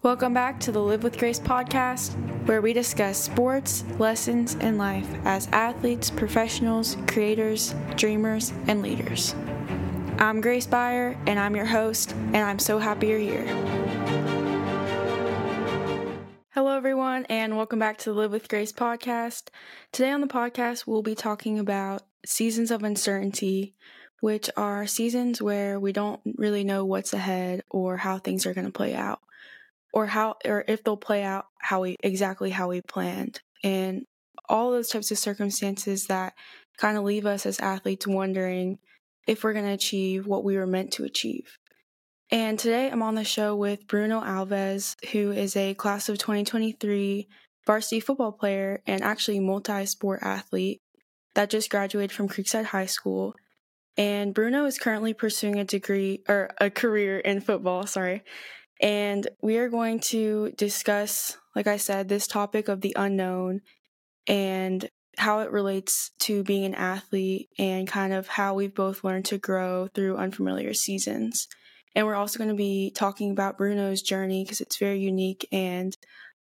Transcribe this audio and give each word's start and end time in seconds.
Welcome 0.00 0.32
back 0.32 0.60
to 0.60 0.70
the 0.70 0.80
Live 0.80 1.02
with 1.02 1.18
Grace 1.18 1.40
podcast, 1.40 2.12
where 2.46 2.60
we 2.60 2.72
discuss 2.72 3.20
sports, 3.20 3.82
lessons, 3.98 4.56
and 4.60 4.78
life 4.78 5.08
as 5.24 5.48
athletes, 5.48 6.08
professionals, 6.08 6.96
creators, 7.08 7.74
dreamers, 7.96 8.52
and 8.68 8.80
leaders. 8.80 9.34
I'm 10.18 10.40
Grace 10.40 10.68
Beyer, 10.68 11.18
and 11.26 11.36
I'm 11.36 11.56
your 11.56 11.64
host, 11.64 12.12
and 12.12 12.36
I'm 12.36 12.60
so 12.60 12.78
happy 12.78 13.08
you're 13.08 13.18
here. 13.18 13.44
Hello, 16.50 16.76
everyone, 16.76 17.24
and 17.24 17.56
welcome 17.56 17.80
back 17.80 17.98
to 17.98 18.12
the 18.12 18.20
Live 18.20 18.30
with 18.30 18.48
Grace 18.48 18.72
podcast. 18.72 19.48
Today 19.90 20.12
on 20.12 20.20
the 20.20 20.28
podcast, 20.28 20.86
we'll 20.86 21.02
be 21.02 21.16
talking 21.16 21.58
about 21.58 22.02
seasons 22.24 22.70
of 22.70 22.84
uncertainty, 22.84 23.74
which 24.20 24.48
are 24.56 24.86
seasons 24.86 25.42
where 25.42 25.80
we 25.80 25.92
don't 25.92 26.20
really 26.36 26.62
know 26.62 26.84
what's 26.84 27.12
ahead 27.12 27.64
or 27.68 27.96
how 27.96 28.18
things 28.18 28.46
are 28.46 28.54
going 28.54 28.64
to 28.64 28.72
play 28.72 28.94
out 28.94 29.18
or 29.92 30.06
how 30.06 30.36
or 30.44 30.64
if 30.68 30.84
they'll 30.84 30.96
play 30.96 31.22
out 31.22 31.46
how 31.58 31.80
we 31.82 31.96
exactly 32.02 32.50
how 32.50 32.68
we 32.68 32.80
planned 32.82 33.40
and 33.64 34.04
all 34.48 34.70
those 34.70 34.88
types 34.88 35.10
of 35.10 35.18
circumstances 35.18 36.06
that 36.06 36.34
kind 36.78 36.96
of 36.96 37.04
leave 37.04 37.26
us 37.26 37.44
as 37.44 37.60
athletes 37.60 38.06
wondering 38.06 38.78
if 39.26 39.44
we're 39.44 39.52
going 39.52 39.64
to 39.66 39.72
achieve 39.72 40.26
what 40.26 40.44
we 40.44 40.56
were 40.56 40.66
meant 40.66 40.92
to 40.92 41.04
achieve. 41.04 41.58
And 42.30 42.58
today 42.58 42.90
I'm 42.90 43.02
on 43.02 43.14
the 43.14 43.24
show 43.24 43.54
with 43.56 43.86
Bruno 43.86 44.20
Alves, 44.20 44.94
who 45.12 45.32
is 45.32 45.56
a 45.56 45.74
class 45.74 46.08
of 46.08 46.18
2023 46.18 47.28
varsity 47.66 48.00
football 48.00 48.32
player 48.32 48.82
and 48.86 49.02
actually 49.02 49.40
multi 49.40 49.84
sport 49.86 50.20
athlete 50.22 50.80
that 51.34 51.50
just 51.50 51.70
graduated 51.70 52.12
from 52.12 52.28
Creekside 52.28 52.66
High 52.66 52.86
School. 52.86 53.34
And 53.96 54.32
Bruno 54.32 54.64
is 54.64 54.78
currently 54.78 55.12
pursuing 55.12 55.58
a 55.58 55.64
degree 55.64 56.22
or 56.28 56.50
a 56.58 56.70
career 56.70 57.18
in 57.18 57.40
football, 57.40 57.86
sorry, 57.86 58.22
and 58.80 59.26
we 59.42 59.58
are 59.58 59.68
going 59.68 60.00
to 60.00 60.52
discuss, 60.56 61.36
like 61.56 61.66
I 61.66 61.76
said, 61.76 62.08
this 62.08 62.26
topic 62.26 62.68
of 62.68 62.80
the 62.80 62.94
unknown 62.96 63.62
and 64.26 64.88
how 65.16 65.40
it 65.40 65.50
relates 65.50 66.12
to 66.20 66.44
being 66.44 66.64
an 66.64 66.74
athlete 66.74 67.48
and 67.58 67.88
kind 67.88 68.12
of 68.12 68.28
how 68.28 68.54
we've 68.54 68.74
both 68.74 69.02
learned 69.02 69.24
to 69.26 69.38
grow 69.38 69.88
through 69.88 70.16
unfamiliar 70.16 70.72
seasons. 70.74 71.48
And 71.94 72.06
we're 72.06 72.14
also 72.14 72.38
going 72.38 72.50
to 72.50 72.54
be 72.54 72.92
talking 72.94 73.32
about 73.32 73.58
Bruno's 73.58 74.02
journey 74.02 74.44
because 74.44 74.60
it's 74.60 74.78
very 74.78 75.00
unique 75.00 75.48
and 75.50 75.96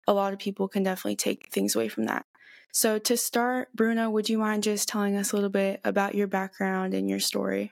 a 0.08 0.14
lot 0.14 0.32
of 0.32 0.40
people 0.40 0.68
can 0.68 0.84
definitely 0.84 1.16
take 1.16 1.52
things 1.52 1.76
away 1.76 1.88
from 1.88 2.06
that. 2.06 2.26
So, 2.72 3.00
to 3.00 3.18
start, 3.18 3.70
Bruno, 3.74 4.10
would 4.12 4.30
you 4.30 4.38
mind 4.38 4.62
just 4.62 4.88
telling 4.88 5.16
us 5.16 5.32
a 5.32 5.36
little 5.36 5.50
bit 5.50 5.82
about 5.84 6.14
your 6.14 6.28
background 6.28 6.94
and 6.94 7.10
your 7.10 7.20
story? 7.20 7.72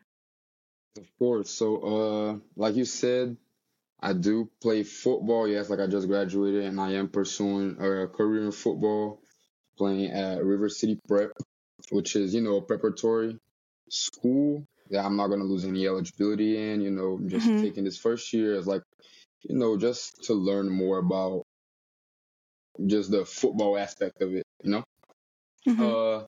Of 0.97 1.05
course. 1.19 1.49
So, 1.51 1.77
uh, 1.81 2.37
like 2.55 2.75
you 2.75 2.85
said, 2.85 3.37
I 4.05 4.13
do 4.13 4.47
play 4.61 4.83
football. 4.83 5.47
Yes, 5.47 5.71
like 5.71 5.79
I 5.79 5.87
just 5.87 6.07
graduated, 6.07 6.65
and 6.65 6.79
I 6.79 6.91
am 6.91 7.07
pursuing 7.07 7.71
a 7.79 8.07
career 8.07 8.45
in 8.45 8.51
football, 8.51 9.19
playing 9.79 10.11
at 10.11 10.43
River 10.45 10.69
City 10.69 10.99
Prep, 11.07 11.31
which 11.89 12.15
is 12.15 12.35
you 12.35 12.41
know 12.41 12.57
a 12.57 12.61
preparatory 12.61 13.39
school 13.89 14.63
that 14.91 15.03
I'm 15.03 15.17
not 15.17 15.29
gonna 15.29 15.43
lose 15.43 15.65
any 15.65 15.87
eligibility 15.87 16.71
in. 16.71 16.81
You 16.81 16.91
know, 16.91 17.19
just 17.25 17.47
mm-hmm. 17.47 17.63
taking 17.63 17.83
this 17.83 17.97
first 17.97 18.31
year 18.31 18.55
as 18.55 18.67
like, 18.67 18.83
you 19.41 19.57
know, 19.57 19.75
just 19.75 20.25
to 20.25 20.35
learn 20.35 20.69
more 20.69 20.99
about 20.99 21.41
just 22.85 23.09
the 23.09 23.25
football 23.25 23.75
aspect 23.75 24.21
of 24.21 24.35
it. 24.35 24.45
You 24.63 24.69
know, 24.69 24.83
mm-hmm. 25.67 25.81
uh, 25.81 26.25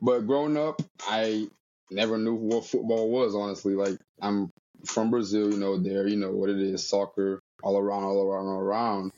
but 0.00 0.20
growing 0.20 0.56
up, 0.56 0.80
I 1.06 1.48
never 1.90 2.16
knew 2.16 2.34
what 2.34 2.64
football 2.64 3.10
was. 3.10 3.34
Honestly, 3.34 3.74
like 3.74 3.98
I'm 4.22 4.50
from 4.84 5.10
Brazil, 5.10 5.50
you 5.52 5.58
know, 5.58 5.78
there, 5.78 6.06
you 6.06 6.16
know 6.16 6.30
what 6.30 6.50
it 6.50 6.58
is, 6.58 6.86
soccer, 6.86 7.40
all 7.62 7.78
around, 7.78 8.04
all 8.04 8.22
around, 8.22 8.46
all 8.46 8.60
around. 8.60 9.12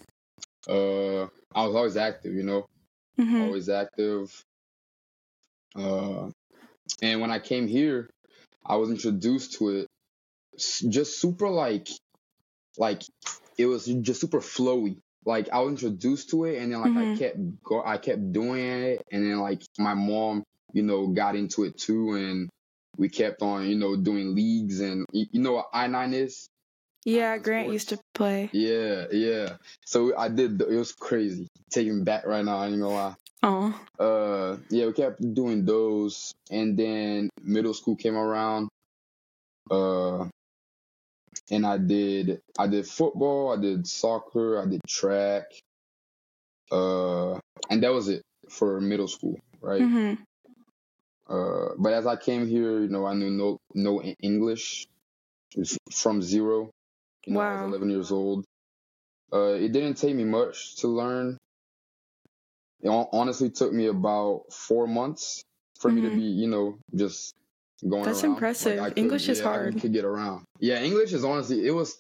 Uh, 0.69 1.23
I 1.55 1.67
was 1.67 1.75
always 1.75 1.97
active, 1.97 2.35
you 2.35 2.43
know, 2.43 2.67
mm-hmm. 3.19 3.43
always 3.43 3.69
active. 3.69 4.45
Uh, 5.77 6.31
and 7.03 7.21
when 7.21 7.31
I 7.31 7.39
came 7.39 7.67
here, 7.67 8.11
I 8.65 8.77
was 8.77 8.91
introduced 8.91 9.55
to 9.55 9.71
it 9.71 9.89
just 10.59 11.21
super 11.21 11.49
like, 11.49 11.89
like 12.77 13.03
it 13.57 13.67
was 13.67 13.87
just 13.87 14.21
super 14.21 14.41
flowy. 14.41 14.99
Like 15.25 15.51
I 15.53 15.61
was 15.61 15.73
introduced 15.73 16.31
to 16.31 16.45
it, 16.45 16.63
and 16.63 16.73
then 16.73 16.81
like 16.81 16.93
mm-hmm. 16.93 17.13
I 17.13 17.17
kept 17.17 17.63
go, 17.63 17.83
I 17.85 17.99
kept 17.99 18.33
doing 18.33 18.67
it, 18.67 19.07
and 19.13 19.25
then 19.25 19.39
like 19.39 19.63
my 19.79 19.95
mom, 19.95 20.45
you 20.73 20.83
know, 20.83 21.09
got 21.09 21.37
into 21.37 21.65
it 21.65 21.77
too, 21.77 22.15
and 22.15 22.49
we 23.01 23.09
kept 23.09 23.41
on, 23.41 23.67
you 23.67 23.77
know, 23.77 23.97
doing 23.97 24.35
leagues 24.35 24.81
and 24.81 25.07
you 25.13 25.41
know 25.41 25.53
what 25.55 25.73
i9 25.73 26.13
is. 26.13 26.51
Yeah, 27.07 27.39
Grant 27.39 27.65
sports. 27.65 27.73
used 27.73 27.89
to 27.89 27.99
play. 28.15 28.51
Yeah, 28.53 29.07
yeah. 29.11 29.57
So 29.87 30.15
I 30.19 30.29
did. 30.29 30.61
It 30.61 30.77
was 30.77 30.93
crazy. 30.93 31.49
Taking 31.71 32.05
back 32.05 32.27
right 32.27 32.45
now. 32.45 32.59
I 32.59 32.67
ain't 32.67 32.79
gonna 32.79 32.95
lie. 32.95 33.15
Oh. 33.43 33.81
Uh, 33.99 34.59
yeah, 34.69 34.85
we 34.85 34.93
kept 34.93 35.19
doing 35.35 35.65
those, 35.65 36.35
and 36.51 36.79
then 36.79 37.31
middle 37.43 37.73
school 37.73 37.97
came 37.97 38.17
around. 38.17 38.69
Uh, 39.71 40.27
and 41.51 41.65
I 41.65 41.79
did. 41.79 42.43
I 42.59 42.67
did 42.67 42.87
football. 42.87 43.57
I 43.57 43.61
did 43.63 43.87
soccer. 43.87 44.61
I 44.61 44.67
did 44.67 44.83
track. 44.87 45.45
Uh, 46.71 47.39
and 47.71 47.83
that 47.83 47.95
was 47.95 48.09
it 48.09 48.21
for 48.51 48.79
middle 48.79 49.09
school, 49.09 49.41
right? 49.63 49.81
Mm-hmm. 49.81 50.23
Uh, 51.31 51.75
but 51.79 51.93
as 51.93 52.07
I 52.07 52.17
came 52.17 52.49
here, 52.49 52.81
you 52.81 52.89
know, 52.89 53.07
I 53.07 53.15
knew 53.15 53.31
no 53.31 53.59
no 53.75 54.03
English 54.03 54.87
from 55.93 56.23
zero. 56.23 56.71
You 57.27 57.35
know, 57.35 57.41
wow. 57.41 57.61
I 57.61 57.63
was 57.63 57.71
11 57.71 57.91
years 57.91 58.11
old. 58.11 58.45
Uh, 59.33 59.53
it 59.53 59.73
didn't 59.73 59.95
take 59.95 60.17
me 60.17 60.25
much 60.25 60.77
to 60.77 60.89
learn. 60.89 61.39
It 62.83 62.89
honestly 62.89 63.51
took 63.51 63.73
me 63.73 63.87
about 63.87 64.53
four 64.53 64.87
months 64.87 65.43
for 65.79 65.91
mm-hmm. 65.91 65.97
me 65.97 66.03
to 66.03 66.09
mm-hmm. 66.09 66.19
be, 66.19 66.27
you 66.27 66.49
know, 66.49 66.79
just 66.95 67.35
going. 67.89 68.05
That's 68.05 68.25
around. 68.25 68.33
impressive. 68.33 68.79
Like 68.79 68.95
could, 68.95 68.99
English 68.99 69.29
is 69.29 69.39
yeah, 69.39 69.45
hard. 69.45 69.77
I 69.77 69.79
could 69.79 69.93
get 69.93 70.05
around. 70.05 70.45
Yeah, 70.59 70.83
English 70.83 71.13
is 71.13 71.25
honestly 71.25 71.67
it 71.67 71.73
was 71.73 71.97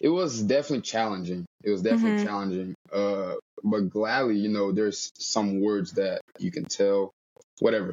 it 0.00 0.08
was 0.08 0.42
definitely 0.42 0.82
challenging. 0.82 1.44
It 1.62 1.70
was 1.70 1.82
definitely 1.82 2.18
mm-hmm. 2.18 2.26
challenging. 2.26 2.74
Uh, 2.90 3.34
but 3.62 3.90
gladly, 3.90 4.36
you 4.36 4.48
know, 4.48 4.72
there's 4.72 5.12
some 5.18 5.60
words 5.60 5.92
that 5.92 6.22
you 6.38 6.50
can 6.50 6.64
tell. 6.64 7.12
Whatever. 7.58 7.92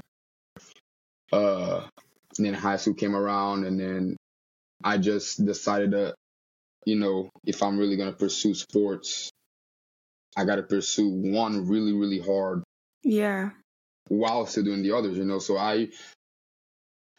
Uh, 1.32 1.86
and 2.38 2.46
then 2.46 2.54
high 2.54 2.78
school 2.78 2.94
came 2.94 3.16
around, 3.16 3.66
and 3.66 3.80
then 3.80 4.18
I 4.84 4.98
just 4.98 5.44
decided 5.46 5.92
that, 5.92 6.16
you 6.86 6.96
know, 6.96 7.30
if 7.46 7.64
I'm 7.64 7.78
really 7.78 7.98
gonna 7.98 8.14
pursue 8.14 8.54
sports, 8.54 9.30
I 10.36 10.46
gotta 10.46 10.64
pursue 10.64 11.10
one 11.10 11.68
really, 11.68 11.94
really 11.94 12.20
hard. 12.20 12.64
Yeah. 13.04 13.52
While 14.10 14.46
still 14.46 14.64
doing 14.64 14.84
the 14.84 14.96
others, 14.96 15.18
you 15.18 15.26
know. 15.26 15.40
So 15.40 15.58
I, 15.58 15.90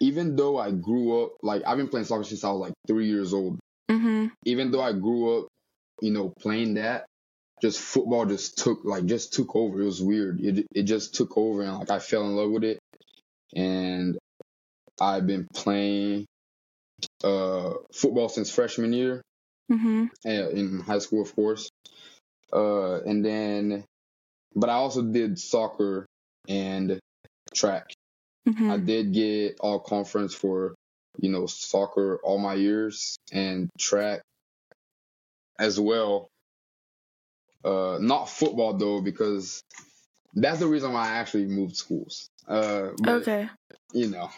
even 0.01 0.37
though 0.37 0.59
I 0.59 0.71
grew 0.71 1.25
up, 1.25 1.33
like 1.43 1.63
I've 1.67 1.77
been 1.77 1.89
playing 1.89 2.07
soccer 2.07 2.25
since 2.25 2.45
I 2.45 2.51
was 2.51 2.61
like 2.61 2.73
three 2.87 3.09
years 3.09 3.35
old. 3.35 3.59
Mm-hmm. 3.91 4.27
Even 4.45 4.71
though 4.71 4.83
I 4.83 4.93
grew 4.93 5.39
up, 5.39 5.49
you 6.01 6.13
know, 6.13 6.33
playing 6.41 6.75
that, 6.75 7.07
just 7.61 7.81
football 7.81 8.25
just 8.25 8.57
took 8.57 8.85
like 8.85 9.05
just 9.07 9.33
took 9.33 9.55
over. 9.57 9.83
It 9.83 9.87
was 9.87 10.01
weird. 10.01 10.41
It 10.41 10.67
it 10.75 10.85
just 10.85 11.15
took 11.15 11.37
over, 11.37 11.63
and 11.63 11.79
like 11.79 11.91
I 11.91 11.99
fell 11.99 12.23
in 12.23 12.37
love 12.37 12.51
with 12.51 12.65
it 12.65 12.78
and 13.55 14.19
I've 15.01 15.27
been 15.27 15.47
playing 15.55 16.27
uh, 17.23 17.75
football 17.93 18.29
since 18.29 18.51
freshman 18.51 18.93
year 18.93 19.23
mm-hmm. 19.71 20.07
in 20.25 20.81
high 20.81 20.99
school, 20.99 21.23
of 21.23 21.35
course. 21.35 21.71
Uh, 22.53 23.01
and 23.03 23.25
then, 23.25 23.85
but 24.55 24.71
I 24.71 24.75
also 24.75 25.03
did 25.03 25.39
soccer 25.39 26.07
and 26.49 26.99
track. 27.55 27.93
Mm-hmm. 28.49 28.71
I 28.71 28.77
did 28.79 29.13
get 29.13 29.57
all 29.61 29.79
conference 29.79 30.35
for, 30.35 30.75
you 31.19 31.31
know, 31.31 31.47
soccer 31.47 32.19
all 32.23 32.39
my 32.39 32.55
years 32.55 33.17
and 33.33 33.69
track 33.79 34.23
as 35.59 35.79
well. 35.79 36.29
Uh, 37.65 37.99
not 38.01 38.29
football 38.29 38.75
though, 38.75 39.01
because 39.01 39.61
that's 40.35 40.61
the 40.61 40.67
reason 40.67 40.93
why 40.93 41.09
I 41.09 41.13
actually 41.13 41.47
moved 41.47 41.77
schools. 41.77 42.29
Uh, 42.47 42.91
but, 42.99 43.23
okay. 43.23 43.49
You 43.93 44.09
know. 44.09 44.31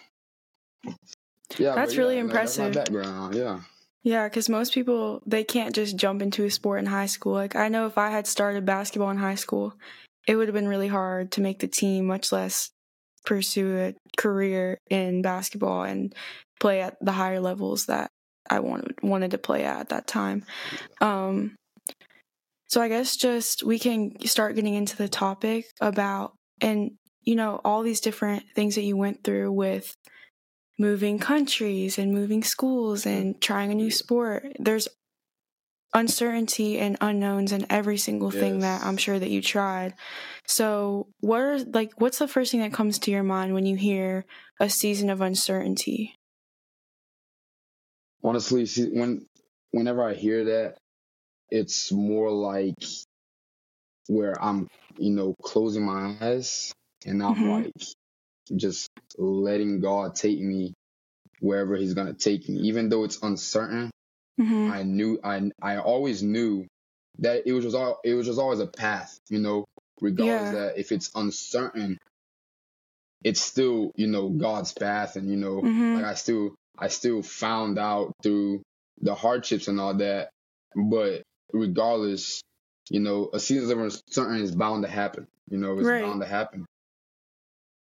Yeah, 1.59 1.75
that's 1.75 1.97
really 1.97 2.17
yeah, 2.17 2.23
impressive. 2.23 2.75
That's 2.75 2.91
background, 2.91 3.35
yeah. 3.35 3.61
Yeah, 4.03 4.29
because 4.29 4.49
most 4.49 4.73
people 4.73 5.23
they 5.27 5.45
can't 5.45 5.75
just 5.75 5.97
jump 5.97 6.23
into 6.23 6.45
a 6.45 6.51
sport 6.51 6.79
in 6.79 6.87
high 6.87 7.07
school. 7.07 7.35
Like 7.35 7.55
I 7.55 7.69
know 7.69 7.87
if 7.87 7.99
I 7.99 8.11
had 8.11 8.27
started 8.27 8.65
basketball 8.65 9.11
in 9.11 9.19
high 9.19 9.35
school, 9.35 9.75
it 10.27 10.37
would 10.37 10.49
have 10.49 10.55
been 10.55 10.69
really 10.69 10.89
hard 10.89 11.33
to 11.33 11.41
make 11.41 11.59
the 11.59 11.69
team, 11.69 12.07
much 12.07 12.33
less 12.33 12.71
pursue 13.27 13.77
a 13.79 13.95
career 14.17 14.79
in 14.89 15.21
basketball 15.21 15.83
and 15.83 16.15
play 16.59 16.81
at 16.81 16.97
the 17.01 17.13
higher 17.13 17.41
levels 17.41 17.87
that 17.87 18.11
I 18.49 18.61
wanted 18.61 18.95
wanted 19.03 19.33
to 19.33 19.39
play 19.39 19.65
at 19.65 19.81
at 19.81 19.89
that 19.91 20.07
time. 20.07 20.45
Um, 21.03 21.57
so 22.71 22.81
I 22.81 22.89
guess 22.89 23.17
just 23.17 23.65
we 23.65 23.79
can 23.79 24.15
start 24.27 24.55
getting 24.55 24.75
into 24.75 24.97
the 24.97 25.09
topic 25.09 25.67
about 25.81 26.35
and 26.61 26.93
you 27.23 27.37
know, 27.37 27.61
all 27.65 27.83
these 27.83 28.01
different 28.01 28.45
things 28.55 28.75
that 28.75 28.83
you 28.83 28.97
went 28.97 29.23
through 29.23 29.53
with 29.53 29.97
moving 30.79 31.19
countries 31.19 31.99
and 31.99 32.13
moving 32.13 32.43
schools 32.43 33.05
and 33.05 33.41
trying 33.41 33.71
a 33.71 33.75
new 33.75 33.91
sport. 33.91 34.47
There's 34.59 34.89
uncertainty 35.93 36.79
and 36.79 36.97
unknowns 37.01 37.53
in 37.53 37.67
every 37.69 37.99
single 37.99 38.31
thing 38.31 38.61
that 38.61 38.83
I'm 38.83 38.97
sure 38.97 39.19
that 39.19 39.31
you 39.31 39.43
tried. 39.43 39.95
So, 40.47 41.09
what 41.21 41.41
are 41.41 41.59
like 41.59 41.93
what's 41.99 42.19
the 42.19 42.29
first 42.29 42.53
thing 42.53 42.61
that 42.61 42.73
comes 42.73 42.99
to 43.01 43.11
your 43.11 43.23
mind 43.23 43.55
when 43.55 43.67
you 43.67 43.77
hear 43.77 44.25
a 44.59 44.71
season 44.71 45.11
of 45.11 45.21
uncertainty? 45.21 46.17
Honestly, 48.23 48.67
when 48.93 49.27
whenever 49.73 50.03
I 50.03 50.15
hear 50.15 50.45
that, 50.45 50.79
it's 51.51 51.93
more 51.93 52.31
like 52.31 52.77
where 54.09 54.43
I'm, 54.43 54.69
you 54.99 55.11
know, 55.11 55.35
closing 55.43 55.85
my 55.85 56.17
eyes 56.21 56.73
and 57.07 57.23
I'm 57.23 57.35
Mhm. 57.37 57.51
like 57.51 57.73
just 58.57 58.89
letting 59.19 59.81
God 59.81 60.15
take 60.17 60.41
me 60.41 60.75
wherever 61.41 61.77
He's 61.77 61.95
gonna 61.95 62.15
take 62.15 62.49
me, 62.49 62.57
even 62.69 62.89
though 62.89 63.05
it's 63.05 63.23
uncertain. 63.23 63.91
Mhm. 64.41 64.71
I 64.73 64.83
knew 64.85 65.21
I 65.25 65.51
I 65.63 65.79
always 65.79 66.23
knew 66.23 66.67
that 67.21 67.47
it 67.47 67.53
was 67.53 67.65
just 67.65 67.77
all 67.77 68.01
it 68.05 68.15
was 68.15 68.27
just 68.27 68.39
always 68.41 68.61
a 68.61 68.67
path, 68.67 69.19
you 69.29 69.39
know, 69.41 69.65
regardless 70.01 70.51
Yeah. 70.51 70.53
that 70.53 70.79
if 70.79 70.93
it's 70.93 71.11
uncertain, 71.15 71.99
it's 73.25 73.41
still, 73.41 73.93
you 73.97 74.07
know, 74.07 74.29
God's 74.31 74.73
path 74.73 75.17
and 75.17 75.31
you 75.31 75.37
know, 75.37 75.63
Mhm. 75.63 75.95
like 75.97 76.05
I 76.05 76.15
still 76.15 76.55
I 76.79 76.89
still 76.89 77.23
found 77.23 77.79
out 77.79 78.13
through 78.23 78.63
the 79.01 79.15
hardships 79.15 79.69
and 79.69 79.81
all 79.81 79.95
that. 79.95 80.31
But 80.77 81.23
regardless, 81.53 82.43
you 82.91 83.01
know, 83.01 83.31
a 83.33 83.41
season 83.41 83.71
of 83.71 83.85
uncertainty 83.85 84.43
is 84.45 84.55
bound 84.55 84.85
to 84.85 84.91
happen. 84.91 85.27
You 85.51 85.59
know, 85.59 85.79
it's 85.79 85.89
Right. 85.89 86.03
bound 86.03 86.21
to 86.21 86.27
happen. 86.27 86.67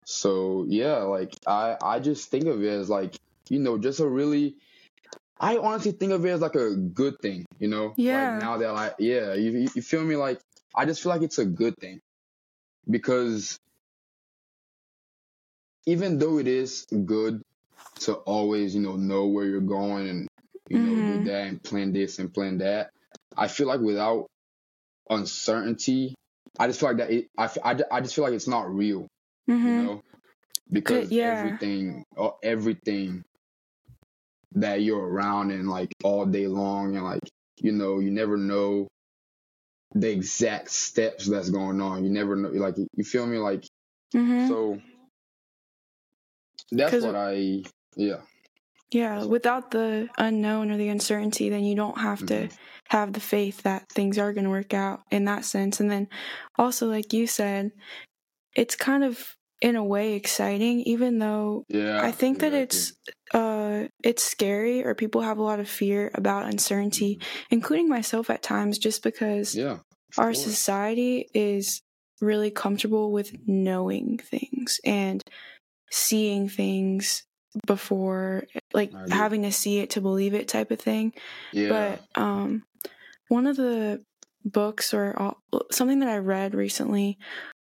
So 0.06 0.64
yeah, 0.68 0.98
like 0.98 1.34
I 1.46 1.76
I 1.82 2.00
just 2.00 2.30
think 2.30 2.46
of 2.46 2.62
it 2.62 2.68
as 2.68 2.88
like, 2.88 3.16
you 3.48 3.58
know, 3.58 3.78
just 3.78 4.00
a 4.00 4.08
really 4.08 4.56
I 5.40 5.58
honestly 5.58 5.92
think 5.92 6.12
of 6.12 6.24
it 6.24 6.30
as 6.30 6.40
like 6.40 6.54
a 6.56 6.74
good 6.76 7.20
thing, 7.20 7.44
you 7.58 7.68
know? 7.68 7.94
Yeah. 7.96 8.14
Like 8.24 8.38
now 8.38 8.58
that 8.58 8.70
I 8.70 8.92
yeah, 8.98 9.34
you 9.34 9.68
you 9.74 9.82
feel 9.82 10.04
me 10.04 10.16
like 10.16 10.40
I 10.74 10.86
just 10.86 11.02
feel 11.02 11.12
like 11.12 11.22
it's 11.22 11.38
a 11.38 11.44
good 11.46 11.74
thing. 11.78 12.00
Because 12.90 13.58
even 15.86 16.18
though 16.18 16.38
it 16.38 16.46
is 16.46 16.86
good 17.06 17.42
to 18.00 18.14
always, 18.14 18.74
you 18.74 18.80
know, 18.80 18.96
know 18.96 19.26
where 19.26 19.46
you're 19.46 19.60
going 19.60 20.08
and 20.08 20.28
you 20.68 20.78
know, 20.78 20.94
Mhm. 20.94 21.06
do 21.06 21.18
that 21.30 21.46
and 21.48 21.62
plan 21.62 21.92
this 21.92 22.18
and 22.18 22.32
plan 22.32 22.58
that, 22.58 22.90
I 23.38 23.48
feel 23.48 23.66
like 23.66 23.80
without 23.80 24.26
uncertainty, 25.08 26.14
I 26.58 26.66
just 26.66 26.80
feel 26.80 26.90
like 26.90 26.98
that 26.98 27.10
it 27.10 27.28
I, 27.38 27.48
I, 27.64 27.76
I 27.90 28.00
just 28.00 28.14
feel 28.14 28.24
like 28.24 28.34
it's 28.34 28.48
not 28.48 28.72
real, 28.74 29.06
you 29.46 29.54
Mhm. 29.54 29.84
know? 29.84 30.00
Because 30.70 31.10
yeah. 31.10 31.30
everything 31.30 32.04
uh, 32.16 32.30
everything 32.42 33.22
that 34.54 34.82
you're 34.82 35.06
around 35.06 35.50
and 35.50 35.68
like 35.68 35.92
all 36.02 36.26
day 36.26 36.46
long 36.46 36.96
and 36.96 37.04
like 37.04 37.20
you 37.60 37.72
know 37.72 37.98
you 37.98 38.10
never 38.10 38.36
know 38.36 38.88
the 39.94 40.10
exact 40.10 40.70
steps 40.70 41.26
that's 41.26 41.50
going 41.50 41.80
on 41.80 42.04
you 42.04 42.10
never 42.10 42.34
know 42.36 42.48
like 42.50 42.76
you 42.76 43.04
feel 43.04 43.26
me 43.26 43.38
like 43.38 43.64
Mhm. 44.14 44.48
so 44.48 44.80
That's 46.72 47.02
what 47.04 47.14
i 47.14 47.62
yeah 47.96 48.20
Yeah, 48.90 49.24
without 49.24 49.70
the 49.70 50.08
unknown 50.16 50.70
or 50.70 50.78
the 50.78 50.88
uncertainty, 50.88 51.50
then 51.50 51.62
you 51.64 51.74
don't 51.74 51.98
have 51.98 52.24
to 52.26 52.48
Mhm. 52.48 52.52
Have 52.88 53.12
the 53.12 53.20
faith 53.20 53.62
that 53.62 53.88
things 53.90 54.18
are 54.18 54.32
going 54.32 54.44
to 54.44 54.50
work 54.50 54.74
out 54.74 55.00
in 55.10 55.24
that 55.26 55.44
sense. 55.44 55.80
And 55.80 55.90
then 55.90 56.08
also, 56.58 56.86
like 56.88 57.12
you 57.12 57.26
said, 57.26 57.72
it's 58.54 58.76
kind 58.76 59.04
of 59.04 59.36
in 59.60 59.76
a 59.76 59.84
way 59.84 60.14
exciting, 60.14 60.80
even 60.82 61.18
though 61.18 61.64
yeah 61.68 62.00
I 62.00 62.12
think 62.12 62.40
that 62.40 62.54
it's 62.54 62.92
uh 63.34 63.84
it's 64.04 64.22
scary 64.22 64.84
or 64.84 64.94
people 64.94 65.20
have 65.22 65.38
a 65.38 65.42
lot 65.42 65.60
of 65.60 65.68
fear 65.68 66.10
about 66.14 66.46
uncertainty, 66.46 67.20
including 67.50 67.88
myself 67.88 68.30
at 68.30 68.42
times, 68.42 68.78
just 68.78 69.02
because 69.02 69.56
yeah 69.56 69.78
our 70.16 70.26
course. 70.26 70.42
society 70.42 71.28
is 71.34 71.82
really 72.20 72.50
comfortable 72.50 73.12
with 73.12 73.32
knowing 73.46 74.18
things 74.18 74.80
and 74.84 75.22
seeing 75.90 76.48
things 76.48 77.24
before 77.66 78.44
like 78.72 78.92
having 79.10 79.42
to 79.42 79.52
see 79.52 79.78
it 79.78 79.90
to 79.90 80.00
believe 80.00 80.34
it 80.34 80.46
type 80.46 80.70
of 80.70 80.80
thing. 80.80 81.12
Yeah. 81.52 81.68
But 82.14 82.20
um 82.20 82.62
one 83.28 83.46
of 83.46 83.56
the 83.56 84.02
books 84.44 84.94
or 84.94 85.34
something 85.70 85.98
that 86.00 86.08
i 86.08 86.16
read 86.16 86.54
recently 86.54 87.18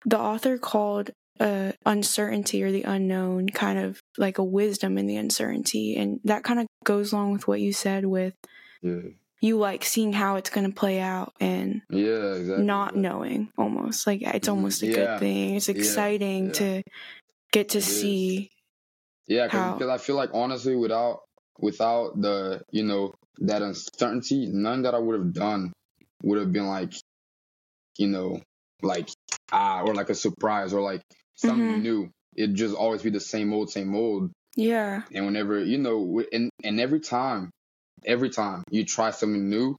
the 0.04 0.18
author 0.18 0.58
called 0.58 1.10
uh, 1.40 1.72
uncertainty 1.86 2.62
or 2.62 2.70
the 2.70 2.82
unknown 2.82 3.48
kind 3.48 3.78
of 3.78 3.98
like 4.18 4.36
a 4.38 4.44
wisdom 4.44 4.98
in 4.98 5.06
the 5.06 5.16
uncertainty 5.16 5.96
and 5.96 6.20
that 6.24 6.44
kind 6.44 6.60
of 6.60 6.66
goes 6.84 7.12
along 7.12 7.32
with 7.32 7.48
what 7.48 7.60
you 7.60 7.72
said 7.72 8.04
with 8.04 8.34
yeah 8.82 9.00
you 9.42 9.56
like 9.56 9.82
seeing 9.84 10.12
how 10.12 10.36
it's 10.36 10.50
going 10.50 10.68
to 10.68 10.74
play 10.74 11.00
out 11.00 11.32
and 11.40 11.80
yeah 11.88 12.34
exactly 12.34 12.64
not 12.64 12.94
yeah. 12.94 13.00
knowing 13.00 13.50
almost 13.56 14.06
like 14.06 14.20
it's 14.20 14.48
Mhm. 14.48 14.52
almost 14.52 14.82
a 14.82 14.86
Yeah. 14.86 14.92
good 14.92 15.18
thing 15.20 15.54
it's 15.56 15.70
exciting 15.70 16.52
to 16.52 16.82
get 17.52 17.70
to 17.70 17.78
It 17.78 17.84
is. 17.84 17.86
see 17.86 18.50
Yeah, 19.26 19.46
because 19.46 19.88
I 19.88 19.98
feel 19.98 20.16
like 20.16 20.30
honestly, 20.34 20.76
without 20.76 21.20
without 21.58 22.20
the 22.20 22.62
you 22.70 22.82
know 22.82 23.14
that 23.38 23.62
uncertainty, 23.62 24.46
none 24.46 24.82
that 24.82 24.94
I 24.94 24.98
would 24.98 25.18
have 25.18 25.32
done 25.32 25.72
would 26.22 26.38
have 26.38 26.52
been 26.52 26.66
like, 26.66 26.92
you 27.98 28.08
know, 28.08 28.40
like 28.82 29.08
ah 29.52 29.82
or 29.82 29.94
like 29.94 30.10
a 30.10 30.14
surprise 30.14 30.72
or 30.72 30.80
like 30.80 31.02
something 31.36 31.78
Mhm. 31.78 31.82
new. 31.82 32.10
It'd 32.36 32.54
just 32.54 32.74
always 32.74 33.02
be 33.02 33.10
the 33.10 33.20
same 33.20 33.52
old, 33.52 33.70
same 33.70 33.94
old. 33.94 34.30
yeah 34.56 35.02
And 35.12 35.26
whenever 35.26 35.58
you 35.62 35.78
know, 35.78 36.22
and 36.32 36.50
and 36.64 36.80
every 36.80 37.00
time, 37.00 37.50
every 38.04 38.30
time 38.30 38.64
you 38.70 38.84
try 38.84 39.10
something 39.10 39.48
new, 39.48 39.76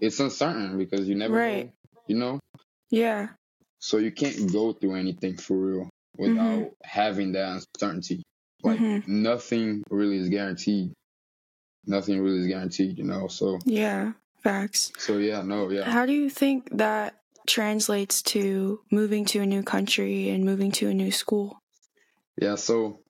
it's 0.00 0.20
uncertain 0.20 0.78
because 0.78 1.08
you 1.08 1.14
never 1.14 1.34
Right. 1.34 1.66
know, 1.66 1.72
you 2.06 2.16
know. 2.16 2.40
yeah 2.90 3.28
So 3.80 3.98
you 3.98 4.12
can't 4.12 4.52
go 4.52 4.72
through 4.72 4.94
anything 4.96 5.36
for 5.36 5.56
real 5.56 5.90
without 6.16 6.70
having 6.82 7.32
that 7.32 7.62
uncertainty. 7.78 8.22
Like 8.62 8.80
Mhm. 8.80 9.06
nothing 9.08 9.82
really 9.90 10.16
is 10.18 10.28
guaranteed. 10.28 10.92
Nothing 11.86 12.20
really 12.22 12.40
is 12.40 12.46
guaranteed, 12.46 12.98
you 12.98 13.04
know. 13.04 13.28
So 13.28 13.58
yeah 13.64 14.12
facts 14.42 14.92
so 14.98 15.18
yeah, 15.18 15.42
no, 15.42 15.70
yeah. 15.70 15.84
How 15.90 16.06
do 16.06 16.12
you 16.12 16.28
think 16.30 16.68
that 16.76 17.20
translates 17.46 18.22
to 18.22 18.80
moving 18.90 19.24
to 19.26 19.40
a 19.40 19.46
new 19.46 19.62
country 19.62 20.30
and 20.30 20.44
moving 20.44 20.72
to 20.72 20.88
a 20.88 20.94
new 20.94 21.10
school? 21.10 21.58
Yeah, 22.40 22.56
so 22.56 23.00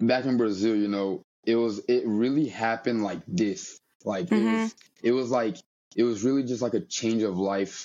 back 0.00 0.24
in 0.24 0.36
Brazil, 0.36 0.74
you 0.76 0.88
know, 0.88 1.22
it 1.44 1.56
was 1.56 1.80
it 1.88 2.02
really 2.06 2.48
happened 2.48 3.02
like 3.02 3.20
this. 3.26 3.78
Like 4.04 4.30
it 4.30 4.34
Mhm. 4.34 4.52
was 4.52 4.74
it 5.02 5.12
was 5.12 5.30
like 5.30 5.56
it 5.96 6.04
was 6.04 6.24
really 6.24 6.42
just 6.44 6.62
like 6.62 6.74
a 6.74 6.80
change 6.80 7.22
of 7.22 7.36
life 7.36 7.84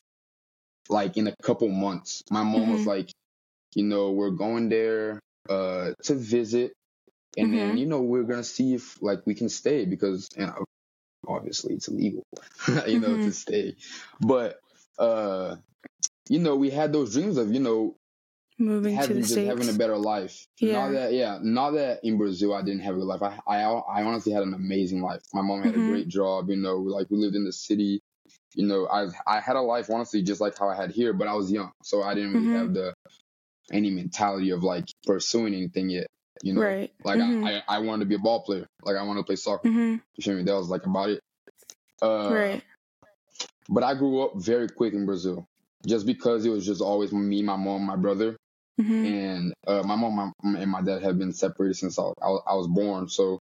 like 0.89 1.17
in 1.17 1.27
a 1.27 1.35
couple 1.41 1.67
months. 1.69 2.21
My 2.29 2.43
mom 2.43 2.69
was 2.69 2.83
Mhm. 2.83 2.87
like, 2.87 3.09
you 3.75 3.83
know, 3.83 4.11
we're 4.11 4.31
going 4.31 4.69
there 4.69 5.19
uh 5.49 5.93
to 6.03 6.15
visit 6.15 6.73
and 7.37 7.53
then 7.53 7.75
Mhm. 7.75 7.77
you 7.77 7.85
know 7.85 8.01
we're 8.01 8.23
going 8.23 8.39
to 8.39 8.43
see 8.43 8.73
if 8.75 9.01
like 9.01 9.25
we 9.25 9.35
can 9.35 9.49
stay 9.49 9.85
because 9.85 10.29
you 10.37 10.45
know, 10.47 10.65
obviously 11.27 11.75
it's 11.75 11.87
illegal, 11.87 12.23
you 12.87 12.99
know, 12.99 13.17
to 13.17 13.23
Mhm. 13.23 13.33
stay. 13.33 13.75
But 14.21 14.59
uh 14.99 15.57
you 16.29 16.39
know, 16.39 16.55
we 16.55 16.69
had 16.71 16.91
those 16.93 17.13
dreams 17.13 17.37
of, 17.37 17.53
you 17.53 17.59
know, 17.59 17.95
Moving 18.57 18.93
to 18.93 18.99
having 18.99 19.15
the 19.17 19.21
just 19.23 19.31
states. 19.33 19.49
having 19.49 19.69
a 19.69 19.73
better 19.77 19.97
life. 19.97 20.47
Yeah. 20.59 20.73
Not 20.73 20.91
that 20.93 21.13
yeah, 21.13 21.39
not 21.41 21.71
that 21.71 21.99
in 22.03 22.17
Brazil 22.17 22.53
I 22.53 22.61
didn't 22.61 22.81
have 22.81 22.95
a 22.95 22.99
good 22.99 23.05
life. 23.05 23.21
I 23.21 23.39
I 23.47 23.61
I 23.63 24.03
honestly 24.03 24.31
had 24.33 24.43
an 24.43 24.53
amazing 24.53 25.01
life. 25.01 25.21
My 25.33 25.41
mom 25.41 25.61
had 25.63 25.73
Mhm. 25.73 25.87
a 25.87 25.91
great 25.91 26.07
job, 26.07 26.49
you 26.49 26.55
know, 26.55 26.77
like 26.77 27.09
we 27.09 27.17
lived 27.17 27.35
in 27.35 27.43
the 27.43 27.51
city. 27.53 28.01
You 28.55 28.65
know, 28.67 28.87
I 28.87 29.07
I 29.27 29.39
had 29.41 29.57
a 29.57 29.61
life 29.61 29.89
honestly 29.91 30.21
just 30.23 30.39
like 30.41 30.57
how 30.57 30.69
I 30.69 30.75
had 30.75 30.91
here, 30.91 31.13
but 31.13 31.27
I 31.27 31.33
was 31.33 31.51
young, 31.51 31.71
so 31.83 32.01
I 32.01 32.13
didn't 32.15 32.33
really 32.33 32.47
Mhm. 32.47 32.57
have 32.57 32.73
the 32.73 32.93
any 33.71 33.89
mentality 33.91 34.51
of 34.51 34.63
like 34.63 34.85
pursuing 35.05 35.53
anything 35.53 35.89
yet. 35.89 36.07
You 36.45 36.53
know, 36.53 36.61
right. 36.61 36.93
like 37.03 37.17
Mhm. 37.17 37.43
I, 37.43 37.55
I 37.55 37.77
I 37.77 37.79
wanted 37.79 38.01
to 38.01 38.09
be 38.09 38.15
a 38.15 38.19
ball 38.19 38.41
player. 38.43 38.67
Like 38.83 38.95
I 38.97 39.01
wanted 39.03 39.21
to 39.21 39.25
play 39.25 39.35
soccer. 39.35 39.67
Mhm. 39.67 39.99
You 40.15 40.21
feel 40.23 40.35
me? 40.35 40.43
That 40.43 40.53
was 40.53 40.69
like 40.69 40.85
about 40.85 41.09
it. 41.09 41.19
Uh, 42.03 42.31
right. 42.31 42.63
But 43.67 43.83
I 43.83 43.95
grew 43.95 44.21
up 44.21 44.35
very 44.35 44.67
quick 44.69 44.93
in 44.93 45.07
Brazil, 45.07 45.47
just 45.87 46.05
because 46.05 46.45
it 46.45 46.49
was 46.51 46.63
just 46.63 46.81
always 46.81 47.11
me, 47.11 47.41
my 47.41 47.55
mom, 47.55 47.81
my 47.83 47.95
brother 47.95 48.37
Mhm. 48.79 49.05
and 49.05 49.53
uh, 49.65 49.81
my 49.87 49.95
mom 49.95 50.15
my, 50.43 50.59
and 50.59 50.69
my 50.69 50.81
dad 50.83 51.01
have 51.01 51.17
been 51.17 51.33
separated 51.33 51.73
since 51.75 51.97
I, 51.97 52.03
I, 52.03 52.29
was- 52.29 52.43
I 52.45 52.53
was 52.53 52.67
born. 52.67 53.09
So 53.09 53.39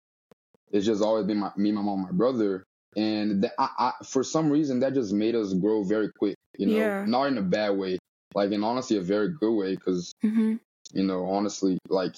it's 0.71 0.85
just 0.85 1.03
always 1.03 1.25
been 1.25 1.39
my, 1.39 1.51
me, 1.57 1.73
my 1.73 1.81
mom, 1.81 2.03
my 2.03 2.11
brother, 2.11 2.63
and 2.95 3.43
that, 3.43 3.51
I, 3.59 3.69
I, 3.77 3.91
for 4.05 4.23
some 4.23 4.49
reason 4.49 4.79
that 4.79 4.93
just 4.93 5.11
made 5.11 5.35
us 5.35 5.53
grow 5.53 5.83
very 5.83 6.09
quick. 6.17 6.35
You 6.57 6.67
know, 6.67 6.77
Yeah. 6.77 7.05
not 7.05 7.25
in 7.25 7.37
a 7.37 7.41
bad 7.41 7.71
way, 7.71 7.97
like 8.33 8.51
in 8.51 8.63
honestly 8.63 8.95
a 8.95 9.01
very 9.01 9.29
good 9.29 9.51
way, 9.53 9.75
because 9.75 10.13
Mhm. 10.23 10.59
you 10.93 11.03
know 11.03 11.25
honestly 11.25 11.79
like 11.89 12.15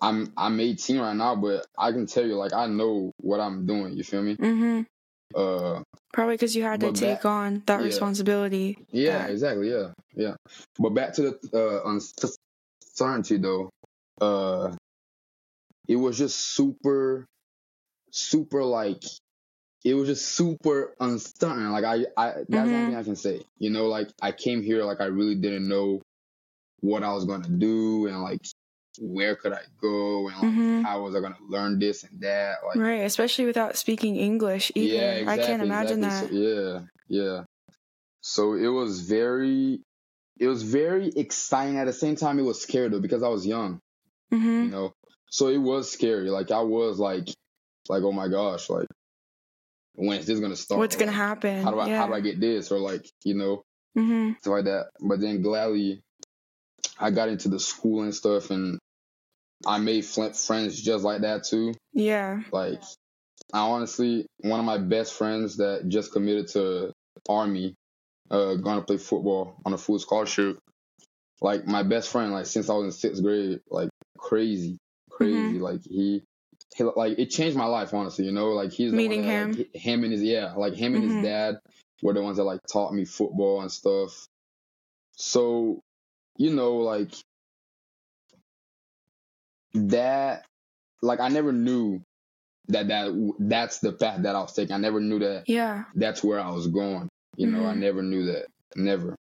I'm 0.00 0.32
I'm 0.36 0.58
18 0.60 0.98
right 0.98 1.16
now, 1.16 1.36
but 1.36 1.66
I 1.78 1.92
can 1.92 2.06
tell 2.06 2.26
you 2.26 2.34
like 2.36 2.52
I 2.52 2.66
know 2.66 3.12
what 3.18 3.40
I'm 3.40 3.66
doing. 3.66 3.96
You 3.96 4.02
feel 4.04 4.22
me? 4.22 4.36
Mm-hmm. 4.36 4.82
Uh, 5.34 5.82
Probably 6.12 6.34
because 6.34 6.54
you 6.54 6.62
had 6.62 6.80
to 6.80 6.92
take 6.92 7.18
back- 7.22 7.24
on 7.24 7.62
that 7.66 7.80
yeah. 7.80 7.86
responsibility. 7.86 8.78
Yeah, 8.90 9.18
that- 9.18 9.30
exactly. 9.30 9.70
Yeah, 9.70 9.92
yeah. 10.14 10.34
But 10.78 10.90
back 10.90 11.14
to 11.14 11.22
the 11.22 11.58
uh, 11.58 11.88
uncertainty 11.88 13.38
though. 13.38 13.70
Uh, 14.20 14.74
it 15.88 15.96
was 15.96 16.16
just 16.18 16.38
super, 16.54 17.26
super 18.10 18.62
like 18.62 19.02
it 19.84 19.94
was 19.94 20.06
just 20.08 20.28
super 20.28 20.94
uncertain. 21.00 21.72
Like 21.72 21.84
I, 21.84 22.06
I 22.16 22.32
that's 22.48 22.68
Mhm. 22.68 22.72
one 22.72 22.86
thing 22.86 22.96
I 22.96 23.02
can 23.02 23.16
say. 23.16 23.42
You 23.58 23.70
know, 23.70 23.86
like 23.86 24.08
I 24.20 24.32
came 24.32 24.62
here 24.62 24.84
like 24.84 25.00
I 25.00 25.06
really 25.06 25.34
didn't 25.34 25.66
know 25.68 26.00
what 26.80 27.02
I 27.02 27.12
was 27.12 27.24
gonna 27.24 27.48
do 27.48 28.06
and 28.06 28.22
like 28.22 28.40
where 29.00 29.36
could 29.36 29.52
I 29.52 29.62
go 29.80 30.28
and 30.28 30.36
like 30.36 30.48
Mhm. 30.52 30.82
how 30.84 31.02
was 31.02 31.14
I 31.14 31.20
gonna 31.20 31.36
learn 31.48 31.78
this 31.78 32.04
and 32.04 32.20
that. 32.20 32.58
Like 32.66 32.78
Right, 32.78 33.04
especially 33.04 33.46
without 33.46 33.76
speaking 33.76 34.16
English 34.16 34.72
either. 34.74 34.94
yeah, 34.94 35.30
I 35.30 35.36
can't 35.38 35.62
imagine 35.62 36.04
exactly. 36.04 36.30
that. 36.30 36.30
So, 36.30 36.80
yeah, 37.08 37.28
yeah. 37.36 37.44
So 38.20 38.54
it 38.54 38.68
was 38.68 39.00
very, 39.00 39.80
it 40.38 40.46
was 40.46 40.62
very 40.62 41.08
exciting. 41.08 41.78
At 41.78 41.86
the 41.86 41.92
same 41.92 42.16
time, 42.16 42.38
it 42.38 42.42
was 42.42 42.62
scary 42.62 42.88
though 42.88 43.00
because 43.00 43.22
I 43.22 43.28
was 43.28 43.46
young. 43.46 43.80
You 44.30 44.38
hmm 44.38 44.70
know, 44.70 44.92
so 45.30 45.48
it 45.48 45.58
was 45.58 45.90
scary. 45.90 46.30
Like 46.30 46.50
I 46.50 46.60
was 46.62 46.98
like, 46.98 47.28
like 47.88 48.02
oh 48.02 48.12
my 48.12 48.28
gosh, 48.28 48.70
like 48.70 48.88
when 49.94 50.18
is 50.18 50.26
this 50.26 50.40
gonna 50.40 50.56
start? 50.56 50.78
What's 50.78 50.96
gonna 50.96 51.12
happen? 51.12 51.62
How 51.62 51.70
do 51.70 51.80
I 51.80 51.88
yeah. 51.88 51.98
how 51.98 52.06
do 52.06 52.14
I 52.14 52.20
get 52.20 52.40
this 52.40 52.70
or 52.72 52.78
like 52.78 53.06
you 53.24 53.34
know 53.34 53.62
hmm 53.94 54.32
stuff 54.40 54.52
like 54.52 54.64
that. 54.64 54.86
But 55.00 55.20
then 55.20 55.42
gladly, 55.42 56.02
I 56.98 57.10
got 57.10 57.28
into 57.28 57.48
the 57.48 57.58
school 57.60 58.02
and 58.02 58.14
stuff, 58.14 58.50
and 58.50 58.78
I 59.66 59.78
made 59.78 60.04
fl- 60.04 60.28
friends 60.30 60.80
just 60.80 61.04
like 61.04 61.22
that 61.22 61.44
too. 61.44 61.74
Yeah. 61.92 62.42
Like, 62.52 62.82
I 63.52 63.60
honestly, 63.60 64.26
one 64.40 64.60
of 64.60 64.66
my 64.66 64.78
best 64.78 65.14
friends 65.14 65.56
that 65.58 65.88
just 65.88 66.12
committed 66.12 66.48
to 66.48 66.92
Army, 67.28 67.74
uh, 68.30 68.54
going 68.54 68.78
to 68.78 68.84
play 68.84 68.96
football 68.96 69.56
on 69.64 69.72
a 69.72 69.78
full 69.78 69.98
scholarship. 69.98 70.58
Like 71.40 71.66
my 71.66 71.82
best 71.82 72.08
friend, 72.10 72.32
like 72.32 72.46
since 72.46 72.70
I 72.70 72.74
was 72.74 72.84
in 72.86 72.92
sixth 72.92 73.22
grade, 73.22 73.60
like 73.68 73.90
crazy, 74.16 74.78
crazy. 75.10 75.58
Mhm. 75.58 75.60
Like 75.60 75.80
he, 75.84 76.22
he, 76.76 76.84
like 76.84 77.18
it 77.18 77.26
changed 77.30 77.56
my 77.56 77.66
life. 77.66 77.92
Honestly, 77.92 78.24
you 78.26 78.32
know, 78.32 78.50
like 78.50 78.72
he's 78.72 78.92
Meeting 78.92 79.22
that, 79.22 79.46
like, 79.48 79.56
him. 79.56 79.66
hi- 79.74 79.78
him 79.78 80.04
and 80.04 80.12
his 80.12 80.22
yeah, 80.22 80.52
like 80.56 80.74
him 80.74 80.94
and 80.94 81.02
Mhm. 81.04 81.14
his 81.16 81.24
dad 81.24 81.58
were 82.00 82.12
the 82.14 82.22
ones 82.22 82.36
that 82.36 82.44
like 82.44 82.60
taught 82.72 82.94
me 82.94 83.04
football 83.04 83.60
and 83.60 83.72
stuff. 83.72 84.26
So, 85.16 85.80
you 86.36 86.54
know, 86.54 86.76
like 86.76 87.12
that, 89.74 90.44
like 91.02 91.20
I 91.20 91.28
never 91.28 91.52
knew 91.52 92.02
that 92.68 92.88
that 92.88 93.34
that's 93.38 93.80
the 93.80 93.92
path 93.92 94.22
that 94.22 94.36
I 94.36 94.40
was 94.40 94.52
taking. 94.54 94.74
I 94.74 94.78
never 94.78 95.00
knew 95.00 95.18
that 95.20 95.44
Yeah. 95.46 95.84
that's 95.94 96.22
where 96.22 96.40
I 96.40 96.50
was 96.50 96.68
going. 96.68 97.08
You 97.36 97.48
know, 97.48 97.66
I 97.66 97.74
Mhm. 97.74 97.78
never 97.78 98.02
knew 98.02 98.26
that. 98.26 98.46
Never. 98.76 99.16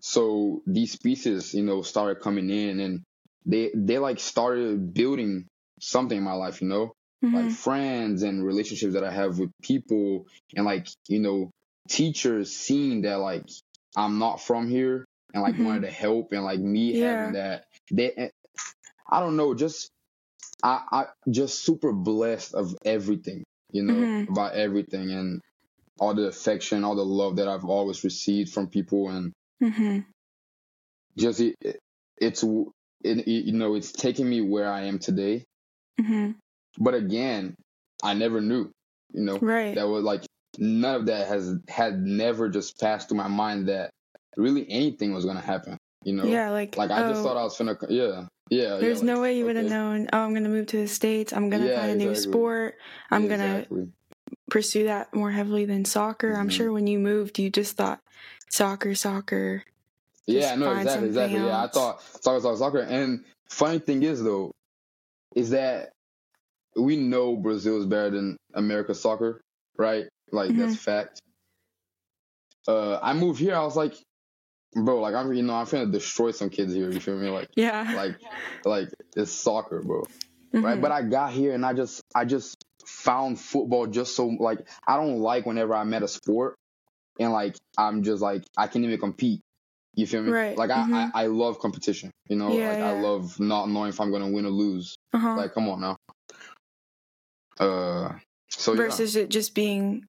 So 0.00 0.62
these 0.66 0.96
pieces, 0.96 1.54
you 1.54 1.62
know, 1.64 1.82
started 1.82 2.20
coming 2.20 2.50
in 2.50 2.80
and 2.80 3.02
they 3.46 3.70
they 3.74 3.98
like 3.98 4.20
started 4.20 4.94
building 4.94 5.46
something 5.80 6.18
in 6.18 6.24
my 6.24 6.34
life, 6.34 6.60
you 6.62 6.68
know? 6.68 6.92
hmm 7.22 7.34
Like 7.34 7.50
friends 7.50 8.22
and 8.22 8.44
relationships 8.44 8.94
that 8.94 9.04
I 9.04 9.10
have 9.10 9.38
with 9.38 9.50
people 9.62 10.26
and 10.54 10.64
like, 10.66 10.88
you 11.08 11.20
know, 11.20 11.50
teachers 11.88 12.54
seeing 12.54 13.02
that 13.02 13.18
like 13.20 13.46
I'm 13.96 14.18
not 14.18 14.40
from 14.40 14.68
here 14.68 15.04
and 15.34 15.42
like 15.42 15.56
Mhm. 15.56 15.64
wanted 15.66 15.82
to 15.82 15.90
help 15.90 16.32
and 16.32 16.44
like 16.44 16.60
me 16.60 16.92
Yeah. 16.94 17.10
having 17.10 17.32
that 17.34 17.64
they 17.90 18.30
I 19.10 19.20
don't 19.20 19.36
know, 19.36 19.54
just 19.54 19.90
I 20.62 20.82
I 20.90 21.04
just 21.30 21.60
super 21.64 21.92
blessed 21.92 22.54
of 22.54 22.74
everything, 22.84 23.44
you 23.72 23.82
know, 23.82 23.94
Mhm. 23.94 24.28
about 24.30 24.54
everything 24.54 25.10
and 25.10 25.40
all 26.00 26.14
the 26.14 26.26
affection, 26.26 26.84
all 26.84 26.96
the 26.96 27.04
love 27.04 27.36
that 27.36 27.48
I've 27.48 27.64
always 27.64 28.02
received 28.04 28.52
from 28.52 28.68
people 28.68 29.10
and 29.10 29.32
mm-hmm. 29.62 30.00
just 31.16 31.40
it, 31.40 31.54
it's 32.16 32.42
it, 32.42 33.18
it, 33.18 33.28
you 33.28 33.52
know 33.52 33.74
it's 33.74 33.92
taking 33.92 34.28
me 34.28 34.40
where 34.40 34.70
I 34.70 34.84
am 34.84 34.98
today. 34.98 35.44
Mm-hmm. 36.00 36.32
But 36.78 36.94
again, 36.94 37.54
I 38.02 38.14
never 38.14 38.40
knew, 38.40 38.70
you 39.12 39.22
know, 39.22 39.38
Right. 39.38 39.74
that 39.74 39.86
was 39.88 40.02
like 40.02 40.24
none 40.58 40.94
of 40.96 41.06
that 41.06 41.28
has 41.28 41.54
had 41.68 42.00
never 42.00 42.48
just 42.48 42.78
passed 42.80 43.08
through 43.08 43.18
my 43.18 43.28
mind 43.28 43.68
that 43.68 43.90
really 44.36 44.68
anything 44.70 45.12
was 45.14 45.24
gonna 45.24 45.40
happen, 45.40 45.78
you 46.04 46.14
know. 46.14 46.28
yeah. 46.30 46.50
Like. 46.50 46.76
Like 46.76 46.90
I 46.90 47.02
just 47.08 47.20
oh, 47.20 47.24
thought 47.24 47.36
I 47.36 47.42
was 47.44 47.56
finna, 47.56 47.78
co- 47.78 47.88
yeah, 47.88 48.26
yeah. 48.50 48.76
There's 48.78 49.00
yeah, 49.00 49.06
no 49.06 49.12
like, 49.14 49.22
way 49.22 49.38
you 49.38 49.44
would 49.44 49.56
have 49.56 49.64
okay. 49.66 49.74
known. 49.74 50.08
Oh, 50.12 50.18
I'm 50.20 50.34
gonna 50.34 50.48
move 50.48 50.66
to 50.68 50.78
the 50.78 50.88
states. 50.88 51.32
I'm 51.32 51.50
gonna 51.50 51.66
Yeah, 51.68 51.80
find 51.80 51.90
a 51.92 52.04
new 52.04 52.14
sport. 52.14 52.76
I'm 53.10 53.28
gonna 53.28 53.58
Exactly. 53.58 53.88
pursue 54.50 54.84
that 54.84 55.14
more 55.14 55.30
heavily 55.30 55.64
than 55.64 55.84
soccer. 55.84 56.34
I'm 56.34 56.48
Mhm. 56.48 56.52
sure 56.52 56.72
when 56.72 56.86
you 56.86 56.98
moved, 56.98 57.38
you 57.38 57.50
just 57.50 57.76
thought 57.76 58.00
soccer, 58.50 58.94
soccer. 58.94 59.64
Yeah, 60.26 60.54
no, 60.56 60.72
exactly, 60.72 61.08
exactly. 61.08 61.34
something 61.34 61.48
Yeah, 61.48 61.62
I 61.64 61.68
thought 61.68 62.02
soccer, 62.22 62.40
soccer, 62.40 62.56
soccer. 62.56 62.78
And 62.80 63.24
funny 63.48 63.78
thing 63.78 64.02
is 64.02 64.22
though, 64.22 64.52
is 65.34 65.50
that 65.50 65.90
we 66.76 66.96
know 66.96 67.36
Brazil 67.36 67.78
is 67.78 67.86
better 67.86 68.10
than 68.10 68.36
America's 68.54 69.00
soccer, 69.00 69.40
right? 69.76 70.06
Like 70.32 70.50
Mm-hmm. 70.50 70.60
that's 70.60 70.76
fact. 70.76 71.20
Uh, 72.66 72.98
I 73.02 73.12
moved 73.12 73.38
here. 73.40 73.54
I 73.54 73.62
was 73.64 73.76
like, 73.76 73.94
bro, 74.74 75.00
like 75.00 75.14
I'm, 75.14 75.32
you 75.32 75.42
know, 75.42 75.54
I'm 75.54 75.66
to 75.66 75.86
destroy 75.86 76.30
some 76.32 76.50
kids 76.50 76.72
here. 76.72 76.90
You 76.90 77.00
feel 77.00 77.16
me? 77.16 77.28
Like, 77.28 77.48
Yeah. 77.56 77.92
like, 77.94 78.16
like 78.64 78.88
it's 79.16 79.32
soccer, 79.32 79.82
bro. 79.82 80.04
Right? 80.52 80.78
Mhm. 80.78 80.80
But 80.80 80.92
I 80.92 81.02
got 81.02 81.32
here 81.32 81.52
and 81.52 81.64
I 81.66 81.72
just, 81.72 82.00
I 82.14 82.24
just 82.24 82.56
found 82.86 83.40
football 83.40 83.86
just 83.86 84.14
so 84.14 84.26
like 84.26 84.66
I 84.86 84.96
don't 84.96 85.18
like 85.18 85.46
whenever 85.46 85.74
I'm 85.74 85.92
at 85.94 86.02
a 86.02 86.08
sport 86.08 86.54
and 87.18 87.32
like 87.32 87.56
I'm 87.78 88.02
just 88.02 88.22
like 88.22 88.44
I 88.56 88.66
can't 88.68 88.84
even 88.84 88.98
compete. 89.00 89.40
You 89.96 90.06
feel 90.06 90.22
me? 90.22 90.32
Right, 90.32 90.56
Like 90.58 90.70
I, 90.70 90.82
mhm. 90.82 91.10
I, 91.14 91.22
I 91.24 91.26
love 91.26 91.58
competition. 91.60 92.10
You 92.28 92.36
know, 92.36 92.52
Yeah, 92.52 92.68
like 92.68 92.80
I 92.80 92.90
love 92.90 93.38
not 93.40 93.68
knowing 93.68 93.90
if 93.90 94.00
I'm 94.00 94.10
gonna 94.10 94.30
win 94.30 94.44
or 94.46 94.50
lose. 94.50 94.96
uh-huh. 95.12 95.36
Like, 95.36 95.54
come 95.54 95.68
on 95.68 95.80
now. 95.80 95.96
Uh, 97.58 98.14
so 98.48 98.74
Versus 98.74 99.16
it 99.16 99.28
just 99.30 99.54
being 99.54 100.04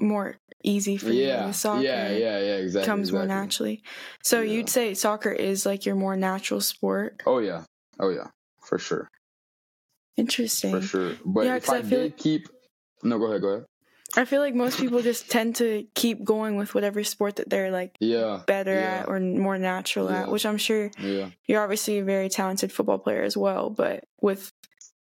more 0.00 0.36
easy 0.62 0.96
for 0.96 1.06
yeah, 1.10 1.12
you 1.12 1.26
yeah, 1.28 1.46
with 1.46 1.56
soccer. 1.56 1.82
yeah, 1.82 2.08
yeah, 2.10 2.38
yeah, 2.40 2.56
exactly. 2.56 2.86
Comes 2.86 3.12
more 3.12 3.26
naturally. 3.26 3.82
So 4.22 4.40
Yeah. 4.40 4.52
you'd 4.52 4.68
say 4.68 4.94
soccer 4.94 5.30
is 5.30 5.66
like 5.66 5.84
your 5.86 5.94
more 5.94 6.16
natural 6.16 6.60
sport. 6.60 7.22
Oh 7.26 7.38
yeah, 7.38 7.64
oh 8.00 8.10
yeah, 8.10 8.28
for 8.62 8.78
sure, 8.78 9.08
Interesting. 10.16 10.70
for 10.72 10.80
sure. 10.82 11.12
But 11.24 11.46
Yeah, 11.46 11.56
if 11.56 11.68
I, 11.70 11.76
I 11.78 11.82
feel 11.82 11.98
did 12.00 12.12
like- 12.12 12.16
keep, 12.18 12.48
no, 13.02 13.18
go 13.18 13.26
ahead, 13.26 13.40
go 13.42 13.48
ahead. 13.48 13.64
I 14.16 14.24
feel 14.24 14.40
like 14.40 14.54
most 14.54 14.78
people 14.78 15.02
just 15.02 15.28
tend 15.28 15.56
to 15.56 15.88
keep 15.96 16.22
going 16.22 16.56
with 16.56 16.72
whatever 16.72 17.02
sport 17.02 17.36
that 17.36 17.50
they're 17.50 17.72
like 17.72 17.96
Yeah, 17.98 18.42
better 18.46 18.74
yeah. 18.74 19.00
at 19.00 19.08
or 19.08 19.18
more 19.18 19.58
natural 19.58 20.08
at, 20.08 20.30
which 20.30 20.46
I'm 20.46 20.58
sure 20.58 20.92
yeah. 21.00 21.30
you're 21.48 21.60
obviously 21.60 21.98
a 21.98 22.04
very 22.04 22.28
talented 22.28 22.70
football 22.70 22.98
player 22.98 23.22
as 23.22 23.36
well, 23.36 23.70
but 23.70 24.04
with 24.20 24.52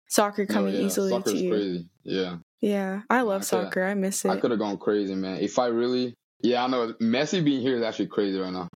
soccer 0.07 0.45
No, 0.49 0.53
coming 0.55 0.73
yeah. 0.73 0.81
easily 0.81 1.11
Soccer 1.11 1.29
to 1.31 1.37
you. 1.37 1.49
crazy. 1.51 1.89
Yeah. 2.03 2.37
Yeah, 2.63 3.01
I 3.09 3.23
love 3.23 3.41
I 3.41 3.45
soccer. 3.45 3.83
I 3.83 3.93
miss 3.93 4.23
it. 4.23 4.31
I 4.31 4.37
could 4.37 4.51
have 4.51 4.59
gone 4.59 4.77
crazy, 4.77 5.13
man. 5.15 5.39
If 5.41 5.59
I 5.59 5.67
really, 5.67 6.13
yeah, 6.41 6.63
I 6.63 6.67
know 6.67 6.93
Messi 7.01 7.43
being 7.43 7.59
here 7.59 7.75
is 7.75 7.83
actually 7.83 8.07
crazy 8.07 8.39
right 8.39 8.53
now, 8.53 8.69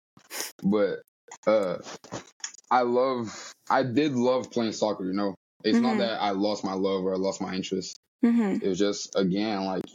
but 0.61 1.01
uh, 1.47 1.77
I 2.69 2.81
love, 2.81 3.53
I 3.69 3.83
did 3.83 4.11
love 4.11 4.51
playing 4.51 4.73
soccer. 4.73 5.05
You 5.05 5.13
know, 5.13 5.35
it's 5.63 5.77
Mhm. 5.79 5.83
not 5.83 5.97
that 5.99 6.21
I 6.21 6.31
lost 6.31 6.65
my 6.65 6.73
love 6.73 7.05
or 7.05 7.13
I 7.13 7.17
lost 7.17 7.39
my 7.39 7.55
interest. 7.55 7.95
hmm 8.21 8.57
It 8.61 8.67
was 8.67 8.77
just 8.77 9.15
again 9.15 9.63
like 9.63 9.85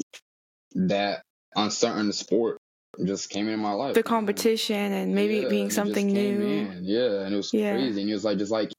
that 0.75 1.21
uncertain 1.55 2.11
sport 2.15 2.57
just 3.05 3.29
came 3.29 3.51
in 3.51 3.61
my 3.61 3.73
life. 3.73 3.93
The 3.93 4.03
competition 4.03 4.91
and 4.93 5.15
maybe 5.15 5.35
Yeah, 5.37 5.43
it 5.43 5.51
being 5.51 5.71
something 5.71 6.09
came 6.09 6.41
new. 6.41 6.47
in. 6.49 6.85
Yeah, 6.85 7.27
and 7.27 7.35
it 7.35 7.37
was 7.37 7.51
Yeah. 7.51 7.77
crazy, 7.77 8.01
and 8.01 8.11
it 8.11 8.15
was 8.15 8.25
like 8.25 8.39
just 8.39 8.53
like 8.53 8.73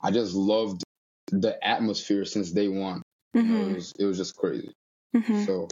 I 0.00 0.12
just 0.12 0.34
loved 0.34 0.84
the 1.32 1.58
atmosphere 1.66 2.24
since 2.24 2.52
day 2.52 2.68
one. 2.68 3.02
You 3.34 3.42
know, 3.42 3.70
it 3.70 3.74
was 3.74 3.92
it 3.98 4.04
was 4.04 4.16
just 4.16 4.36
crazy. 4.36 4.72
hmm 5.14 5.44
So. 5.44 5.68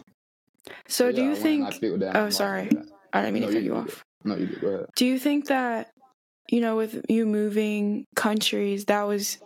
So, 0.88 1.12
do 1.12 1.22
yeah, 1.22 1.28
you 1.28 1.36
think? 1.36 1.80
That. 1.80 2.16
oh, 2.16 2.28
sorry. 2.30 2.70
I 3.12 3.22
didn't 3.22 3.34
mean 3.34 3.42
No, 3.44 3.48
to 3.48 3.54
cut 3.54 3.62
you 3.62 3.74
you 3.74 3.76
off. 3.76 4.04
No, 4.24 4.36
you 4.36 4.46
did. 4.46 4.60
Go 4.60 4.66
ahead. 4.68 4.86
Do 4.96 5.06
you 5.06 5.18
think 5.18 5.46
that 5.46 5.90
you 6.48 6.60
know, 6.60 6.76
with 6.76 7.04
you 7.08 7.26
moving 7.26 8.06
countries, 8.14 8.84
that 8.86 9.02
was 9.02 9.38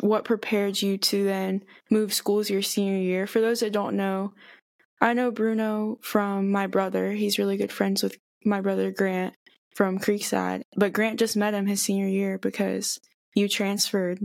what 0.00 0.24
prepared 0.24 0.80
you 0.80 0.98
to 0.98 1.24
then 1.24 1.62
move 1.90 2.12
schools 2.12 2.50
your 2.50 2.62
senior 2.62 2.98
year? 2.98 3.26
For 3.26 3.40
those 3.40 3.60
that 3.60 3.72
don't 3.72 3.96
know, 3.96 4.32
I 5.00 5.12
know 5.12 5.30
Bruno 5.30 5.98
from 6.02 6.50
my 6.50 6.66
brother. 6.66 7.12
He's 7.12 7.38
really 7.38 7.56
good 7.56 7.72
friends 7.72 8.02
with 8.02 8.16
my 8.44 8.60
brother 8.60 8.90
Grant 8.90 9.34
from 9.74 9.98
Creekside, 9.98 10.62
but 10.76 10.92
Grant 10.92 11.18
just 11.18 11.36
met 11.36 11.54
him 11.54 11.66
his 11.66 11.82
senior 11.82 12.08
year 12.08 12.38
because 12.38 12.98
you 13.34 13.48
transferred 13.48 14.20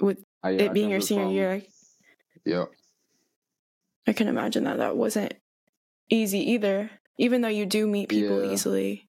with 0.00 0.18
I, 0.42 0.50
yeah, 0.50 0.62
I 0.62 0.64
it 0.66 0.72
being 0.74 0.90
your 0.90 1.00
senior 1.00 1.30
year. 1.30 1.62
Yeah. 2.44 2.66
I 4.06 4.12
can 4.12 4.28
imagine 4.28 4.64
that 4.64 4.78
that 4.78 4.96
wasn't 4.96 5.34
easy 6.10 6.52
either, 6.52 6.90
even 7.18 7.40
though 7.40 7.48
you 7.48 7.66
do 7.66 7.86
meet 7.86 8.08
people 8.08 8.44
Yeah. 8.44 8.52
easily. 8.52 9.06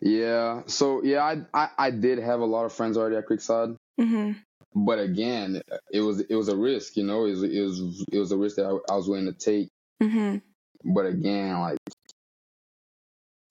Yeah. 0.00 0.62
So 0.66 1.02
yeah, 1.02 1.22
I, 1.22 1.44
I 1.54 1.68
I 1.78 1.90
did 1.90 2.18
have 2.18 2.40
a 2.40 2.44
lot 2.44 2.64
of 2.64 2.72
friends 2.72 2.96
already 2.96 3.16
at 3.16 3.26
Creekside, 3.26 3.76
hmm 3.98 4.32
but 4.74 4.98
again, 4.98 5.62
it 5.90 6.00
was 6.00 6.20
it 6.20 6.34
was 6.34 6.48
a 6.48 6.56
risk. 6.56 6.96
You 6.96 7.04
know, 7.04 7.24
it 7.24 7.30
was 7.30 7.42
it 7.44 7.60
was 7.62 8.04
it 8.12 8.18
was 8.18 8.32
a 8.32 8.36
risk 8.36 8.56
that 8.56 8.66
I, 8.66 8.92
I 8.92 8.96
was 8.96 9.08
willing 9.08 9.26
to 9.26 9.32
take. 9.32 9.68
hmm 10.02 10.36
But 10.84 11.06
again, 11.06 11.60
like 11.60 11.78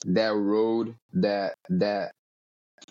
that 0.04 0.34
road, 0.34 0.94
that 1.14 1.54
that 1.70 2.12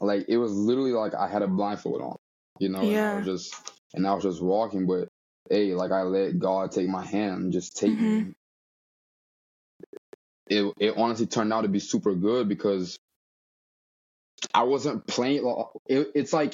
like 0.02 0.26
it 0.28 0.38
was 0.38 0.52
literally 0.52 0.92
like 0.92 1.14
I 1.14 1.28
had 1.30 1.42
a 1.44 1.48
blindfold 1.48 2.02
on. 2.02 2.16
You 2.60 2.70
know, 2.70 2.82
Yeah. 2.90 3.08
and 3.10 3.16
I 3.16 3.18
was 3.20 3.42
just 3.42 3.72
and 3.94 4.08
I 4.08 4.14
was 4.14 4.24
just 4.24 4.42
walking, 4.42 4.86
but 4.86 5.08
hey, 5.50 5.74
like 5.76 5.92
I 5.92 6.04
let 6.04 6.40
God 6.40 6.72
take 6.72 6.88
my 6.88 7.06
hand 7.06 7.44
and 7.44 7.54
just 7.54 7.78
take 7.78 8.00
me. 8.00 8.34
it 10.48 10.74
it 10.80 10.94
honestly 10.98 11.26
turned 11.28 11.54
out 11.54 11.62
to 11.62 11.68
be 11.68 11.80
super 11.80 12.14
good 12.16 12.48
because 12.50 12.98
I 14.54 14.64
wasn't 14.64 15.08
playing. 15.08 15.46
It, 15.88 16.10
it's 16.16 16.34
like 16.34 16.54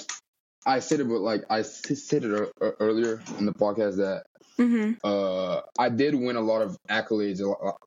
I 0.66 0.80
said 0.80 1.00
it, 1.00 1.08
but 1.10 1.22
like 1.22 1.44
I 1.50 1.64
said 1.64 2.24
it 2.24 2.52
earlier 2.62 3.22
in 3.40 3.46
the 3.46 3.54
podcast 3.54 3.98
that 3.98 4.24
Mm-hmm. 4.60 4.94
uh 5.04 5.62
I 5.80 5.90
did 5.90 6.14
win 6.14 6.36
a 6.36 6.42
lot 6.42 6.62
of 6.62 6.78
accolades, 6.90 7.42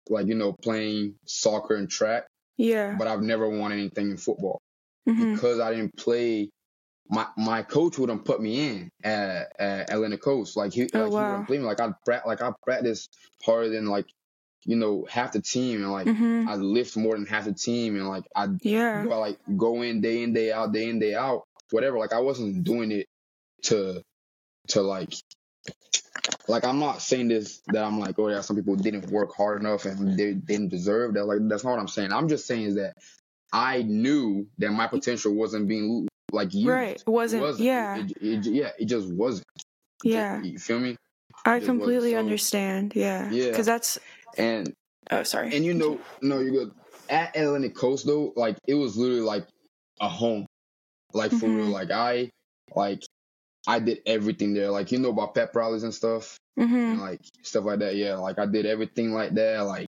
like 0.08 0.26
you 0.26 0.34
know 0.34 0.52
playing 0.62 1.14
soccer 1.26 1.76
and 1.76 1.88
track, 1.88 2.26
Yeah. 2.58 2.96
but 2.98 3.06
I've 3.06 3.22
never 3.22 3.48
won 3.48 3.72
anything 3.72 4.10
in 4.10 4.16
football 4.16 4.60
hmm 5.06 5.34
because 5.34 5.60
I 5.60 5.70
didn't 5.74 5.96
play. 5.96 6.50
My 7.08 7.26
my 7.36 7.62
coach 7.62 7.98
wouldn't 7.98 8.24
put 8.24 8.40
me 8.40 8.66
in 8.68 8.90
at, 9.02 9.52
at 9.58 9.90
Atlantic 9.92 10.22
Coast. 10.22 10.56
Like 10.56 10.72
he, 10.72 10.88
Oh, 10.94 11.00
like 11.00 11.12
he 11.12 11.22
wouldn't 11.24 11.46
play 11.46 11.58
me. 11.58 11.64
Like 11.64 11.80
I 11.80 11.90
pra- 12.04 12.22
like 12.26 12.42
I 12.42 12.50
practice 12.62 13.08
harder 13.44 13.68
than 13.68 13.86
like 13.86 14.06
you 14.64 14.76
know 14.76 15.06
half 15.10 15.32
the 15.32 15.42
team, 15.42 15.82
and 15.82 15.92
like 15.92 16.08
hmm 16.08 16.48
I 16.48 16.56
lift 16.56 16.96
more 16.96 17.14
than 17.14 17.26
half 17.26 17.44
the 17.44 17.52
team, 17.52 17.96
and 17.96 18.08
like 18.08 18.24
I 18.34 18.48
Yeah. 18.62 19.04
I 19.10 19.16
like 19.16 19.38
go 19.56 19.82
in 19.82 20.00
day 20.00 20.22
in 20.22 20.32
day 20.32 20.52
out, 20.52 20.72
day 20.72 20.88
in 20.88 20.98
day 20.98 21.14
out, 21.14 21.44
whatever. 21.70 21.98
Like 21.98 22.12
I 22.14 22.20
wasn't 22.20 22.64
doing 22.64 22.90
it 22.90 23.06
to 23.64 24.02
to 24.68 24.82
like 24.82 25.12
like 26.48 26.64
I'm 26.64 26.78
not 26.78 27.02
saying 27.02 27.28
this 27.28 27.60
that 27.68 27.84
I'm 27.84 27.98
like 28.00 28.18
oh 28.18 28.28
yeah 28.28 28.40
some 28.40 28.56
people 28.56 28.76
didn't 28.76 29.10
work 29.10 29.34
hard 29.36 29.60
enough 29.60 29.84
and 29.84 30.18
they 30.18 30.34
didn't 30.34 30.68
deserve 30.70 31.14
that. 31.14 31.24
Like 31.26 31.40
that's 31.48 31.64
not 31.64 31.72
what 31.72 31.80
I'm 31.80 31.88
saying. 31.88 32.12
I'm 32.12 32.28
just 32.28 32.46
saying 32.46 32.62
is 32.64 32.74
that 32.76 32.94
I 33.52 33.82
knew 33.82 34.46
that 34.58 34.72
my 34.72 34.86
potential 34.86 35.34
wasn't 35.34 35.68
being 35.68 36.08
like 36.32 36.52
you 36.54 36.70
Right. 36.70 36.96
It 37.00 37.06
Wasn't. 37.06 37.58
Yeah. 37.58 37.98
It, 37.98 38.12
it, 38.20 38.46
yeah. 38.46 38.70
It 38.78 38.86
just 38.86 39.08
wasn't. 39.08 39.46
Yeah. 40.02 40.42
You 40.42 40.58
feel 40.58 40.80
me? 40.80 40.96
I 41.44 41.60
completely 41.60 42.12
so- 42.12 42.18
understand. 42.18 42.94
Yeah. 42.96 43.30
Yeah. 43.30 43.50
Because 43.50 43.66
that's. 43.66 43.98
And 44.36 44.72
Oh, 45.10 45.22
sorry. 45.22 45.54
And 45.54 45.64
you 45.64 45.74
know, 45.74 46.00
no, 46.22 46.40
you're 46.40 46.50
good. 46.50 46.72
At 47.10 47.36
Atlantic 47.36 47.74
Coast 47.74 48.06
though, 48.06 48.32
like 48.36 48.56
it 48.66 48.74
was 48.74 48.96
literally 48.96 49.20
like 49.20 49.46
a 50.00 50.08
home. 50.08 50.46
Like 51.12 51.30
for 51.30 51.46
real. 51.46 51.66
Mhm. 51.66 51.70
Like 51.72 51.90
I 51.90 52.30
like 52.74 53.02
I 53.66 53.78
did 53.78 53.98
everything 54.06 54.54
there. 54.54 54.70
Like 54.70 54.90
you 54.92 54.98
know 54.98 55.10
about 55.10 55.34
pep 55.34 55.54
rallies 55.54 55.82
and 55.82 55.94
stuff. 55.94 56.38
hmm 56.56 56.74
And 56.74 57.00
like 57.00 57.20
stuff 57.42 57.64
like 57.64 57.80
that. 57.80 57.96
Yeah. 57.96 58.14
Like 58.16 58.38
I 58.38 58.46
did 58.46 58.64
everything 58.66 59.12
like 59.12 59.34
that. 59.34 59.60
Like 59.60 59.86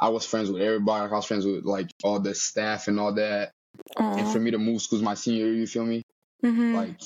I 0.00 0.08
was 0.08 0.24
friends 0.26 0.50
with 0.50 0.62
everybody. 0.62 1.10
I 1.10 1.14
was 1.14 1.26
friends 1.26 1.44
with 1.44 1.64
like 1.64 1.90
all 2.02 2.18
the 2.18 2.34
staff 2.34 2.88
and 2.88 2.98
all 2.98 3.12
that. 3.14 3.52
And 3.98 4.28
for 4.28 4.38
me 4.38 4.50
to 4.52 4.58
move 4.58 4.82
schools 4.82 5.02
my 5.02 5.14
senior 5.14 5.46
year, 5.46 5.54
you 5.54 5.66
feel 5.66 5.84
me? 5.84 6.02
hmm 6.42 6.74
Like 6.74 7.00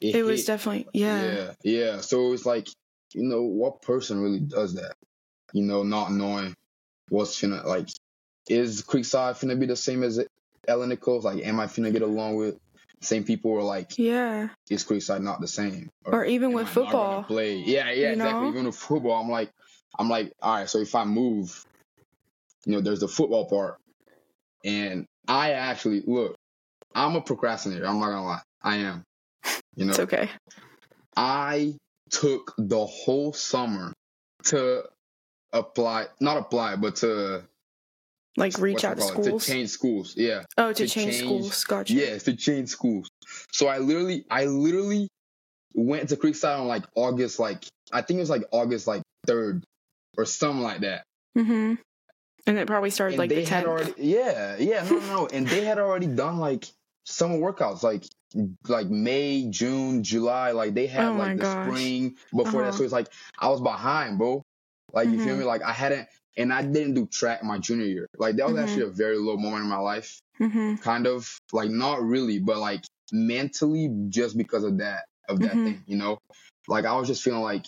it 0.00 0.24
was 0.24 0.40
hit- 0.40 0.46
definitely. 0.46 0.86
Yeah. 0.92 1.24
yeah, 1.24 1.52
yeah. 1.62 2.00
So 2.00 2.32
it's 2.32 2.46
like, 2.46 2.68
you 3.14 3.24
know, 3.24 3.42
what 3.42 3.82
person 3.82 4.20
really 4.20 4.40
does 4.40 4.74
that? 4.74 4.94
You 5.52 5.62
know, 5.62 5.82
not 5.82 6.12
knowing 6.12 6.54
what's 7.08 7.40
finna 7.40 7.64
like, 7.64 7.88
is 8.48 8.82
Creekside 8.82 9.34
finna 9.38 9.58
be 9.58 9.66
the 9.66 9.76
same 9.76 10.02
as 10.02 10.20
Atlantic 10.66 11.00
Coast? 11.00 11.24
Like, 11.24 11.44
am 11.44 11.60
I 11.60 11.66
finna 11.66 11.92
get 11.92 12.02
along 12.02 12.36
with 12.36 12.56
same 13.00 13.24
people, 13.24 13.50
or 13.52 13.62
like, 13.62 13.98
Yeah. 13.98 14.48
is 14.70 14.84
Creekside 14.84 15.22
not 15.22 15.40
the 15.40 15.48
same? 15.48 15.88
Or 16.04 16.24
even 16.24 16.52
with 16.52 16.68
I 16.68 16.70
football. 16.70 17.22
play. 17.24 17.56
Yeah, 17.56 17.90
yeah, 17.90 18.08
you 18.08 18.16
exactly. 18.16 18.46
know? 18.46 18.52
Even 18.52 18.66
with 18.66 18.76
football, 18.76 19.20
I'm 19.20 19.30
like, 19.30 19.50
I'm 19.98 20.08
like, 20.08 20.32
all 20.40 20.54
right. 20.54 20.68
So 20.68 20.78
if 20.78 20.94
I 20.94 21.04
move, 21.04 21.64
you 22.64 22.72
know, 22.72 22.80
there's 22.80 23.00
the 23.00 23.08
football 23.08 23.48
part, 23.48 23.78
and 24.64 25.06
I 25.28 25.52
actually 25.52 26.02
look. 26.06 26.34
I'm 26.94 27.16
a 27.16 27.20
procrastinator. 27.20 27.86
I'm 27.86 27.98
not 28.00 28.06
gonna 28.10 28.24
lie. 28.24 28.42
I 28.62 28.76
am. 28.76 29.02
You 29.76 29.86
know, 29.86 29.90
It's 29.90 30.00
okay. 30.00 30.28
I 31.16 31.74
took 32.10 32.52
the 32.58 32.84
whole 32.84 33.32
summer 33.32 33.92
to 34.44 34.82
apply, 35.52 36.06
not 36.20 36.36
apply, 36.36 36.76
but 36.76 36.96
to 36.96 37.42
Like 38.36 38.58
reach 38.58 38.84
out 38.84 38.96
to 38.98 39.02
schools. 39.02 39.44
to 39.46 39.52
change 39.52 39.70
schools. 39.70 40.14
Yeah, 40.16 40.42
oh, 40.58 40.68
to, 40.68 40.74
to 40.74 40.86
change, 40.88 41.12
change- 41.12 41.24
schools. 41.24 41.64
Gotcha. 41.64 41.94
yes, 41.94 42.22
to 42.24 42.36
change 42.36 42.68
schools. 42.68 43.08
So 43.52 43.66
I 43.68 43.78
literally, 43.78 44.24
I 44.30 44.44
literally 44.46 45.08
went 45.74 46.08
to 46.10 46.16
Creekside 46.16 46.58
on 46.60 46.68
like 46.68 46.84
August, 46.94 47.38
like 47.38 47.64
I 47.92 48.02
think 48.02 48.18
it 48.18 48.20
was 48.20 48.30
like 48.30 48.44
August 48.52 48.86
like 48.86 49.02
third 49.26 49.64
or 50.18 50.24
something 50.26 50.62
like 50.62 50.80
that. 50.80 51.04
hmm 51.36 51.74
And 52.46 52.58
it 52.58 52.66
probably 52.66 52.90
started 52.90 53.12
And 53.12 53.18
like 53.20 53.30
they 53.30 53.44
the 53.44 53.50
had 53.50 53.64
already, 53.66 53.92
yeah, 53.98 54.56
yeah, 54.58 54.82
no, 54.84 54.98
no, 54.98 55.06
no, 55.06 55.26
and 55.28 55.46
they 55.46 55.62
had 55.62 55.78
already 55.78 56.06
done 56.08 56.38
like 56.38 56.66
summer 57.04 57.36
workouts, 57.38 57.82
like 57.82 58.04
like 58.66 58.88
May, 58.88 59.48
June, 59.50 60.02
July, 60.02 60.50
like 60.52 60.74
they 60.74 60.86
had 60.86 61.08
Oh 61.08 61.18
like 61.18 61.36
the 61.36 61.44
gosh. 61.44 61.68
spring 61.68 62.16
before 62.34 62.62
that. 62.62 62.68
Uh-huh. 62.68 62.78
So 62.78 62.84
it's 62.84 62.92
like 62.92 63.08
I 63.38 63.48
was 63.48 63.60
behind, 63.60 64.18
bro. 64.18 64.42
Like 64.92 65.10
you 65.10 65.18
feel 65.20 65.36
Mhm. 65.36 65.38
me? 65.38 65.44
Like 65.44 65.62
I 65.62 65.72
hadn't, 65.72 66.08
and 66.36 66.52
I 66.52 66.62
didn't 66.62 66.94
do 66.94 67.06
track 67.06 67.44
my 67.44 67.58
junior 67.58 67.86
year. 67.86 68.06
Like 68.18 68.36
that 68.36 68.46
was 68.46 68.56
Mhm. 68.56 68.62
actually 68.62 68.82
a 68.86 68.90
very 68.90 69.18
low 69.18 69.36
moment 69.36 69.62
in 69.64 69.68
my 69.68 69.78
life, 69.78 70.18
hmm 70.38 70.74
kind 70.76 71.06
of 71.06 71.28
like 71.52 71.70
not 71.70 72.02
really, 72.02 72.38
but 72.40 72.58
like 72.58 72.84
mentally, 73.12 73.88
just 74.08 74.36
because 74.36 74.64
of 74.64 74.78
that 74.78 75.04
of 75.28 75.40
that 75.40 75.52
Mhm. 75.56 75.64
thing, 75.64 75.84
you 75.86 75.96
know. 75.96 76.18
Like 76.68 76.86
I 76.86 76.94
was 76.96 77.06
just 77.08 77.22
feeling 77.22 77.42
like, 77.42 77.66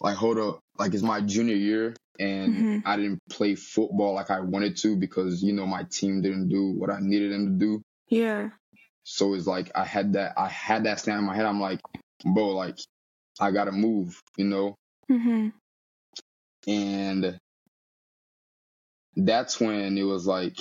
like 0.00 0.16
hold 0.16 0.38
up, 0.38 0.60
like 0.78 0.94
it's 0.94 1.02
my 1.02 1.20
junior 1.20 1.56
year, 1.56 1.94
and 2.18 2.54
Mhm. 2.54 2.82
I 2.84 2.96
didn't 2.96 3.20
play 3.28 3.54
football 3.54 4.14
like 4.14 4.30
I 4.30 4.40
wanted 4.40 4.76
to 4.78 4.96
because 4.96 5.42
you 5.42 5.52
know 5.52 5.66
my 5.66 5.84
team 5.84 6.22
didn't 6.22 6.48
do 6.48 6.70
what 6.72 6.90
I 6.90 6.98
needed 7.00 7.32
them 7.32 7.46
to 7.58 7.64
do. 7.66 7.82
Yeah. 8.08 8.50
So 9.04 9.34
it's 9.34 9.46
like 9.46 9.70
I 9.74 9.84
had 9.84 10.14
that 10.14 10.34
I 10.38 10.48
had 10.48 10.84
that 10.84 11.00
stand 11.00 11.18
in 11.18 11.24
my 11.24 11.34
head. 11.36 11.46
I'm 11.46 11.60
like, 11.60 11.80
bro, 12.24 12.48
like 12.50 12.78
I 13.40 13.50
gotta 13.50 13.72
move, 13.72 14.20
you 14.36 14.44
know. 14.46 14.74
hmm 15.08 15.48
And 16.66 17.38
that's 19.16 19.60
when 19.60 19.96
it 19.98 20.02
was 20.04 20.26
like 20.26 20.56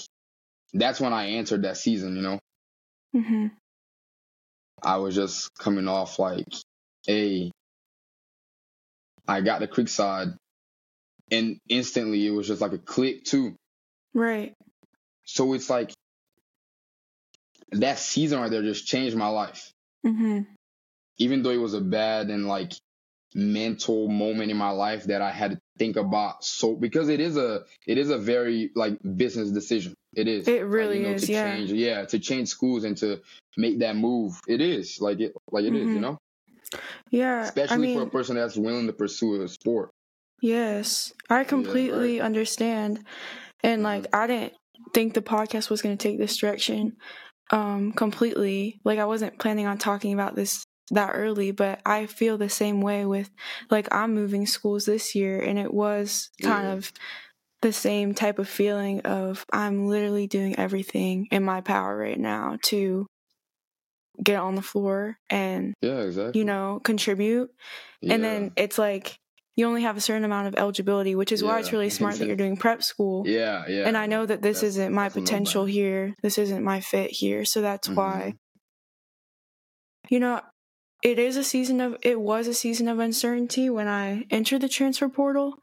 that's 0.73 0.99
when 0.99 1.13
I 1.13 1.25
answered 1.25 1.63
that 1.63 1.77
season, 1.77 2.15
you 2.15 2.21
know. 2.21 2.39
hmm 3.13 3.47
I 4.81 4.97
was 4.97 5.15
just 5.15 5.49
coming 5.57 5.87
off 5.87 6.19
like, 6.19 6.47
hey, 7.07 7.51
I 9.27 9.39
got 9.41 9.61
the 9.61 9.67
Creekside, 9.67 10.35
and 11.33 11.57
instantly 11.69 12.25
it 12.27 12.31
was 12.31 12.47
just 12.47 12.61
like 12.61 12.73
a 12.73 12.77
click 12.77 13.23
too. 13.25 13.55
Right. 14.13 14.53
So 15.25 15.53
it's 15.53 15.69
like 15.69 15.91
that 17.71 17.97
season 17.99 18.39
right 18.39 18.51
there 18.51 18.61
just 18.61 18.85
changed 18.87 19.15
my 19.17 19.27
life. 19.27 19.71
hmm 20.05 20.41
Even 21.17 21.43
though 21.43 21.49
it 21.49 21.57
was 21.57 21.73
a 21.73 21.81
bad 21.81 22.29
and 22.29 22.47
like 22.47 22.73
mental 23.35 24.07
moment 24.09 24.51
in 24.51 24.57
my 24.57 24.69
life 24.69 25.05
that 25.05 25.21
I 25.23 25.31
had 25.31 25.51
to 25.51 25.57
think 25.79 25.95
about 25.95 26.43
so 26.43 26.75
because 26.75 27.09
it 27.09 27.19
is 27.19 27.35
a 27.35 27.63
it 27.87 27.97
is 27.97 28.11
a 28.11 28.17
very 28.19 28.69
like 28.75 28.97
business 29.15 29.49
decision. 29.51 29.95
It 30.15 30.27
is. 30.27 30.47
It 30.47 30.65
really 30.65 30.99
like, 30.99 31.01
you 31.01 31.07
know, 31.09 31.15
is, 31.15 31.25
To 31.25 31.31
yeah. 31.31 31.43
Change, 31.55 31.71
yeah, 31.71 32.05
to 32.05 32.19
change 32.19 32.49
schools 32.49 32.83
and 32.83 32.95
to 32.97 33.21
make 33.57 33.79
that 33.79 33.95
move. 33.95 34.39
It 34.47 34.61
is 34.61 35.01
like 35.01 35.19
it 35.19 35.33
like 35.51 35.65
it 35.65 35.73
is, 35.73 35.87
Mhm. 35.89 35.93
you 35.95 35.99
know. 36.01 36.17
Yeah. 37.09 37.41
Especially 37.41 37.73
I 37.75 37.77
mean, 37.79 37.97
for 37.97 38.03
a 38.03 38.09
person 38.09 38.35
that's 38.35 38.55
willing 38.55 38.85
to 38.87 38.93
pursue 38.93 39.41
a 39.41 39.47
sport. 39.47 39.89
Yes, 40.43 41.13
I 41.29 41.45
completely 41.45 42.19
understand. 42.19 43.06
And 43.63 43.82
like 43.82 44.13
I 44.13 44.27
didn't 44.27 44.53
think 44.93 45.13
the 45.13 45.21
podcast 45.21 45.69
was 45.69 45.82
going 45.82 45.97
to 45.97 46.08
take 46.10 46.17
this 46.19 46.36
direction 46.36 46.97
um 47.49 47.93
completely. 47.93 48.82
Like 48.84 48.99
I 48.99 49.06
wasn't 49.06 49.39
planning 49.39 49.67
on 49.67 49.77
talking 49.77 50.13
about 50.13 50.36
this 50.36 50.65
that 50.91 51.12
early, 51.13 51.51
but 51.51 51.79
I 51.86 52.08
feel 52.08 52.38
the 52.38 52.49
same 52.49 52.82
way 52.82 53.06
with 53.06 53.29
like 53.71 53.88
I'm 53.93 54.13
moving 54.13 54.45
schools 54.45 54.84
this 54.84 55.15
year 55.15 55.39
and 55.39 55.58
it 55.58 55.73
was 55.73 56.29
kind 56.41 56.67
Yeah. 56.67 56.73
of 56.73 56.91
the 57.62 57.71
same 57.71 58.13
type 58.13 58.38
of 58.38 58.49
feeling 58.49 58.99
of 59.01 59.45
I'm 59.53 59.88
literally 59.88 60.27
doing 60.27 60.60
everything 60.60 61.27
in 61.32 61.43
my 61.45 61.62
power 61.62 61.95
right 61.95 62.19
now 62.19 62.58
to 62.63 63.08
get 64.21 64.39
on 64.41 64.56
the 64.56 64.62
floor 64.62 65.17
and 65.29 65.73
Yeah, 65.82 66.01
exactly. 66.01 66.38
you 66.38 66.45
know 66.45 66.82
contribute 66.84 67.49
yeah. 68.01 68.13
and 68.15 68.23
then 68.25 68.51
it's 68.58 68.77
like 68.77 69.15
you 69.55 69.67
only 69.67 69.83
have 69.83 69.97
a 69.97 70.01
certain 70.01 70.23
amount 70.23 70.47
of 70.47 70.55
eligibility, 70.55 71.13
which 71.15 71.31
is 71.31 71.43
why 71.43 71.59
it's 71.59 71.71
really 71.71 71.89
smart 71.99 72.15
that 72.17 72.25
you're 72.27 72.35
doing 72.35 72.57
prep 72.57 72.81
school. 72.83 73.27
yeah, 73.27 73.65
yeah. 73.67 73.87
And 73.87 73.95
I 73.97 74.05
know 74.07 74.25
that 74.25 74.41
this 74.41 74.57
That's- 74.61 74.75
isn't 74.75 74.93
my 74.93 75.09
potential 75.09 75.65
here. 75.65 76.15
This 76.23 76.37
isn't 76.37 76.63
my 76.63 76.79
fit 76.79 77.11
here. 77.11 77.45
So 77.45 77.61
that's 77.61 77.87
Mhm. 77.87 77.95
why, 77.95 78.33
you 80.09 80.19
know, 80.19 80.41
it 81.03 81.19
is 81.19 81.37
a 81.37 81.43
season 81.43 81.81
of, 81.81 81.97
it 82.01 82.19
was 82.19 82.47
a 82.47 82.53
season 82.53 82.87
of 82.87 82.99
uncertainty 82.99 83.69
when 83.69 83.87
I 83.87 84.25
entered 84.29 84.61
the 84.61 84.69
transfer 84.69 85.09
portal. 85.09 85.55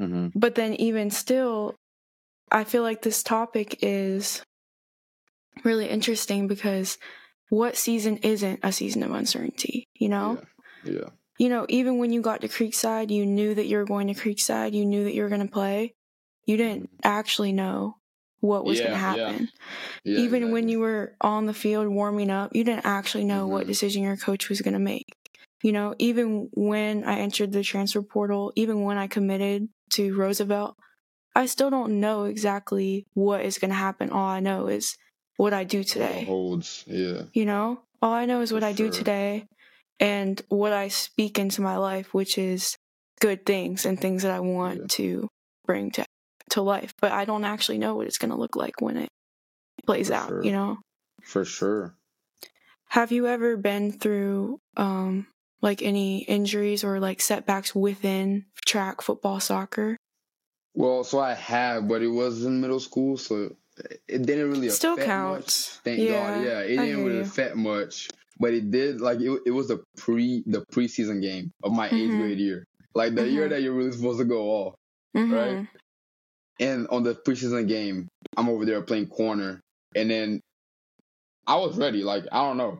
Mhm. 0.00 0.32
But 0.34 0.54
then 0.54 0.74
even 0.74 1.10
still, 1.10 1.74
I 2.50 2.64
feel 2.64 2.82
like 2.82 3.02
this 3.02 3.22
topic 3.22 3.78
is 3.82 4.42
really 5.64 5.88
interesting 5.88 6.46
because 6.46 6.96
what 7.50 7.76
season 7.76 8.18
isn't 8.18 8.60
a 8.62 8.72
season 8.72 9.02
of 9.02 9.10
uncertainty, 9.10 9.84
you 9.94 10.08
know? 10.08 10.40
Yeah. 10.84 10.92
yeah. 10.92 11.08
You 11.38 11.48
know, 11.48 11.66
even 11.68 11.98
when 11.98 12.12
you 12.12 12.20
got 12.20 12.40
to 12.42 12.48
Creekside, 12.48 13.10
you 13.10 13.24
knew 13.24 13.54
that 13.54 13.66
you 13.66 13.78
were 13.78 13.84
going 13.84 14.08
to 14.08 14.14
Creekside, 14.14 14.72
you 14.72 14.84
knew 14.84 15.04
that 15.04 15.14
you 15.14 15.22
were 15.22 15.28
going 15.28 15.46
to 15.46 15.52
play. 15.52 15.94
You 16.46 16.56
didn't 16.56 16.90
actually 17.04 17.52
know 17.52 17.96
what 18.40 18.64
was 18.64 18.80
going 18.80 18.92
to 18.92 18.98
Yeah, 18.98 19.16
yeah. 19.16 19.26
happen. 19.26 19.48
Yeah, 20.04 20.18
even 20.20 20.50
when 20.50 20.68
you 20.68 20.80
were 20.80 21.14
on 21.20 21.46
the 21.46 21.54
field 21.54 21.88
warming 21.88 22.30
up, 22.30 22.54
you 22.54 22.64
didn't 22.64 22.86
actually 22.86 23.24
know 23.24 23.46
what 23.46 23.64
Mhm. 23.64 23.68
decision 23.68 24.02
your 24.02 24.16
coach 24.16 24.48
was 24.48 24.60
going 24.60 24.74
to 24.74 24.80
make. 24.80 25.06
You 25.62 25.72
know, 25.72 25.94
even 25.98 26.48
when 26.52 27.04
I 27.04 27.18
entered 27.18 27.52
the 27.52 27.62
transfer 27.62 28.02
portal, 28.02 28.52
even 28.56 28.82
when 28.82 28.96
I 28.96 29.06
committed 29.06 29.68
to 29.94 30.14
Roosevelt, 30.16 30.76
I 31.34 31.46
still 31.46 31.70
don't 31.70 32.00
know 32.00 32.24
exactly 32.24 33.06
what 33.14 33.44
is 33.44 33.58
going 33.58 33.70
to 33.70 33.76
happen. 33.76 34.10
All 34.10 34.28
I 34.28 34.40
know 34.40 34.68
is 34.68 34.96
what 35.36 35.52
I 35.52 35.64
do 35.64 35.84
today. 35.84 36.24
Holds, 36.24 36.84
yeah. 36.86 37.22
You 37.32 37.44
know, 37.44 37.82
all 38.02 38.12
I 38.12 38.26
know 38.26 38.40
is 38.40 38.52
what 38.52 38.62
For 38.62 38.68
I 38.68 38.72
do 38.72 38.84
sure. 38.84 38.92
today 38.92 39.46
and 40.00 40.40
what 40.48 40.72
I 40.72 40.88
speak 40.88 41.38
into 41.38 41.60
my 41.60 41.76
life, 41.76 42.14
which 42.14 42.38
is 42.38 42.76
good 43.20 43.44
things 43.44 43.84
and 43.84 44.00
things 44.00 44.22
that 44.22 44.32
I 44.32 44.40
want 44.40 44.78
Yeah. 44.80 44.86
to 44.88 45.28
bring 45.66 45.90
to 45.92 46.04
to 46.50 46.62
life. 46.62 46.92
But 47.00 47.12
I 47.12 47.24
don't 47.24 47.44
actually 47.44 47.78
know 47.78 47.94
what 47.96 48.06
it's 48.06 48.18
going 48.18 48.30
to 48.30 48.36
look 48.36 48.56
like 48.56 48.80
when 48.80 48.96
it 48.96 49.08
plays 49.86 50.08
For 50.08 50.14
out. 50.14 50.28
sure. 50.28 50.44
You 50.44 50.52
know. 50.52 50.78
For 51.22 51.44
sure. 51.44 51.94
Have 52.90 53.12
you 53.12 53.26
ever 53.26 53.56
been 53.56 53.92
through 53.92 54.60
um 54.76 55.26
like 55.60 55.82
any 55.82 56.22
injuries 56.24 56.84
or 56.84 57.00
like 57.00 57.20
setbacks 57.20 57.74
within 57.74 58.46
track, 58.64 59.02
football, 59.02 59.40
soccer? 59.40 59.96
Well, 60.74 61.02
so 61.02 61.18
I 61.18 61.34
have, 61.34 61.88
but 61.88 62.02
it 62.02 62.08
was 62.08 62.44
in 62.44 62.60
middle 62.60 62.78
school, 62.78 63.16
so 63.16 63.56
it 64.06 64.22
didn't 64.22 64.50
really 64.50 64.68
Still 64.68 64.94
affect 64.94 65.06
counts. 65.06 65.70
much. 65.74 65.80
Thank 65.84 65.98
Yeah, 66.00 66.12
God. 66.12 66.44
Yeah, 66.46 66.60
it 66.60 66.78
I 66.78 66.86
didn't 66.86 67.04
really 67.04 67.16
you. 67.16 67.22
affect 67.22 67.56
much, 67.56 68.08
but 68.38 68.54
it 68.54 68.70
did. 68.70 69.00
Like 69.00 69.20
it, 69.20 69.40
it 69.46 69.50
was 69.50 69.68
the 69.68 69.82
pre 69.96 70.42
the 70.46 70.64
preseason 70.72 71.20
game 71.22 71.50
of 71.62 71.72
my 71.72 71.86
eighth 71.86 72.10
Mhm. 72.12 72.18
grade 72.20 72.38
year, 72.38 72.64
like 72.94 73.14
the 73.14 73.28
year 73.28 73.46
Mhm. 73.46 73.50
that 73.50 73.62
you're 73.62 73.74
really 73.74 73.92
supposed 73.92 74.18
to 74.18 74.24
go 74.24 74.42
off. 74.50 74.74
Mhm. 75.16 75.32
Right. 75.32 75.66
And 76.60 76.88
on 76.88 77.02
the 77.04 77.14
preseason 77.14 77.68
game, 77.68 78.08
I'm 78.36 78.48
over 78.48 78.64
there 78.64 78.82
playing 78.82 79.08
corner, 79.08 79.60
and 79.94 80.10
then 80.10 80.40
I 81.46 81.56
was 81.56 81.76
ready. 81.78 82.02
Like 82.02 82.24
I 82.32 82.42
don't 82.46 82.56
know. 82.56 82.78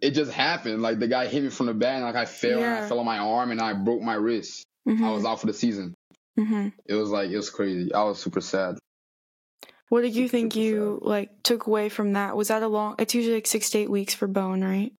It 0.00 0.12
just 0.12 0.32
happened. 0.32 0.80
Like 0.82 0.98
the 0.98 1.08
guy 1.08 1.26
hit 1.26 1.42
me 1.42 1.50
from 1.50 1.66
the 1.66 1.74
back, 1.74 1.96
and 1.96 2.04
like 2.04 2.16
I 2.16 2.24
fell, 2.24 2.58
and 2.62 2.84
I 2.84 2.88
fell 2.88 2.98
on 3.00 3.06
my 3.06 3.18
arm, 3.18 3.50
and 3.50 3.60
I 3.60 3.74
broke 3.74 4.00
my 4.00 4.14
wrist. 4.14 4.64
I 4.86 4.92
Mhm. 4.92 5.14
was 5.14 5.24
out 5.24 5.40
for 5.40 5.46
the 5.46 5.52
season. 5.52 5.94
Mhm. 6.38 6.72
It 6.86 6.94
was 6.94 7.10
like 7.10 7.30
it 7.30 7.36
was 7.36 7.50
crazy. 7.50 7.92
I 7.92 8.02
was 8.04 8.18
super 8.18 8.40
sad. 8.40 8.78
What 9.90 10.02
did 10.02 10.14
you 10.14 10.28
think 10.28 10.54
you 10.56 11.00
like 11.02 11.42
took 11.42 11.66
away 11.66 11.88
from 11.88 12.12
that? 12.14 12.36
Was 12.36 12.48
that 12.48 12.62
a 12.62 12.68
long? 12.68 12.94
It's 12.98 13.14
usually 13.14 13.34
like 13.34 13.46
six 13.46 13.70
to 13.70 13.78
eight 13.78 13.90
weeks 13.90 14.14
for 14.14 14.26
bone, 14.28 14.62
right? 14.62 14.92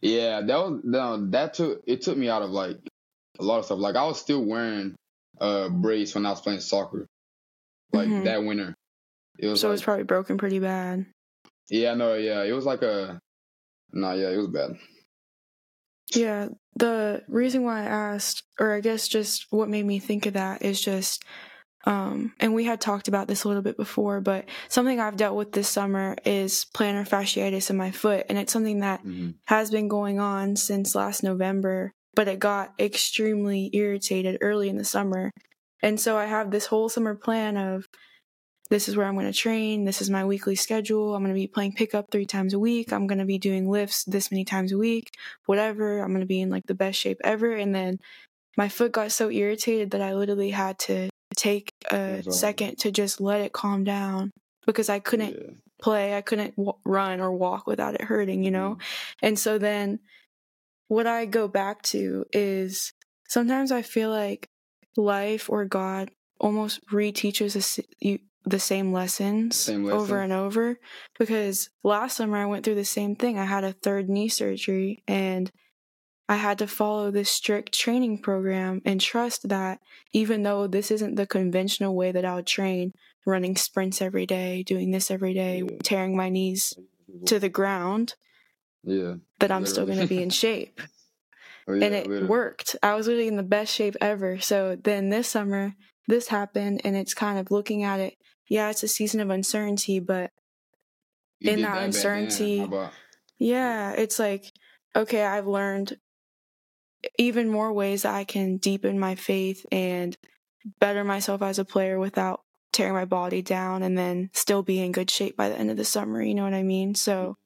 Yeah, 0.00 0.40
that 0.40 0.56
was 0.56 0.80
no, 0.84 1.26
that 1.30 1.54
took 1.54 1.82
it 1.86 2.00
took 2.02 2.16
me 2.16 2.28
out 2.30 2.42
of 2.42 2.50
like 2.50 2.76
a 3.38 3.42
lot 3.44 3.58
of 3.58 3.64
stuff. 3.66 3.80
Like 3.80 3.96
I 3.96 4.04
was 4.04 4.20
still 4.20 4.44
wearing 4.44 4.94
a 5.40 5.68
brace 5.68 6.14
when 6.14 6.24
I 6.26 6.30
was 6.30 6.40
playing 6.40 6.60
soccer, 6.60 7.06
like 7.92 8.08
Mhm. 8.08 8.24
that 8.24 8.44
winter. 8.44 8.74
It 9.38 9.48
was 9.48 9.60
So 9.60 9.68
like, 9.68 9.74
it's 9.74 9.82
probably 9.82 10.04
broken 10.04 10.38
pretty 10.38 10.60
bad. 10.60 11.06
yeah, 11.68 11.94
no, 11.94 12.14
yeah, 12.14 12.42
it 12.44 12.52
was 12.52 12.64
like 12.64 12.82
a 12.82 13.18
no, 13.92 14.12
yeah, 14.12 14.30
it 14.30 14.36
was 14.36 14.46
bad. 14.48 14.78
Yeah, 16.14 16.48
the 16.76 17.22
reason 17.28 17.62
why 17.64 17.80
I 17.82 17.86
asked, 17.86 18.42
or 18.58 18.74
I 18.74 18.80
guess 18.80 19.06
just 19.08 19.46
what 19.50 19.68
made 19.68 19.86
me 19.86 19.98
think 19.98 20.26
of 20.26 20.34
that 20.34 20.62
is 20.62 20.80
just, 20.80 21.24
um, 21.84 22.34
and 22.38 22.54
we 22.54 22.64
had 22.64 22.80
talked 22.80 23.08
about 23.08 23.26
this 23.26 23.44
a 23.44 23.48
little 23.48 23.62
bit 23.62 23.76
before, 23.76 24.20
but 24.20 24.46
something 24.68 25.00
I've 25.00 25.16
dealt 25.16 25.36
with 25.36 25.52
this 25.52 25.68
summer 25.68 26.16
is 26.24 26.66
plantar 26.74 27.08
fasciitis 27.08 27.70
in 27.70 27.76
my 27.76 27.90
foot, 27.90 28.26
and 28.28 28.38
it's 28.38 28.52
something 28.52 28.80
that 28.80 29.00
hmm 29.00 29.30
has 29.46 29.72
been 29.72 29.88
going 29.88 30.20
on 30.20 30.54
since 30.54 30.94
last 30.94 31.24
November, 31.24 31.92
but 32.14 32.28
it 32.28 32.38
got 32.38 32.72
extremely 32.78 33.68
irritated 33.72 34.38
early 34.42 34.68
in 34.68 34.76
the 34.76 34.84
summer. 34.84 35.32
And 35.82 35.98
so 35.98 36.16
I 36.16 36.26
have 36.26 36.52
this 36.52 36.66
whole 36.66 36.88
summer 36.88 37.16
plan 37.16 37.56
of 37.56 37.88
this 38.70 38.88
is 38.88 38.96
where 38.96 39.06
I'm 39.06 39.14
going 39.14 39.26
to 39.26 39.36
train, 39.36 39.84
this 39.84 40.00
is 40.00 40.08
my 40.08 40.24
weekly 40.24 40.54
schedule. 40.54 41.16
I'm 41.16 41.22
going 41.24 41.34
to 41.34 41.40
be 41.40 41.48
playing 41.48 41.72
pickup 41.72 42.12
three 42.12 42.26
times 42.26 42.54
a 42.54 42.58
week. 42.60 42.92
I'm 42.92 43.08
going 43.08 43.18
to 43.18 43.24
be 43.24 43.38
doing 43.38 43.68
lifts 43.68 44.04
this 44.04 44.30
many 44.30 44.44
times 44.44 44.70
a 44.70 44.78
week, 44.78 45.12
whatever. 45.46 45.98
I'm 45.98 46.10
going 46.10 46.20
to 46.20 46.26
be 46.26 46.40
in 46.40 46.50
like 46.50 46.66
the 46.66 46.74
best 46.74 46.98
shape 46.98 47.20
ever. 47.24 47.52
And 47.52 47.74
then 47.74 47.98
my 48.56 48.68
foot 48.68 48.92
got 48.92 49.10
so 49.10 49.30
irritated 49.30 49.90
that 49.90 50.00
I 50.00 50.14
literally 50.14 50.50
had 50.50 50.78
to 50.80 51.09
take 51.40 51.72
a 51.90 52.18
off. 52.26 52.32
second 52.34 52.76
to 52.78 52.90
just 52.90 53.20
let 53.20 53.40
it 53.40 53.52
calm 53.52 53.82
down 53.84 54.30
because 54.66 54.88
I 54.90 54.98
couldn't 54.98 55.34
Yeah. 55.34 55.50
play. 55.80 56.14
I 56.16 56.20
couldn't 56.20 56.54
w- 56.56 56.76
run 56.84 57.20
or 57.20 57.32
walk 57.32 57.66
without 57.66 57.94
it 57.94 58.02
hurting, 58.02 58.44
you 58.44 58.50
know? 58.50 58.76
And 59.22 59.38
so 59.38 59.56
then 59.58 60.00
what 60.88 61.06
I 61.06 61.24
go 61.24 61.48
back 61.48 61.80
to 61.94 62.26
is 62.32 62.92
sometimes 63.28 63.72
I 63.72 63.82
feel 63.82 64.10
like 64.10 64.48
life 64.96 65.48
or 65.48 65.64
God 65.64 66.10
almost 66.38 66.84
reteaches 66.88 67.56
us 67.56 67.80
you 68.00 68.18
the 68.44 68.58
same 68.58 68.92
lessons 68.92 69.56
Same 69.56 69.86
over 69.86 70.20
and 70.20 70.32
over 70.32 70.78
because 71.18 71.68
last 71.84 72.16
summer 72.16 72.38
I 72.38 72.46
went 72.46 72.64
through 72.64 72.74
the 72.76 72.84
same 72.84 73.14
thing. 73.14 73.38
I 73.38 73.44
had 73.44 73.64
a 73.64 73.72
third 73.72 74.08
knee 74.08 74.28
surgery 74.28 75.02
and 75.06 75.50
I 76.30 76.36
had 76.36 76.58
to 76.58 76.68
follow 76.68 77.10
this 77.10 77.28
strict 77.28 77.72
training 77.72 78.18
program 78.22 78.82
and 78.84 79.00
trust 79.00 79.48
that 79.48 79.80
even 80.12 80.44
though 80.44 80.68
this 80.68 80.92
isn't 80.92 81.16
the 81.16 81.26
conventional 81.26 81.96
way 81.96 82.12
that 82.12 82.24
I 82.24 82.36
would 82.36 82.46
train, 82.46 82.92
running 83.26 83.56
sprints 83.56 84.00
every 84.00 84.26
day, 84.26 84.62
doing 84.62 84.92
this 84.92 85.10
every 85.10 85.34
day, 85.34 85.58
Yeah. 85.62 85.76
tearing 85.82 86.16
my 86.16 86.28
knees 86.28 86.72
to 87.26 87.40
the 87.40 87.48
ground, 87.48 88.14
Yeah. 88.84 89.14
that 89.40 89.50
I'm 89.50 89.66
still 89.66 89.86
going 89.86 89.98
to 89.98 90.06
be 90.06 90.22
in 90.22 90.30
shape. 90.30 90.80
Oh, 91.68 91.74
yeah, 91.74 91.86
and 91.86 91.94
it 91.94 92.06
literally. 92.06 92.26
worked. 92.26 92.74
I 92.82 92.94
was 92.94 93.06
literally 93.06 93.28
in 93.28 93.36
the 93.36 93.42
best 93.44 93.72
shape 93.74 93.94
ever. 94.00 94.40
So 94.40 94.76
then 94.76 95.10
this 95.10 95.28
summer, 95.28 95.74
this 96.08 96.28
happened, 96.28 96.80
and 96.84 96.96
it's 96.96 97.12
kind 97.14 97.38
of 97.38 97.50
looking 97.50 97.82
at 97.84 98.00
it. 98.00 98.14
Yeah, 98.48 98.70
it's 98.70 98.82
a 98.82 98.88
season 98.88 99.20
of 99.20 99.30
uncertainty, 99.30 100.00
but 100.00 100.30
You 101.38 101.50
in 101.52 101.56
did 101.58 101.66
that 101.66 101.82
uncertainty- 101.84 102.66
yeah, 103.38 103.92
it's 103.92 104.18
like, 104.18 104.46
okay, 104.96 105.22
I've 105.24 105.46
learned 105.46 105.98
even 107.18 107.48
more 107.48 107.72
ways 107.72 108.02
that 108.02 108.14
I 108.14 108.24
can 108.24 108.56
deepen 108.58 108.98
my 108.98 109.14
faith 109.14 109.64
and 109.72 110.16
better 110.78 111.04
myself 111.04 111.42
as 111.42 111.58
a 111.58 111.64
player 111.64 111.98
without 111.98 112.42
tearing 112.72 112.94
my 112.94 113.04
body 113.04 113.42
down 113.42 113.82
and 113.82 113.96
then 113.96 114.30
still 114.32 114.62
be 114.62 114.80
in 114.80 114.92
good 114.92 115.10
shape 115.10 115.36
by 115.36 115.48
the 115.48 115.58
end 115.58 115.70
of 115.70 115.76
the 115.76 115.84
summer. 115.84 116.22
You 116.22 116.34
know 116.34 116.44
what 116.44 116.54
I 116.54 116.62
mean? 116.62 116.94
So 116.94 117.36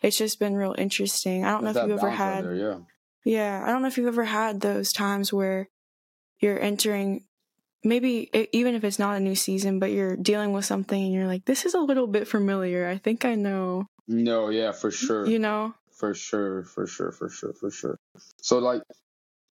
it's 0.00 0.16
just 0.16 0.38
been 0.38 0.54
real 0.54 0.74
interesting. 0.78 1.44
I 1.44 1.50
don't 1.50 1.64
know 1.64 1.70
if 1.70 1.76
you've 1.76 1.98
ever 1.98 2.10
had 2.10 2.44
there, 2.44 2.54
yeah. 2.54 2.78
Yeah, 3.24 3.62
I 3.64 3.70
don't 3.70 3.82
know 3.82 3.88
if 3.88 3.98
you've 3.98 4.06
ever 4.06 4.24
had 4.24 4.60
those 4.60 4.92
times 4.94 5.30
where 5.32 5.68
you're 6.38 6.58
entering, 6.58 7.26
maybe 7.84 8.30
even 8.52 8.74
if 8.74 8.82
it's 8.84 8.98
not 8.98 9.16
a 9.16 9.20
new 9.20 9.34
season, 9.34 9.78
but 9.78 9.90
you're 9.90 10.16
dealing 10.16 10.52
with 10.54 10.64
something 10.64 11.02
and 11.02 11.12
you're 11.12 11.26
like, 11.26 11.44
this 11.44 11.66
is 11.66 11.74
a 11.74 11.80
little 11.80 12.06
bit 12.06 12.26
familiar. 12.26 12.88
I 12.88 12.96
think 12.96 13.26
I 13.26 13.34
know, 13.34 13.86
No, 14.08 14.48
yeah, 14.48 14.72
for 14.72 14.90
sure. 14.90 15.26
you 15.26 15.38
know? 15.38 15.74
For 16.00 16.14
sure, 16.14 16.64
for 16.64 16.88
sure, 16.88 17.12
for 17.12 17.30
sure, 17.30 17.54
for 17.54 17.70
sure. 17.72 17.98
So 18.42 18.58
like 18.60 18.82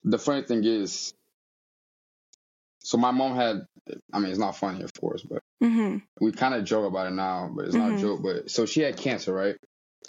the 0.03 0.19
funny 0.19 0.43
thing 0.43 0.65
is 0.65 1.13
so 2.84 2.97
my 2.99 3.12
mom 3.12 3.36
had 3.36 3.65
I 4.13 4.19
mean 4.19 4.32
it's 4.32 4.39
not 4.39 4.58
funny 4.58 4.84
of 4.84 4.91
course, 4.99 5.23
but 5.23 5.41
hmm 5.62 5.99
we 6.21 6.34
kind 6.34 6.56
of 6.56 6.65
joke 6.65 6.86
about 6.88 7.08
it 7.08 7.13
now, 7.15 7.51
but 7.56 7.65
it's 7.65 7.75
not 7.75 7.91
Mhm. 7.91 7.97
a 7.97 8.01
joke. 8.01 8.21
But 8.23 8.51
so 8.51 8.65
she 8.67 8.82
had 8.82 8.97
cancer, 8.97 9.34
right? 9.34 9.58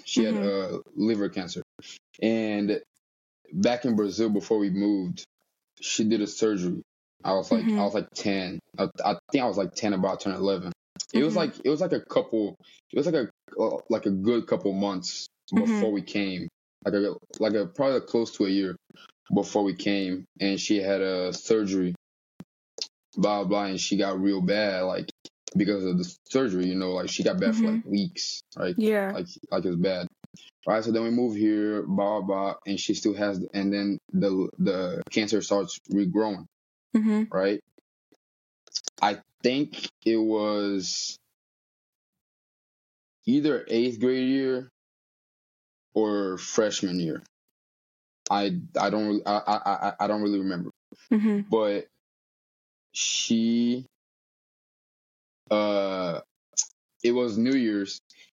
She 0.04 0.24
had 0.24 0.36
uh, 0.36 0.80
liver 0.96 1.30
cancer, 1.30 1.62
and 2.22 2.80
back 3.52 3.84
in 3.86 3.96
Brazil 3.96 4.30
before 4.30 4.58
we 4.58 4.70
moved, 4.70 5.24
she 5.80 6.04
did 6.04 6.20
a 6.22 6.26
surgery. 6.26 6.82
I 7.24 7.34
was 7.34 7.52
like. 7.52 7.66
I 7.78 7.84
was 7.84 7.94
like 7.94 8.10
ten. 8.14 8.60
I, 8.78 8.88
I 9.04 9.16
think 9.32 9.44
I 9.44 9.48
was 9.48 9.58
like 9.58 9.74
ten, 9.74 9.94
about 9.94 10.20
to 10.20 10.30
turn 10.30 10.34
eleven. 10.36 10.72
It 11.14 11.24
was 11.24 11.34
Mhm. 11.34 11.38
like 11.38 11.54
it 11.64 11.70
was 11.70 11.80
like 11.80 11.92
a 11.92 12.00
couple. 12.00 12.56
It 12.92 12.96
was 12.98 13.06
like 13.06 13.14
a 13.16 13.30
like 13.88 14.06
a 14.06 14.10
good 14.10 14.46
couple 14.46 14.72
months 14.72 15.26
Mhm. 15.52 15.66
before 15.66 15.92
we 15.92 16.02
came. 16.02 16.48
Like 16.84 16.94
a 16.94 17.14
like 17.40 17.54
a 17.54 17.66
probably 17.66 18.00
close 18.02 18.32
to 18.36 18.44
a 18.46 18.50
year 18.50 18.76
before 19.34 19.62
we 19.64 19.74
came, 19.74 20.24
and 20.40 20.60
she 20.60 20.78
had 20.78 21.00
a 21.00 21.32
surgery. 21.32 21.94
Blah 23.16 23.44
blah, 23.44 23.64
and 23.66 23.80
she 23.80 23.96
got 23.96 24.20
real 24.20 24.40
bad, 24.40 24.82
like 24.82 25.08
because 25.56 25.84
of 25.84 25.98
the 25.98 26.16
surgery. 26.28 26.66
You 26.66 26.74
know, 26.74 26.92
like 26.92 27.08
she 27.08 27.22
got 27.22 27.38
bad 27.40 27.54
for 27.54 27.70
like 27.70 27.84
weeks, 27.84 28.40
right? 28.56 28.74
Yeah. 28.76 29.12
like 29.12 29.26
like 29.50 29.64
it 29.64 29.68
was 29.68 29.78
bad. 29.78 30.08
Right, 30.66 30.82
so 30.82 30.92
then 30.92 31.04
we 31.04 31.10
move 31.10 31.36
here, 31.36 31.82
blah 31.82 32.20
blah, 32.22 32.54
and 32.66 32.80
she 32.80 32.94
still 32.94 33.14
has, 33.14 33.44
and 33.54 33.72
then 33.72 33.98
the 34.12 34.48
the 34.58 35.02
cancer 35.10 35.42
starts 35.42 35.78
regrowing, 35.92 36.46
hmm 36.94 37.24
right? 37.30 37.60
I 39.00 39.18
think 39.42 39.88
it 40.04 40.16
was 40.16 41.16
either 43.26 43.64
eighth 43.68 44.00
grade 44.00 44.28
year 44.28 44.68
or 45.94 46.38
freshman 46.38 46.98
year. 47.00 47.22
I 48.30 48.58
I 48.80 48.90
don't 48.90 49.06
really 49.06 49.26
I 49.26 49.36
I 49.46 49.92
I, 50.00 50.06
don't 50.06 50.22
really 50.22 50.38
remember, 50.38 50.70
hmm 51.10 51.40
but 51.50 51.86
she 52.92 53.84
uh 55.50 56.20
it 57.02 57.12
was 57.12 57.36
New 57.36 57.54
Year's 57.54 57.98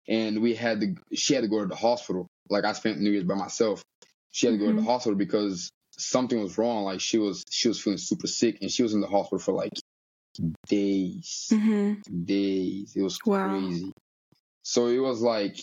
and 0.09 0.41
we 0.41 0.55
had 0.55 0.81
to 0.81 0.95
she 1.15 1.35
had 1.35 1.43
to 1.43 1.49
go 1.49 1.61
to 1.61 1.67
the 1.67 1.77
hospital. 1.77 2.27
Like 2.49 2.65
I 2.65 2.73
spent 2.73 3.01
New 3.01 3.11
Year's 3.11 3.25
by 3.25 3.35
myself. 3.35 3.83
She 4.31 4.47
had 4.47 4.53
to 4.53 4.59
go 4.59 4.67
to 4.67 4.73
Mhm. 4.73 4.77
the 4.77 4.83
hospital 4.85 5.17
because 5.19 5.71
something 5.99 6.41
was 6.41 6.57
wrong. 6.59 6.85
Like 6.85 7.01
she 7.01 7.19
was 7.19 7.45
she 7.51 7.69
was 7.69 7.81
feeling 7.81 7.99
super 7.99 8.27
sick 8.27 8.59
and 8.63 8.71
she 8.71 8.83
was 8.83 8.95
in 8.95 9.01
the 9.01 9.07
hospital 9.07 9.39
for 9.39 9.53
like 9.53 9.73
days. 10.69 11.49
hmm 11.51 11.95
Days. 12.25 12.93
It 12.97 13.03
was 13.03 13.19
Wow. 13.25 13.49
crazy. 13.49 13.93
So 14.65 14.89
it 14.89 14.99
was 14.99 15.23
like 15.23 15.59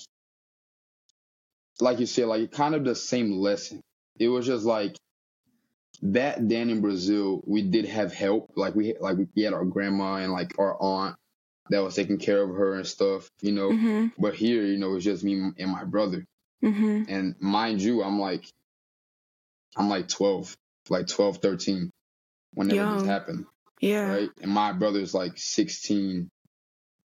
like 1.82 2.00
you 2.00 2.08
said, 2.08 2.28
like 2.28 2.52
kind 2.52 2.76
of 2.76 2.86
the 2.86 2.96
same 2.96 3.34
lesson. 3.34 3.82
It 4.20 4.30
was 4.30 4.46
just 4.48 4.66
like 4.66 4.96
back 6.02 6.38
then 6.40 6.70
in 6.70 6.82
Brazil, 6.82 7.42
we 7.46 7.64
did 7.64 7.86
have 7.86 8.14
help. 8.14 8.52
Like 8.56 8.76
we 8.76 8.96
like 9.00 9.18
we 9.36 9.44
had 9.44 9.54
our 9.54 9.66
grandma 9.66 10.16
and 10.16 10.32
like 10.32 10.58
our 10.60 10.78
aunt 10.82 11.16
that 11.70 11.84
was 11.84 11.96
taking 11.96 12.20
care 12.20 12.42
of 12.42 12.50
her 12.56 12.76
and 12.76 12.88
stuff, 12.88 13.30
you 13.42 13.52
know. 13.52 13.70
Mm-hmm. 13.72 14.08
But 14.20 14.36
here, 14.36 14.64
you 14.64 14.78
know, 14.78 14.96
it's 14.96 15.06
just 15.06 15.24
me 15.24 15.52
and 15.58 15.72
my 15.72 15.84
brother. 15.86 16.26
Mm-hmm. 16.64 17.04
And 17.12 17.36
mind 17.40 17.82
you, 17.82 18.04
I'm 18.04 18.20
like, 18.20 18.46
I'm 19.78 19.90
like 19.90 20.08
12, 20.10 20.56
like 20.90 21.08
12, 21.08 21.38
13, 21.38 21.90
whenever 22.54 22.76
Young. 22.76 23.00
this 23.00 23.08
happened, 23.08 23.46
Yeah. 23.80 24.08
right? 24.14 24.30
And 24.42 24.52
my 24.52 24.74
brother's 24.74 25.14
like 25.14 25.34
16, 25.38 26.30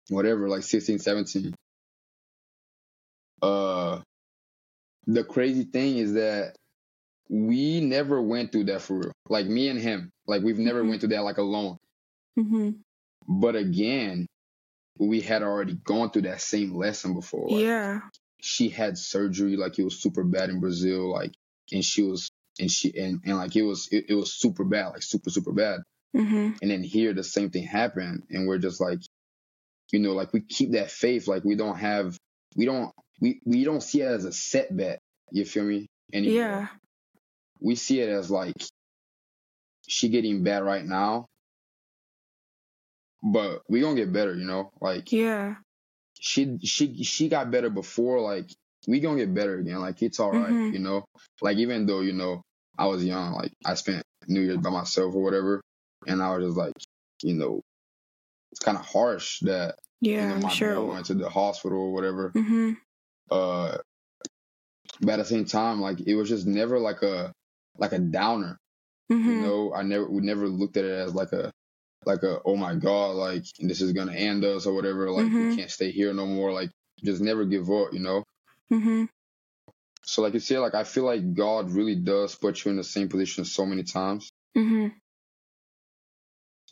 whatever, 0.09 0.49
like 0.49 0.63
16, 0.63 1.01
17. 1.01 1.55
Uh, 3.43 4.01
the 5.07 5.25
crazy 5.25 5.65
thing 5.65 5.97
is 5.99 6.15
that 6.15 6.55
we 7.29 7.81
never 7.81 8.21
went 8.21 8.53
through 8.53 8.65
that 8.65 8.83
for 8.83 8.99
real. 8.99 9.13
Like 9.29 9.47
me 9.47 9.69
and 9.69 9.81
him, 9.81 10.11
like 10.27 10.43
we've 10.43 10.59
never 10.59 10.83
Mhm. 10.83 10.89
went 10.91 11.01
through 11.01 11.11
that 11.11 11.23
like 11.25 11.39
alone. 11.39 11.77
Mm-hmm. 12.39 12.71
But 13.29 13.57
again, 13.57 14.27
we 14.99 15.21
had 15.21 15.43
already 15.43 15.75
gone 15.75 16.11
through 16.11 16.23
that 16.23 16.41
same 16.41 16.75
lesson 16.75 17.15
before. 17.15 17.49
Like, 17.49 17.61
Yeah. 17.65 18.01
she 18.41 18.69
had 18.69 18.99
surgery 18.99 19.57
like 19.57 19.79
it 19.79 19.85
was 19.85 20.01
super 20.01 20.25
bad 20.25 20.51
in 20.51 20.61
Brazil, 20.61 21.11
like 21.11 21.33
and 21.73 21.85
she 21.85 22.03
was 22.03 22.29
and 22.61 22.71
she 22.71 22.93
and, 22.99 23.21
and 23.25 23.37
like 23.39 23.57
it 23.57 23.63
was 23.63 23.89
it, 23.91 24.07
it 24.11 24.15
was 24.15 24.33
super 24.39 24.65
bad, 24.65 24.89
like 24.89 25.03
super, 25.03 25.31
super 25.31 25.53
bad. 25.53 25.81
Mm-hmm. 26.15 26.53
And 26.61 26.71
then 26.71 26.83
here 26.83 27.15
the 27.15 27.25
same 27.25 27.51
thing 27.51 27.65
happened 27.65 28.25
and 28.31 28.47
we're 28.47 28.59
just 28.59 28.81
like 28.81 28.99
you 29.91 29.99
know, 29.99 30.13
like 30.13 30.33
we 30.33 30.41
keep 30.41 30.73
that 30.73 30.91
faith, 30.91 31.29
like 31.29 31.45
we 31.45 31.55
don't 31.55 31.77
have 31.79 32.17
we 32.57 32.67
don't 32.67 32.93
we, 33.23 33.41
we 33.47 33.65
don't 33.65 33.81
see 33.83 34.03
it 34.03 34.07
as 34.07 34.25
a 34.27 34.33
setback, 34.33 34.99
you 35.31 35.45
feel 35.47 35.65
me? 35.65 35.87
Anymore. 36.13 36.35
Yeah. 36.37 36.69
We 37.61 37.77
see 37.77 38.01
it 38.01 38.09
as 38.11 38.31
like 38.31 38.57
she 39.89 40.09
getting 40.11 40.43
bad 40.43 40.65
right 40.65 40.85
now. 40.85 41.27
But 43.23 43.63
we 43.69 43.81
gonna 43.81 43.95
get 43.95 44.13
better, 44.13 44.35
you 44.35 44.45
know? 44.45 44.71
Like 44.81 45.13
Yeah. 45.13 45.55
she 46.19 46.59
she 46.65 47.03
she 47.05 47.29
got 47.29 47.51
better 47.51 47.71
before 47.71 48.21
like 48.21 48.51
we 48.89 48.99
gonna 49.01 49.17
get 49.19 49.33
better 49.35 49.59
again 49.59 49.79
like 49.81 50.03
it's 50.03 50.19
all 50.21 50.33
right, 50.33 50.51
Mhm. 50.53 50.73
you 50.73 50.79
know 50.81 51.05
like 51.41 51.57
even 51.59 51.87
though 51.87 52.01
you 52.01 52.13
know 52.13 52.43
i 52.79 52.87
was 52.87 53.05
young 53.05 53.33
like 53.35 53.53
i 53.65 53.75
spent 53.75 54.03
new 54.29 54.41
year's 54.41 54.59
by 54.59 54.71
myself 54.71 55.15
or 55.15 55.23
whatever 55.23 55.61
and 56.07 56.21
i 56.23 56.37
was 56.37 56.47
just 56.47 56.57
like 56.57 56.73
you 57.23 57.35
know 57.35 57.61
it's 58.51 58.61
kind 58.61 58.77
of 58.79 58.85
harsh 58.85 59.39
that 59.43 59.77
Yeah. 60.01 60.23
you 60.23 60.29
know 60.29 60.35
I'm 60.35 60.43
my 60.43 60.49
sure. 60.51 60.85
went 60.85 61.07
to 61.07 61.15
the 61.15 61.29
hospital 61.31 61.79
or 61.79 61.93
whatever 61.93 62.31
Mm-hmm. 62.35 62.73
Uh 63.31 63.77
but 65.01 65.13
at 65.13 65.17
the 65.19 65.25
same 65.25 65.45
time 65.45 65.81
like 65.81 66.01
it 66.01 66.15
was 66.15 66.29
just 66.29 66.47
never 66.47 66.79
like 66.79 67.03
a 67.03 67.33
like 67.79 67.93
a 67.93 67.99
downer 67.99 68.57
Mm-hmm. 69.11 69.31
you 69.31 69.37
know 69.43 69.75
i 69.75 69.83
never 69.83 70.09
we 70.09 70.21
never 70.23 70.49
looked 70.49 70.77
at 70.79 70.85
it 70.87 70.91
as 70.93 71.15
like 71.15 71.33
a 71.33 71.51
like 72.07 72.23
a 72.23 72.39
oh 72.47 72.57
my 72.57 72.75
god 72.75 73.17
like 73.17 73.45
this 73.61 73.81
is 73.83 73.93
gonna 73.93 74.13
end 74.15 74.43
us 74.45 74.65
or 74.67 74.75
whatever 74.75 75.11
like 75.11 75.27
Mhm. 75.27 75.51
we 75.51 75.57
can't 75.57 75.71
stay 75.71 75.91
here 75.91 76.15
no 76.15 76.25
more 76.27 76.53
like 76.53 76.71
just 77.05 77.21
never 77.21 77.45
give 77.45 77.71
up 77.71 77.93
you 77.93 78.01
know 78.01 78.25
Mm-hmm. 78.73 79.05
So 80.05 80.23
like 80.23 80.35
you 80.35 80.41
said, 80.41 80.61
like 80.61 80.75
I 80.75 80.85
feel 80.85 81.05
like 81.05 81.35
God 81.35 81.71
really 81.71 81.95
does 81.95 82.35
put 82.35 82.65
you 82.65 82.71
in 82.71 82.77
the 82.77 82.85
same 82.85 83.09
position 83.09 83.45
so 83.45 83.67
many 83.67 83.83
times 83.83 84.31
Mm-hmm. 84.57 84.89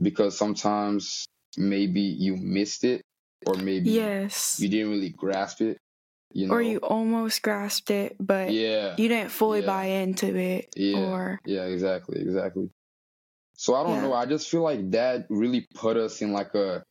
because 0.02 0.36
sometimes 0.36 1.26
maybe 1.56 2.00
you 2.00 2.36
missed 2.36 2.84
it 2.84 3.02
or 3.46 3.54
maybe 3.54 3.90
Yes. 3.90 4.58
you 4.60 4.68
didn't 4.68 4.90
really 4.90 5.10
grasp 5.10 5.60
it. 5.60 5.78
You 6.33 6.47
know? 6.47 6.55
or 6.55 6.62
you 6.62 6.79
almost 6.79 7.43
grasped 7.43 7.90
it, 7.90 8.16
but 8.21 8.53
Yeah. 8.53 8.95
you 8.97 9.09
didn't 9.09 9.31
fully 9.31 9.61
Yeah. 9.61 9.66
buy 9.66 9.85
into 9.87 10.37
it. 10.37 10.69
Yeah. 10.77 10.99
Or 10.99 11.40
Yeah, 11.45 11.64
exactly, 11.64 12.21
exactly. 12.21 12.71
So 13.57 13.75
I 13.75 13.83
don't 13.83 13.95
Yeah. 13.97 14.03
know. 14.03 14.12
I 14.14 14.27
just 14.27 14.49
feel 14.49 14.62
like 14.62 14.90
that 14.93 15.27
really 15.29 15.66
put 15.75 15.97
us 15.97 16.23
in 16.23 16.33
like 16.33 16.55
a 16.55 16.83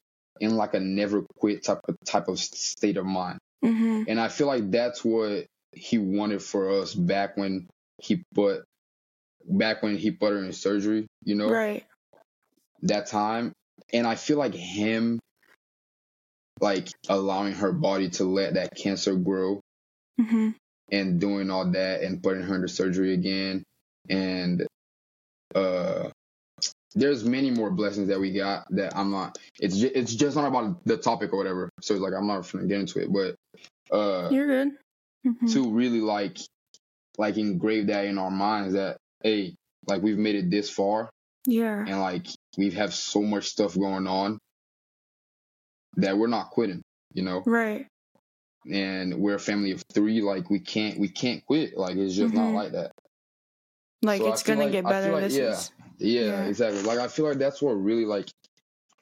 in 0.41 0.55
like 0.55 0.73
a 0.73 0.79
never 0.79 1.25
quit 1.37 1.63
type 1.63 1.79
of 1.87 1.95
type 2.05 2.27
of 2.27 2.39
state 2.39 2.97
of 2.97 3.05
mind. 3.05 3.39
mm-hmm. 3.63 4.03
And 4.07 4.19
I 4.19 4.29
feel 4.29 4.47
like 4.47 4.71
that's 4.71 5.03
what 5.03 5.45
he 5.73 5.97
wanted 5.97 6.41
for 6.41 6.69
us 6.81 6.93
back 6.95 7.35
when 7.37 7.67
he 8.01 8.23
put 8.33 8.63
back 9.45 9.81
when 9.83 9.97
he 9.97 10.11
put 10.11 10.31
her 10.31 10.43
in 10.43 10.51
surgery, 10.53 11.07
you 11.23 11.35
know? 11.35 11.49
right. 11.49 11.85
that 12.83 13.07
time 13.07 13.51
and 13.91 14.07
i 14.07 14.15
feel 14.15 14.37
like 14.37 14.53
him 14.53 15.19
like 16.61 16.89
allowing 17.07 17.53
her 17.53 17.71
body 17.71 18.09
to 18.09 18.23
let 18.25 18.55
that 18.55 18.75
cancer 18.75 19.15
grow 19.15 19.59
Mm-hmm. 20.19 20.49
and 20.91 21.21
doing 21.21 21.49
all 21.49 21.71
that 21.71 22.01
and 22.01 22.21
putting 22.21 22.43
her 22.43 22.55
into 22.55 22.67
surgery 22.67 23.13
again 23.13 23.63
and 24.09 24.67
uh 25.55 26.09
there's 26.95 27.23
many 27.23 27.51
more 27.51 27.71
blessings 27.71 28.09
that 28.09 28.19
we 28.19 28.33
got 28.33 28.65
that 28.71 28.97
i'm 28.97 29.11
not 29.11 29.37
it's 29.59 29.77
just, 29.77 29.95
it's 29.95 30.13
just 30.13 30.35
not 30.35 30.47
about 30.47 30.83
the 30.85 30.97
topic 30.97 31.31
or 31.31 31.37
whatever 31.37 31.69
so 31.81 31.93
it's 31.93 32.03
like 32.03 32.11
i'm 32.13 32.27
not 32.27 32.51
gonna 32.51 32.67
get 32.67 32.81
into 32.81 32.99
it 32.99 33.07
but 33.13 33.35
uh 33.95 34.27
You're 34.29 34.47
good. 34.47 34.69
Mm-hmm. 35.25 35.47
to 35.53 35.71
really 35.71 36.01
like 36.01 36.37
like 37.17 37.37
engrave 37.37 37.87
that 37.87 38.03
in 38.05 38.17
our 38.17 38.31
minds 38.31 38.73
that 38.73 38.97
hey 39.23 39.55
like 39.87 40.01
we've 40.01 40.17
made 40.17 40.35
it 40.35 40.49
this 40.51 40.69
far 40.69 41.09
Yeah. 41.45 41.79
and 41.79 42.01
like 42.01 42.27
we 42.57 42.71
have 42.71 42.93
so 42.93 43.21
much 43.21 43.47
stuff 43.47 43.77
going 43.77 44.05
on 44.07 44.37
that 46.01 46.17
we're 46.17 46.27
not 46.27 46.49
quitting 46.51 46.81
you 47.13 47.23
know 47.23 47.41
Right. 47.45 47.87
and 48.71 49.15
we're 49.19 49.35
a 49.35 49.39
family 49.39 49.71
of 49.71 49.81
three 49.93 50.21
like 50.21 50.49
we 50.49 50.59
can't 50.59 50.99
we 50.99 51.09
can't 51.09 51.45
quit 51.45 51.75
like 51.77 51.95
it's 51.97 52.15
just 52.15 52.33
not 52.33 52.49
Mhm. 52.51 52.55
like 52.55 52.71
that 52.73 52.91
Like 54.01 54.21
So 54.21 54.31
it's 54.31 54.43
gonna 54.43 54.63
like- 54.63 54.71
get 54.71 54.85
better. 54.85 55.11
like- 55.11 55.23
this 55.23 55.35
yeah. 55.37 55.51
is 55.51 55.71
yeah, 55.97 56.21
Yeah. 56.21 56.45
exactly 56.45 56.81
like 56.83 56.99
i 56.99 57.07
feel 57.07 57.25
like 57.27 57.37
that's 57.37 57.61
what 57.61 57.71
really 57.73 58.05
like 58.05 58.29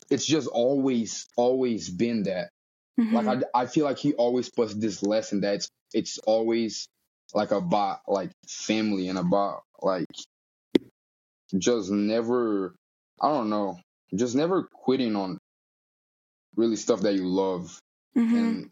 it's 0.09 0.25
just 0.25 0.47
always 0.47 1.25
always 1.35 1.89
been 1.89 2.23
that 2.23 2.49
like 2.97 3.27
I, 3.27 3.61
I 3.61 3.65
feel 3.67 3.85
like 3.85 3.99
he 3.99 4.13
always 4.13 4.49
puts 4.49 4.73
this 4.73 5.03
lesson 5.03 5.41
that 5.41 5.55
it's 5.55 5.69
it's 5.93 6.17
always 6.19 6.87
like 7.35 7.51
about 7.51 7.99
like 8.07 8.31
family 8.47 9.09
and 9.09 9.19
about 9.19 9.61
like 9.83 10.07
just 11.55 11.91
never 11.91 12.73
i 13.21 13.27
don't 13.29 13.49
know 13.49 13.77
just 14.15 14.35
never 14.35 14.63
quitting 14.73 15.15
on 15.15 15.37
really 16.57 16.75
stuff 16.75 17.01
that 17.01 17.13
you 17.13 17.25
love 17.25 17.79
Mhm. 18.15 18.33
and 18.37 18.69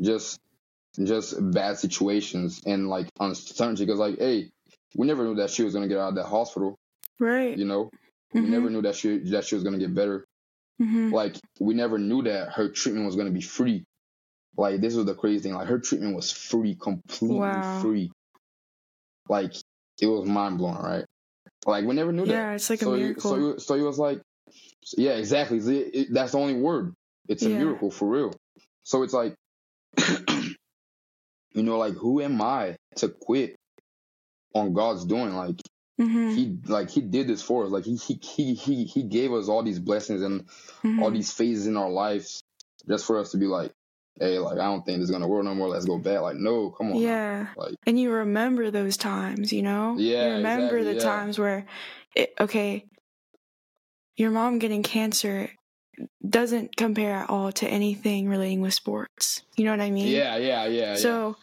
just 0.00 0.38
just 1.02 1.34
bad 1.52 1.76
situations 1.78 2.62
and 2.64 2.88
like 2.88 3.08
uncertainty 3.20 3.84
because 3.84 3.98
like 3.98 4.16
hey 4.18 4.48
we 4.96 5.06
never 5.06 5.24
knew 5.24 5.34
that 5.34 5.50
she 5.50 5.64
was 5.64 5.74
gonna 5.74 5.88
get 5.88 5.98
out 5.98 6.10
of 6.10 6.14
that 6.14 6.26
hospital 6.26 6.76
right. 7.18 7.58
you 7.58 7.64
know 7.64 7.90
Mhm. 8.32 8.44
we 8.44 8.48
never 8.48 8.70
knew 8.70 8.80
that 8.82 8.94
she 8.94 9.18
that 9.30 9.44
she 9.44 9.56
was 9.56 9.64
gonna 9.64 9.78
get 9.78 9.92
better 9.94 10.24
Mhm. 10.80 11.12
like 11.12 11.36
we 11.60 11.74
never 11.74 11.98
knew 11.98 12.22
that 12.22 12.52
her 12.52 12.68
treatment 12.68 13.06
was 13.06 13.14
gonna 13.16 13.30
be 13.30 13.40
free. 13.40 13.84
Like 14.56 14.80
this 14.80 14.94
was 14.94 15.04
the 15.06 15.14
crazy 15.14 15.42
thing. 15.42 15.54
Like 15.54 15.66
her 15.68 15.78
treatment 15.80 16.14
was 16.16 16.30
free, 16.30 16.74
completely 16.76 17.38
Wow. 17.38 17.80
free. 17.82 18.10
Like 19.28 19.52
it 20.00 20.06
was 20.06 20.28
mind 20.28 20.58
blowing, 20.58 20.76
right? 20.82 21.04
Like 21.66 21.84
we 21.86 21.94
never 21.94 22.12
knew 22.12 22.24
that. 22.26 22.32
Yeah, 22.32 22.52
it's 22.54 22.70
like 22.70 22.82
a 22.82 22.84
so 22.84 22.94
you- 22.94 23.00
miracle. 23.04 23.30
so 23.30 23.36
you, 23.36 23.58
so 23.58 23.74
he 23.76 23.82
was 23.82 23.98
like, 23.98 24.20
yeah, 24.96 25.12
exactly. 25.12 25.58
It- 25.58 25.94
it- 25.94 26.12
that's 26.12 26.32
the 26.32 26.38
only 26.38 26.54
word. 26.54 26.92
It's 27.28 27.44
a 27.44 27.50
Yeah. 27.50 27.58
miracle 27.58 27.90
for 27.90 28.08
real. 28.08 28.34
So 28.84 29.02
it's 29.02 29.14
like, 29.14 29.34
you 29.98 30.56
know, 31.62 31.78
like 31.78 31.94
who 31.94 32.20
am 32.22 32.40
I 32.42 32.76
to 32.96 33.08
quit 33.08 33.56
on 34.54 34.74
God's 34.74 35.04
doing? 35.04 35.34
Like 35.34 35.60
Mhm. 36.00 36.34
he, 36.34 36.58
like 36.66 36.90
he 36.90 37.00
did 37.02 37.28
this 37.28 37.42
for 37.42 37.64
us. 37.64 37.70
Like 37.70 37.84
he, 37.84 37.96
he, 37.96 38.20
he, 38.22 38.54
he, 38.54 38.84
he 38.84 39.02
gave 39.04 39.32
us 39.32 39.48
all 39.48 39.62
these 39.62 39.78
blessings 39.80 40.22
and 40.22 40.48
Mhm. 40.82 41.02
all 41.02 41.10
these 41.10 41.32
phases 41.32 41.66
in 41.66 41.76
our 41.76 41.90
lives 41.90 42.42
just 42.88 43.06
for 43.06 43.18
us 43.18 43.32
to 43.32 43.38
be 43.38 43.46
like, 43.46 43.72
hey, 44.20 44.38
like 44.38 44.58
I 44.58 44.64
don't 44.64 44.84
think 44.84 44.98
this 44.98 45.06
is 45.06 45.10
gonna 45.12 45.28
work 45.28 45.44
no 45.44 45.54
more. 45.54 45.68
Let's 45.68 45.86
go 45.86 45.98
back. 45.98 46.20
Like, 46.22 46.36
no, 46.36 46.70
come 46.70 46.92
on. 46.92 47.00
Yeah. 47.02 47.48
Like, 47.56 47.74
And 47.86 47.98
you 48.00 48.12
remember 48.12 48.70
those 48.70 48.96
times, 48.96 49.52
you 49.52 49.62
know? 49.62 49.96
Yeah, 49.98 50.26
You 50.28 50.32
remember 50.34 50.78
exactly, 50.78 50.94
the 50.94 50.94
yeah. 51.00 51.04
times 51.04 51.38
where, 51.38 51.66
it, 52.14 52.34
okay, 52.40 52.86
your 54.16 54.30
mom 54.30 54.58
getting 54.58 54.82
cancer 54.82 55.50
doesn't 56.28 56.76
compare 56.76 57.14
at 57.14 57.30
all 57.30 57.52
to 57.52 57.66
anything 57.68 58.28
relating 58.28 58.60
with 58.60 58.74
sports. 58.74 59.42
You 59.56 59.64
know 59.64 59.70
what 59.72 59.80
I 59.80 59.90
mean? 59.90 60.08
yeah, 60.08 60.36
yeah, 60.36 60.66
yeah. 60.66 60.94
So, 60.96 61.36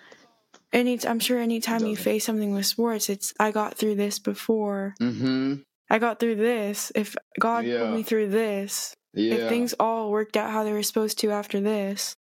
any, 0.74 1.00
I'm 1.06 1.20
sure 1.20 1.40
anytime 1.40 1.86
you 1.86 1.96
face 1.96 2.26
something 2.26 2.54
with 2.54 2.66
sports, 2.66 3.10
it's, 3.10 3.34
I 3.40 3.52
got 3.52 3.76
through 3.78 3.96
this 3.96 4.20
before. 4.20 4.96
Mm-hmm. 5.02 5.56
I 5.90 6.00
got 6.00 6.20
through 6.20 6.36
this. 6.36 6.92
If 6.96 7.16
God 7.40 7.66
Yeah. 7.66 7.80
pulled 7.80 7.96
me 7.96 8.04
through 8.04 8.30
this, 8.30 8.96
Yeah. 9.14 9.36
if 9.36 9.50
things 9.50 9.74
all 9.80 10.10
worked 10.12 10.38
out 10.38 10.50
how 10.52 10.64
they 10.64 10.72
were 10.74 10.84
supposed 10.84 11.20
to 11.20 11.32
after 11.32 11.60
this, 11.60 12.16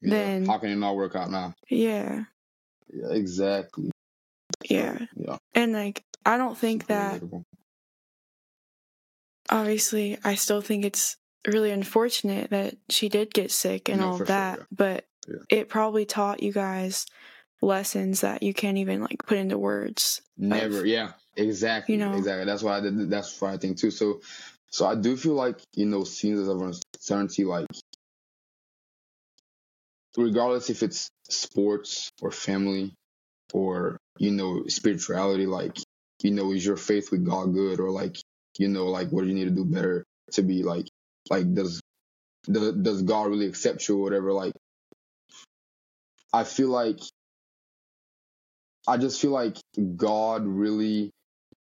yeah. 0.00 0.10
then- 0.10 0.46
how 0.46 0.58
can 0.58 0.70
it 0.70 0.76
not 0.76 0.96
work 0.96 1.14
out 1.14 1.30
now? 1.30 1.54
yeah, 1.68 2.24
Yeah, 2.92 3.10
exactly. 3.10 3.90
yeah. 4.68 4.98
Yeah. 5.16 5.36
And 5.54 5.72
like, 5.72 6.02
I 6.24 6.36
don't 6.38 6.56
think 6.56 6.86
that 6.86 7.20
obviously 9.50 10.18
I 10.24 10.34
still 10.36 10.60
think 10.60 10.84
it's 10.84 11.16
really 11.46 11.70
unfortunate 11.70 12.50
that 12.50 12.76
she 12.88 13.08
did 13.08 13.32
get 13.34 13.50
sick 13.50 13.88
and 13.88 14.00
No, 14.00 14.06
all 14.06 14.12
of 14.12 14.18
sure, 14.18 14.26
that, 14.26 14.58
yeah. 14.58 14.64
but 14.70 15.06
Yeah. 15.28 15.36
it 15.50 15.68
probably 15.68 16.04
taught 16.04 16.42
you 16.42 16.52
guys 16.52 17.06
lessons 17.60 18.20
that 18.22 18.42
you 18.42 18.52
can't 18.52 18.78
even 18.78 19.00
like 19.00 19.24
put 19.26 19.38
into 19.38 19.58
words. 19.58 20.20
Never. 20.36 20.84
Yeah. 20.86 21.12
exactly 21.36 21.94
You 21.94 22.00
know? 22.00 22.14
exactly 22.14 22.44
that's 22.44 22.62
why 22.62 22.76
I 22.76 22.80
did 22.80 23.08
that's 23.08 23.40
what 23.40 23.52
I 23.52 23.56
think 23.56 23.78
too 23.78 23.90
so 23.90 24.20
so 24.68 24.84
I 24.86 24.94
do 24.96 25.16
feel 25.16 25.34
like 25.34 25.60
you 25.74 25.86
know 25.86 26.04
seasons 26.04 26.48
of 26.48 26.60
uncertainty 26.60 27.44
like 27.44 27.66
regardless 30.16 30.70
if 30.70 30.82
it's 30.82 31.08
sports 31.28 32.10
or 32.20 32.30
family 32.30 32.92
or 33.54 33.96
you 34.18 34.30
know 34.30 34.64
spirituality 34.68 35.46
like 35.46 35.78
you 36.22 36.30
know 36.30 36.52
is 36.52 36.64
your 36.66 36.76
faith 36.76 37.10
with 37.10 37.24
god 37.24 37.52
good 37.54 37.80
or 37.80 37.90
like 37.90 38.16
you 38.58 38.68
know 38.68 38.86
like 38.88 39.08
what 39.10 39.22
do 39.22 39.28
you 39.28 39.34
need 39.34 39.44
to 39.44 39.50
do 39.50 39.64
better 39.64 40.04
to 40.32 40.42
be 40.42 40.62
like 40.62 40.86
like 41.30 41.52
does 41.54 41.80
does, 42.44 42.72
does 42.74 43.02
god 43.02 43.28
really 43.28 43.46
accept 43.46 43.88
you 43.88 43.98
or 43.98 44.02
whatever? 44.02 44.32
Like 44.32 44.52
i 46.34 46.44
feel 46.44 46.68
like 46.68 46.98
i 48.88 48.96
just 48.96 49.20
feel 49.20 49.30
like 49.32 49.56
god 49.96 50.46
really 50.46 51.10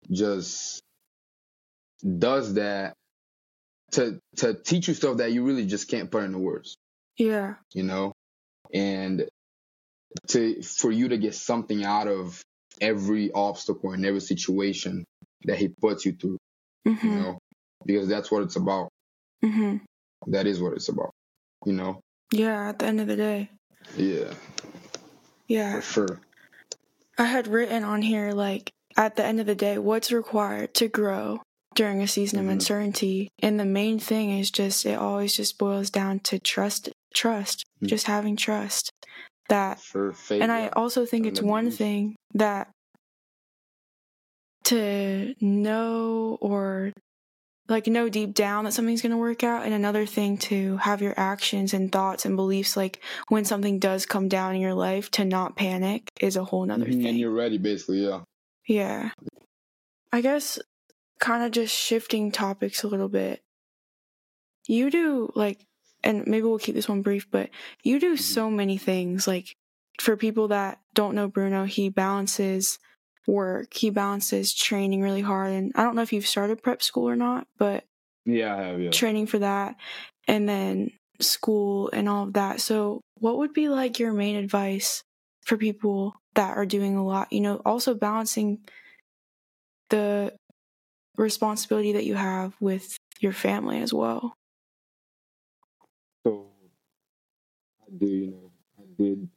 just 0.10 0.82
does 2.19 2.54
that 2.56 2.93
to 3.91 4.17
to 4.38 4.54
teach 4.54 4.88
you 4.88 4.93
stuff 4.93 5.17
that 5.17 5.32
you 5.34 5.43
really 5.43 5.65
just 5.65 5.89
can't 5.89 6.10
put 6.10 6.24
into 6.24 6.39
words. 6.39 6.76
Yeah. 7.17 7.56
you 7.74 7.84
know? 7.84 8.13
And 8.74 9.28
to 10.30 10.62
for 10.63 10.91
you 10.91 11.10
to 11.10 11.17
get 11.17 11.36
something 11.36 11.84
out 11.84 12.08
of 12.08 12.41
every 12.80 13.32
obstacle 13.32 13.91
and 13.91 14.06
every 14.06 14.21
situation 14.21 15.04
that 15.43 15.58
he 15.58 15.67
puts 15.67 16.06
you 16.06 16.13
through 16.13 16.38
you 16.86 16.91
Mhm. 16.93 17.21
know? 17.21 17.39
Because 17.86 18.08
that's 18.08 18.32
what 18.32 18.43
it's 18.43 18.56
about 18.56 18.89
Mhm. 19.43 19.82
that 20.27 20.45
is 20.47 20.62
what 20.62 20.73
it's 20.73 20.89
about 20.89 21.12
you 21.65 21.73
know 21.73 21.99
Yeah, 22.32 22.69
at 22.69 22.80
the 22.80 22.86
end 22.86 23.01
of 23.01 23.08
the 23.08 23.15
day. 23.15 23.49
yeah 23.97 24.34
Yeah. 25.47 25.75
for 25.75 25.82
sure 25.82 26.19
I 27.17 27.25
had 27.25 27.47
written 27.47 27.84
on 27.84 28.01
here 28.01 28.32
like 28.32 28.71
at 28.97 29.15
the 29.15 29.23
end 29.25 29.39
of 29.39 29.45
the 29.45 29.56
day, 29.56 29.77
what's 29.77 30.12
required 30.12 30.73
to 30.75 30.88
grow 30.89 31.41
during 31.75 32.01
a 32.01 32.08
season 32.08 32.39
of 32.39 32.45
Mhm. 32.45 32.51
uncertainty, 32.54 33.30
and 33.39 33.58
the 33.60 33.65
main 33.65 33.99
thing 33.99 34.32
is 34.38 34.51
just 34.51 34.86
it 34.86 34.97
always 34.97 35.34
just 35.36 35.58
boils 35.58 35.89
down 35.89 36.19
to 36.21 36.39
trust, 36.39 36.89
trust, 37.13 37.63
Mhm. 37.82 37.88
just 37.88 38.08
having 38.08 38.36
trust. 38.36 38.91
That, 39.49 39.80
for 39.80 40.12
faith 40.13 40.41
and 40.41 40.51
I 40.51 40.69
also 40.69 41.06
think 41.06 41.25
it's 41.25 41.41
one 41.41 41.71
thing 41.71 42.15
that 42.34 42.71
to 44.65 45.36
know 45.39 46.38
or 46.41 46.91
like 47.69 47.88
know 47.88 48.10
deep 48.10 48.34
down 48.34 48.65
that 48.65 48.74
something's 48.74 49.02
going 49.02 49.12
to 49.12 49.17
work 49.17 49.43
out 49.43 49.63
and 49.63 49.74
another 49.74 50.06
thing 50.06 50.38
to 50.38 50.78
have 50.78 51.02
your 51.02 51.13
actions 51.17 51.74
and 51.74 51.91
thoughts 51.91 52.26
and 52.26 52.36
beliefs 52.36 52.76
like 52.76 53.00
when 53.30 53.45
something 53.45 53.80
does 53.80 54.06
come 54.06 54.28
down 54.28 54.56
in 54.56 54.62
your 54.62 54.74
life 54.74 55.10
to 55.12 55.24
not 55.24 55.56
panic 55.56 56.10
is 56.19 56.36
a 56.36 56.43
whole 56.43 56.65
nother 56.65 56.86
thing 56.86 57.06
and 57.08 57.17
you're 57.19 57.32
ready 57.32 57.58
basically 57.58 58.06
yeah 58.06 58.21
yeah. 58.67 59.12
I 60.12 60.21
guess 60.21 60.60
kind 61.19 61.43
of 61.43 61.52
just 61.52 61.74
shifting 61.76 62.32
topics 62.32 62.84
a 62.84 62.88
little 62.88 63.10
bit. 63.10 63.41
You 64.67 64.89
do 64.89 65.32
like 65.36 65.65
and 66.04 66.26
maybe 66.28 66.43
we'll 66.43 66.60
keep 66.60 66.76
this 66.76 66.89
one 66.89 67.02
brief, 67.02 67.30
but 67.30 67.50
you 67.84 68.00
do 68.00 68.15
Mhm. 68.15 68.19
so 68.19 68.50
many 68.50 68.78
things. 68.78 69.28
Like 69.28 69.56
for 70.00 70.17
people 70.17 70.47
that 70.50 70.80
don't 70.93 71.15
know 71.15 71.28
Bruno, 71.28 71.65
he 71.65 71.89
balances 71.89 72.80
work, 73.27 73.73
he 73.73 73.89
balances 73.89 74.53
training 74.53 75.01
really 75.01 75.21
hard 75.21 75.51
and 75.51 75.71
I 75.75 75.84
don't 75.84 75.95
know 75.95 76.01
if 76.03 76.13
you've 76.13 76.27
started 76.27 76.63
prep 76.63 76.81
school 76.84 77.07
or 77.10 77.15
not, 77.15 77.47
but 77.57 77.86
yeah 78.25 78.55
i 78.55 78.62
have 78.63 78.81
yeah 78.81 78.91
training 78.91 79.27
for 79.27 79.39
that 79.39 79.75
and 80.27 80.47
then 80.47 80.91
school 81.19 81.89
and 81.93 82.10
all 82.10 82.23
of 82.25 82.34
that. 82.34 82.62
So, 82.62 83.01
what 83.19 83.38
would 83.38 83.53
be 83.53 83.69
like 83.69 83.99
your 83.99 84.13
main 84.13 84.36
advice 84.36 85.03
for 85.45 85.57
people 85.57 86.15
that 86.36 86.57
are 86.57 86.65
doing 86.65 86.95
a 86.95 87.05
lot, 87.05 87.31
you 87.31 87.41
know, 87.41 87.62
also 87.65 87.93
balancing 87.93 88.63
the 89.89 90.36
responsibility 91.17 91.93
that 91.93 92.05
you 92.05 92.15
have 92.15 92.55
with 92.62 92.97
your 93.21 93.34
family 93.34 93.81
as 93.81 93.93
well? 93.93 94.36
so 96.23 96.51
i 97.86 97.89
do 97.99 98.07
you 98.07 98.27
know 98.31 98.51
i 98.79 98.84
did 98.97 99.29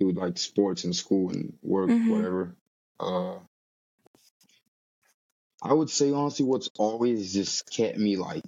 do 0.00 0.12
like 0.12 0.38
sports 0.38 0.84
in 0.84 0.92
school 0.92 1.30
and 1.30 1.58
work 1.62 1.92
Mhm. 1.92 2.04
whatever 2.04 2.56
uh 3.00 3.38
I 5.62 5.74
would 5.74 5.90
say 5.90 6.12
honestly, 6.12 6.46
what's 6.46 6.70
always 6.78 7.32
just 7.34 7.70
kept 7.70 7.98
me 7.98 8.16
like 8.16 8.44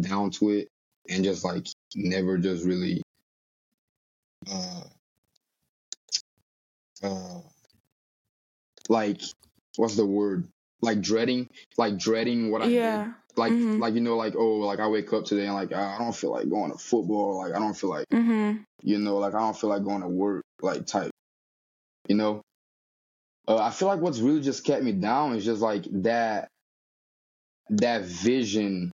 down 0.00 0.30
to 0.32 0.50
it 0.50 0.68
and 1.08 1.22
just 1.24 1.44
like 1.44 1.66
never 1.94 2.36
just 2.38 2.64
really 2.64 3.02
uh 4.50 4.82
uh 7.02 7.40
like 8.88 9.20
what's 9.76 9.96
the 9.96 10.04
word 10.06 10.48
like 10.80 11.00
dreading 11.00 11.48
like 11.76 11.98
dreading 11.98 12.50
what 12.50 12.62
I 12.62 12.66
did 12.66 12.74
yeah. 12.74 13.12
like 13.36 13.52
Mhm. 13.52 13.80
like 13.80 13.94
you 13.94 14.00
know 14.00 14.16
like 14.16 14.34
oh 14.36 14.58
like 14.58 14.80
I 14.80 14.88
wake 14.88 15.12
up 15.12 15.24
today 15.24 15.46
and 15.46 15.54
like 15.54 15.72
I 15.72 15.98
don't 15.98 16.14
feel 16.14 16.32
like 16.32 16.48
going 16.48 16.72
to 16.72 16.78
football 16.78 17.38
like 17.38 17.54
I 17.54 17.58
don't 17.58 17.74
feel 17.74 17.90
like 17.90 18.06
mm-hmm. 18.08 18.58
you 18.82 18.98
know 18.98 19.18
like 19.18 19.34
I 19.34 19.40
don't 19.40 19.56
feel 19.56 19.70
like 19.70 19.84
going 19.84 20.02
to 20.02 20.08
work 20.08 20.44
like 20.60 20.86
type 20.86 21.10
you 22.08 22.16
know 22.16 22.42
uh, 23.48 23.56
I 23.56 23.70
feel 23.70 23.88
like 23.88 24.00
what's 24.00 24.20
really 24.20 24.42
just 24.42 24.64
kept 24.64 24.84
me 24.84 24.92
down 24.92 25.34
is 25.34 25.44
just 25.44 25.62
like 25.62 25.86
that 26.02 26.48
that 27.70 28.02
vision 28.04 28.92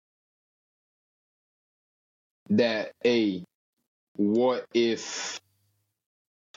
that 2.49 2.91
a 3.05 3.43
what 4.15 4.65
if 4.73 5.39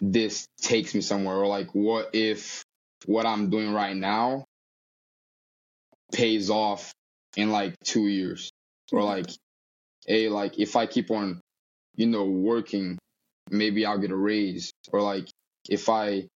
this 0.00 0.46
takes 0.60 0.94
me 0.94 1.00
somewhere? 1.00 1.36
Or 1.36 1.46
like 1.46 1.74
what 1.74 2.10
if 2.14 2.64
what 3.06 3.26
I'm 3.26 3.50
doing 3.50 3.72
right 3.72 3.96
now 3.96 4.44
pays 6.12 6.50
off 6.50 6.92
in 7.36 7.50
like 7.50 7.74
2 7.84 8.08
years? 8.08 8.50
Or 8.92 9.00
Mhm. 9.00 9.06
like 9.06 9.30
a 10.08 10.28
like 10.28 10.58
if 10.58 10.76
I 10.76 10.86
keep 10.86 11.10
on 11.10 11.40
you 11.96 12.06
know 12.06 12.26
working 12.26 12.98
maybe 13.50 13.86
I'll 13.86 13.98
get 13.98 14.10
a 14.10 14.16
raise. 14.16 14.72
Or 14.92 15.02
like 15.02 15.28
if 15.68 15.88
I 15.88 16.26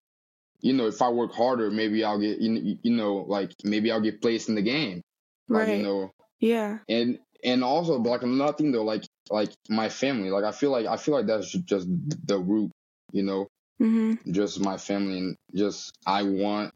you 0.63 0.73
know 0.73 0.87
if 0.87 1.01
I 1.03 1.09
work 1.11 1.33
harder 1.35 1.71
maybe 1.71 2.05
I'll 2.05 2.19
get 2.21 2.39
you, 2.41 2.79
you 2.83 2.93
know 2.93 3.17
like 3.29 3.53
maybe 3.65 3.91
I'll 3.91 4.01
get 4.01 4.21
placed 4.21 4.49
in 4.49 4.55
the 4.55 4.63
game 4.63 5.01
like 5.49 5.67
Right. 5.67 5.77
you 5.79 5.83
know 5.83 6.11
yeah. 6.41 6.79
and 6.89 7.19
and 7.45 7.65
also 7.65 7.99
like 7.99 8.23
another 8.23 8.53
thing 8.53 8.73
though 8.73 8.85
like 8.85 9.05
like 9.31 9.51
my 9.69 9.89
family 9.89 10.31
like 10.31 10.45
i 10.45 10.53
feel 10.53 10.71
like 10.71 10.87
i 10.87 10.97
feel 10.97 11.15
like 11.15 11.27
that's 11.27 11.53
just 11.53 11.87
the 12.27 12.39
root 12.39 12.71
you 13.13 13.23
know 13.23 13.47
Mhm. 13.81 14.19
just 14.33 14.61
my 14.61 14.77
family 14.77 15.19
and 15.19 15.37
just 15.55 15.93
i 16.07 16.23
want 16.23 16.73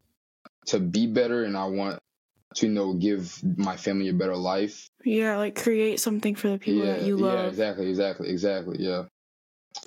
to 0.67 0.79
be 0.79 1.05
better 1.07 1.43
and 1.43 1.55
i 1.57 1.65
want 1.65 1.99
to 2.55 2.67
you 2.67 2.73
know 2.73 2.93
give 2.93 3.39
my 3.57 3.75
family 3.77 4.09
a 4.09 4.13
better 4.13 4.35
life 4.37 4.87
Yeah, 5.03 5.37
like 5.37 5.55
create 5.55 5.99
something 5.99 6.35
for 6.35 6.49
the 6.49 6.57
people 6.57 6.83
yeah 6.85 6.93
that 6.97 7.07
you 7.07 7.17
love. 7.17 7.33
yeah 7.33 7.47
exactly 7.47 7.89
exactly 7.89 8.29
exactly 8.29 8.77
yeah 8.79 9.03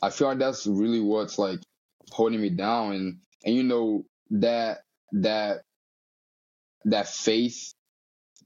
i 0.02 0.10
feel 0.10 0.28
like 0.28 0.38
that's 0.38 0.66
really 0.66 1.00
what's 1.00 1.38
like 1.38 1.60
holding 2.12 2.40
me 2.40 2.50
down 2.50 2.92
and 2.92 3.18
and 3.44 3.54
you 3.54 3.62
know 3.62 4.04
that 4.30 4.82
that 5.12 5.62
that 6.84 7.08
faith 7.08 7.72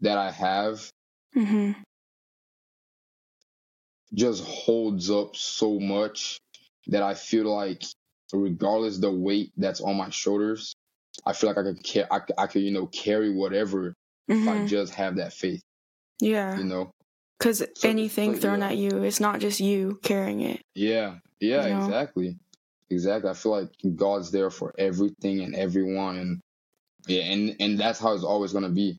that 0.01 0.19
i 0.19 0.31
have 0.31 0.91
Mhm. 1.37 1.75
just 4.15 4.45
holds 4.45 5.11
up 5.11 5.35
so 5.37 5.79
much 5.81 6.39
that 6.89 7.03
I 7.03 7.15
feel 7.15 7.45
like 7.45 7.83
regardless 8.33 8.99
the 8.99 9.11
weight 9.11 9.53
that's 9.57 9.81
on 9.81 9.97
my 9.97 10.11
shoulders, 10.11 10.75
I 11.25 11.33
feel 11.33 11.49
like 11.51 11.59
I 11.59 11.63
could 11.63 11.85
ca- 11.87 12.07
I, 12.11 12.43
I 12.43 12.47
could 12.47 12.63
you 12.63 12.71
know 12.73 12.87
carry 12.87 13.33
whatever 13.33 13.95
if 14.29 14.49
I 14.49 14.59
Mhm. 14.59 14.69
just 14.69 14.93
have 14.95 15.17
that 15.17 15.33
faith, 15.33 15.63
Yeah. 16.21 16.59
you 16.59 16.65
know. 16.65 16.91
Cuz 17.39 17.59
So- 17.59 17.89
anything 17.89 18.35
thrown 18.37 18.61
yeah. 18.61 18.69
at 18.69 18.77
you, 18.77 19.03
it's 19.03 19.21
not 19.21 19.41
just 19.41 19.61
you 19.61 19.99
carrying 20.03 20.41
it. 20.41 20.61
Yeah, 20.75 21.19
yeah, 21.41 21.67
You 21.67 21.75
know? 21.75 21.85
exactly, 21.87 22.39
exactly. 22.93 23.31
I 23.31 23.35
feel 23.35 23.53
like 23.53 23.71
God's 23.97 24.31
there 24.31 24.51
for 24.51 24.75
everything 24.79 25.41
and 25.41 25.55
everyone, 25.55 26.19
and 26.19 26.41
yeah, 27.09 27.23
and 27.25 27.57
and 27.61 27.79
that's 27.79 27.99
how 27.99 28.13
it's 28.15 28.25
always 28.25 28.53
gonna 28.53 28.71
be. 28.71 28.99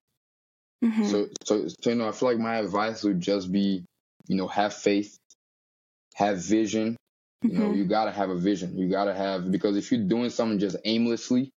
Mhm. 0.84 1.06
So, 1.06 1.28
so, 1.46 1.68
so, 1.68 1.90
you 1.90 1.96
know, 1.96 2.08
I 2.10 2.12
feel 2.12 2.30
like 2.30 2.40
my 2.40 2.58
advice 2.58 3.04
would 3.04 3.22
just 3.22 3.52
be, 3.52 3.86
you 4.28 4.36
know, 4.36 4.48
have 4.48 4.74
faith, 4.74 5.18
have 6.16 6.40
vision. 6.40 6.98
You 7.44 7.58
know, 7.60 7.72
Mhm. 7.72 7.78
you 7.78 7.86
gotta 7.86 8.12
have 8.12 8.30
a 8.30 8.38
vision. 8.38 8.78
You 8.78 8.90
gotta 8.90 9.14
have 9.14 9.52
because 9.52 9.78
if 9.78 9.92
you're 9.92 10.04
doing 10.08 10.30
something 10.30 10.60
just 10.60 10.78
aimlessly, 10.86 11.52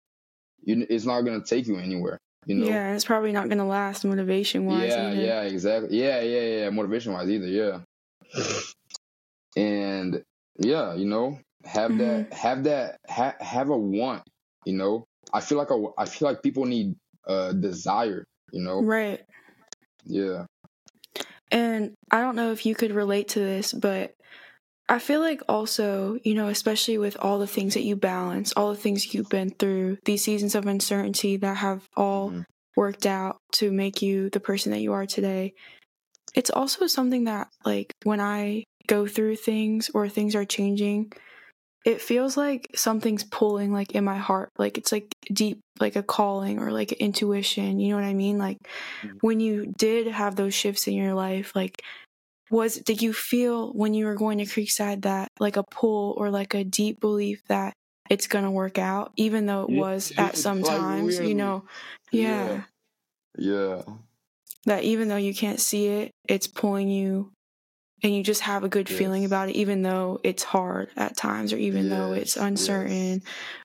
you, 0.64 0.87
it's 0.91 1.05
not 1.05 1.22
gonna 1.22 1.45
take 1.45 1.66
you 1.66 1.76
anywhere. 1.78 2.18
You 2.47 2.57
know. 2.57 2.66
Yeah, 2.66 2.95
it's 2.95 3.05
probably 3.05 3.32
not 3.32 3.49
going 3.49 3.59
to 3.59 3.64
last 3.64 4.05
motivation 4.05 4.66
wise 4.66 4.93
Yeah, 4.97 5.12
either. 5.12 5.20
yeah, 5.20 5.43
exactly. 5.43 5.99
Yeah, 6.01 6.20
yeah, 6.20 6.41
yeah. 6.61 6.70
Motivation 6.70 7.12
wise, 7.12 7.28
either. 7.28 7.47
Yeah. 7.47 7.80
and 9.57 10.22
yeah, 10.59 10.95
you 10.95 11.07
know, 11.07 11.39
have 11.67 11.91
Mm-hmm. 11.93 11.99
that, 12.31 12.33
have 12.33 12.64
that, 12.64 12.97
ha- 13.09 13.37
have 13.41 13.69
a 13.71 13.77
want. 13.77 14.23
You 14.64 14.75
know, 14.75 15.05
I 15.33 15.41
feel 15.41 15.59
like 15.59 15.71
a, 15.71 15.85
I 15.99 16.07
feel 16.07 16.29
like 16.29 16.43
people 16.43 16.64
need 16.64 16.95
a 17.27 17.55
desire. 17.55 18.25
You 18.53 18.62
know. 18.62 18.81
Right. 18.83 19.21
Yeah. 20.05 20.47
And 21.51 21.95
I 22.11 22.21
don't 22.21 22.37
know 22.37 22.53
if 22.53 22.67
you 22.67 22.75
could 22.75 22.93
relate 22.93 23.29
to 23.29 23.39
this, 23.39 23.73
but 23.73 24.12
I 24.89 24.99
feel 24.99 25.21
like 25.21 25.43
also, 25.49 26.19
you 26.25 26.35
know, 26.35 26.49
especially 26.49 26.99
with 26.99 27.17
all 27.21 27.39
the 27.39 27.47
things 27.47 27.75
that 27.75 27.83
you 27.83 27.97
balance, 27.97 28.53
all 28.57 28.71
the 28.71 28.81
things 28.81 29.12
you've 29.14 29.29
been 29.29 29.51
through, 29.51 29.99
these 30.05 30.25
seasons 30.25 30.55
of 30.55 30.67
uncertainty 30.67 31.37
that 31.39 31.57
have 31.59 31.89
all 31.97 32.31
Mhm. 32.31 32.45
worked 32.77 33.07
out 33.07 33.39
to 33.53 33.73
make 33.73 34.03
you 34.03 34.31
the 34.31 34.41
person 34.41 34.73
that 34.73 34.81
you 34.81 34.93
are 34.93 35.07
today. 35.07 35.55
It's 36.35 36.51
also 36.51 36.87
something 36.87 37.25
that, 37.25 37.49
like, 37.64 37.93
when 38.05 38.21
I 38.21 38.64
go 38.87 39.07
through 39.07 39.37
things 39.37 39.91
or 39.95 40.09
things 40.09 40.35
are 40.35 40.45
changing, 40.45 41.12
it 41.87 42.03
feels 42.03 42.37
like 42.37 42.68
something's 42.74 43.24
pulling 43.24 43.72
like 43.72 43.93
in 43.93 44.05
my 44.05 44.18
heart 44.18 44.51
like 44.59 44.76
it's 44.76 44.93
like 44.93 45.07
deep 45.32 45.61
like 45.80 45.97
a 45.97 46.03
calling 46.03 46.59
or 46.59 46.72
like 46.72 46.93
intuition 46.93 47.80
you 47.80 47.91
know 47.91 47.97
what 47.97 48.05
i 48.05 48.14
mean 48.14 48.39
like 48.39 48.59
Mhm. 49.05 49.18
when 49.22 49.41
you 49.41 49.72
did 49.78 50.09
have 50.09 50.37
those 50.37 50.55
shifts 50.55 50.87
in 50.89 50.95
your 50.95 51.14
life 51.14 51.53
like 51.55 51.82
was 52.51 52.76
did 52.76 53.03
you 53.03 53.12
feel 53.12 53.72
when 53.72 53.95
you 53.95 54.07
were 54.07 54.14
going 54.16 54.39
to 54.39 54.45
creekside 54.45 55.03
that 55.03 55.28
like 55.41 55.57
a 55.57 55.64
pull 55.64 56.14
or 56.18 56.30
like 56.30 56.55
a 56.55 56.64
deep 56.64 57.01
belief 57.01 57.43
that 57.49 57.72
it's 58.11 58.28
gonna 58.28 58.51
work 58.51 58.78
out 58.78 59.12
even 59.16 59.47
though 59.47 59.62
it 59.64 59.70
Yeah, 59.70 59.80
was 59.80 60.12
at 60.18 60.37
some 60.37 60.62
like, 60.62 60.78
times 60.78 61.18
you 61.18 61.24
weirdly. 61.24 61.34
know 61.34 61.64
yeah, 62.12 62.62
Yeah. 63.39 63.82
that 64.64 64.84
even 64.84 65.09
though 65.09 65.16
you 65.16 65.34
can't 65.34 65.61
see 65.61 65.89
it 65.89 66.11
it's 66.28 66.47
pulling 66.47 66.89
you 66.89 67.32
and 68.03 68.14
you 68.14 68.22
just 68.22 68.42
have 68.42 68.62
a 68.64 68.68
good 68.68 68.88
feeling 68.88 69.24
about 69.24 69.49
it 69.49 69.57
even 69.57 69.82
though 69.82 70.20
it's 70.22 70.42
hard 70.42 70.90
at 70.97 71.16
times 71.16 71.53
or 71.53 71.57
even 71.57 71.88
though 71.88 72.12
it's 72.12 72.36
Yes, 72.36 72.44
uncertain 72.44 73.22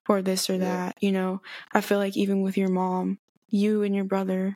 or 0.07 0.21
this 0.21 0.49
or 0.49 0.57
that 0.59 0.95
you 1.01 1.11
know? 1.11 1.41
I 1.73 1.81
feel 1.81 1.97
like 1.97 2.15
even 2.17 2.41
with 2.41 2.57
your 2.57 2.69
mom 2.69 3.17
you 3.49 3.83
and 3.83 3.93
your 3.93 4.05
brother 4.05 4.55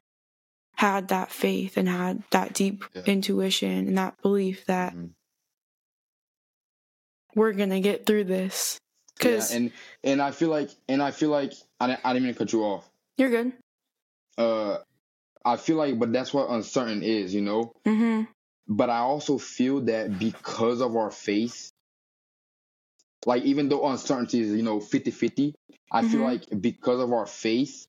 had 0.78 1.09
that 1.09 1.32
faith 1.32 1.78
and 1.78 1.88
had 1.89 2.23
that 2.32 2.53
deep 2.53 2.84
intuition 3.05 3.88
and 3.89 3.97
that 3.97 4.21
belief 4.21 4.65
that 4.65 4.93
Mhm. 4.93 5.11
we're 7.36 7.53
gonna 7.53 7.82
get 7.82 8.05
through 8.05 8.23
this. 8.26 8.78
Because 9.17 9.51
yeah, 9.51 9.57
and 9.57 9.71
and 10.03 10.21
I 10.21 10.32
feel 10.32 10.49
like 10.49 10.69
and 10.88 11.01
I 11.01 11.11
feel 11.11 11.30
like 11.30 11.53
I, 11.80 11.88
didn't- 11.88 12.01
I 12.05 12.13
didn't 12.13 12.26
mean 12.26 12.34
to 12.34 12.39
cut 12.39 12.53
you 12.53 12.63
off. 12.63 12.89
you're 13.17 13.30
good. 13.30 13.53
Uh, 14.38 14.80
I 15.45 15.55
feel 15.57 15.78
like, 15.78 15.97
but 15.97 16.11
that's 16.11 16.34
what 16.34 16.49
uncertain 16.49 17.01
is, 17.03 17.34
you 17.34 17.41
know. 17.41 17.71
mm-hmm 17.86 18.23
But 18.68 18.89
I 18.89 18.99
also 18.99 19.38
feel 19.38 19.82
that 19.82 20.18
because 20.18 20.82
of 20.82 20.95
our 20.95 21.11
faith, 21.11 21.72
like 23.26 23.43
even 23.43 23.70
though 23.70 23.88
uncertainty 23.88 24.41
is 24.41 24.51
you 24.51 24.63
know 24.63 24.80
50-50, 24.80 25.53
I 25.91 26.01
feel 26.03 26.22
Mhm. 26.22 26.24
like 26.24 26.61
because 26.61 26.99
of 26.99 27.11
our 27.13 27.26
faith, 27.26 27.88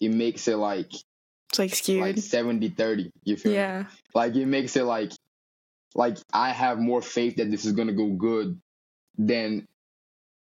it 0.00 0.10
makes 0.10 0.48
it 0.48 0.56
like 0.56 0.92
it's 0.92 1.58
like 1.58 1.74
skewed 1.74 2.00
like 2.00 2.16
70-30. 2.18 3.10
You 3.24 3.36
feel 3.36 3.52
me? 3.52 3.58
yeah 3.58 3.84
Like 4.14 4.34
it 4.36 4.46
makes 4.46 4.76
it 4.76 4.84
like 4.84 5.12
like 5.94 6.18
I 6.32 6.50
have 6.52 6.78
more 6.78 7.02
faith 7.02 7.36
that 7.36 7.50
this 7.50 7.64
is 7.64 7.72
gonna 7.72 7.92
go 7.94 8.08
good 8.10 8.60
than 9.18 9.66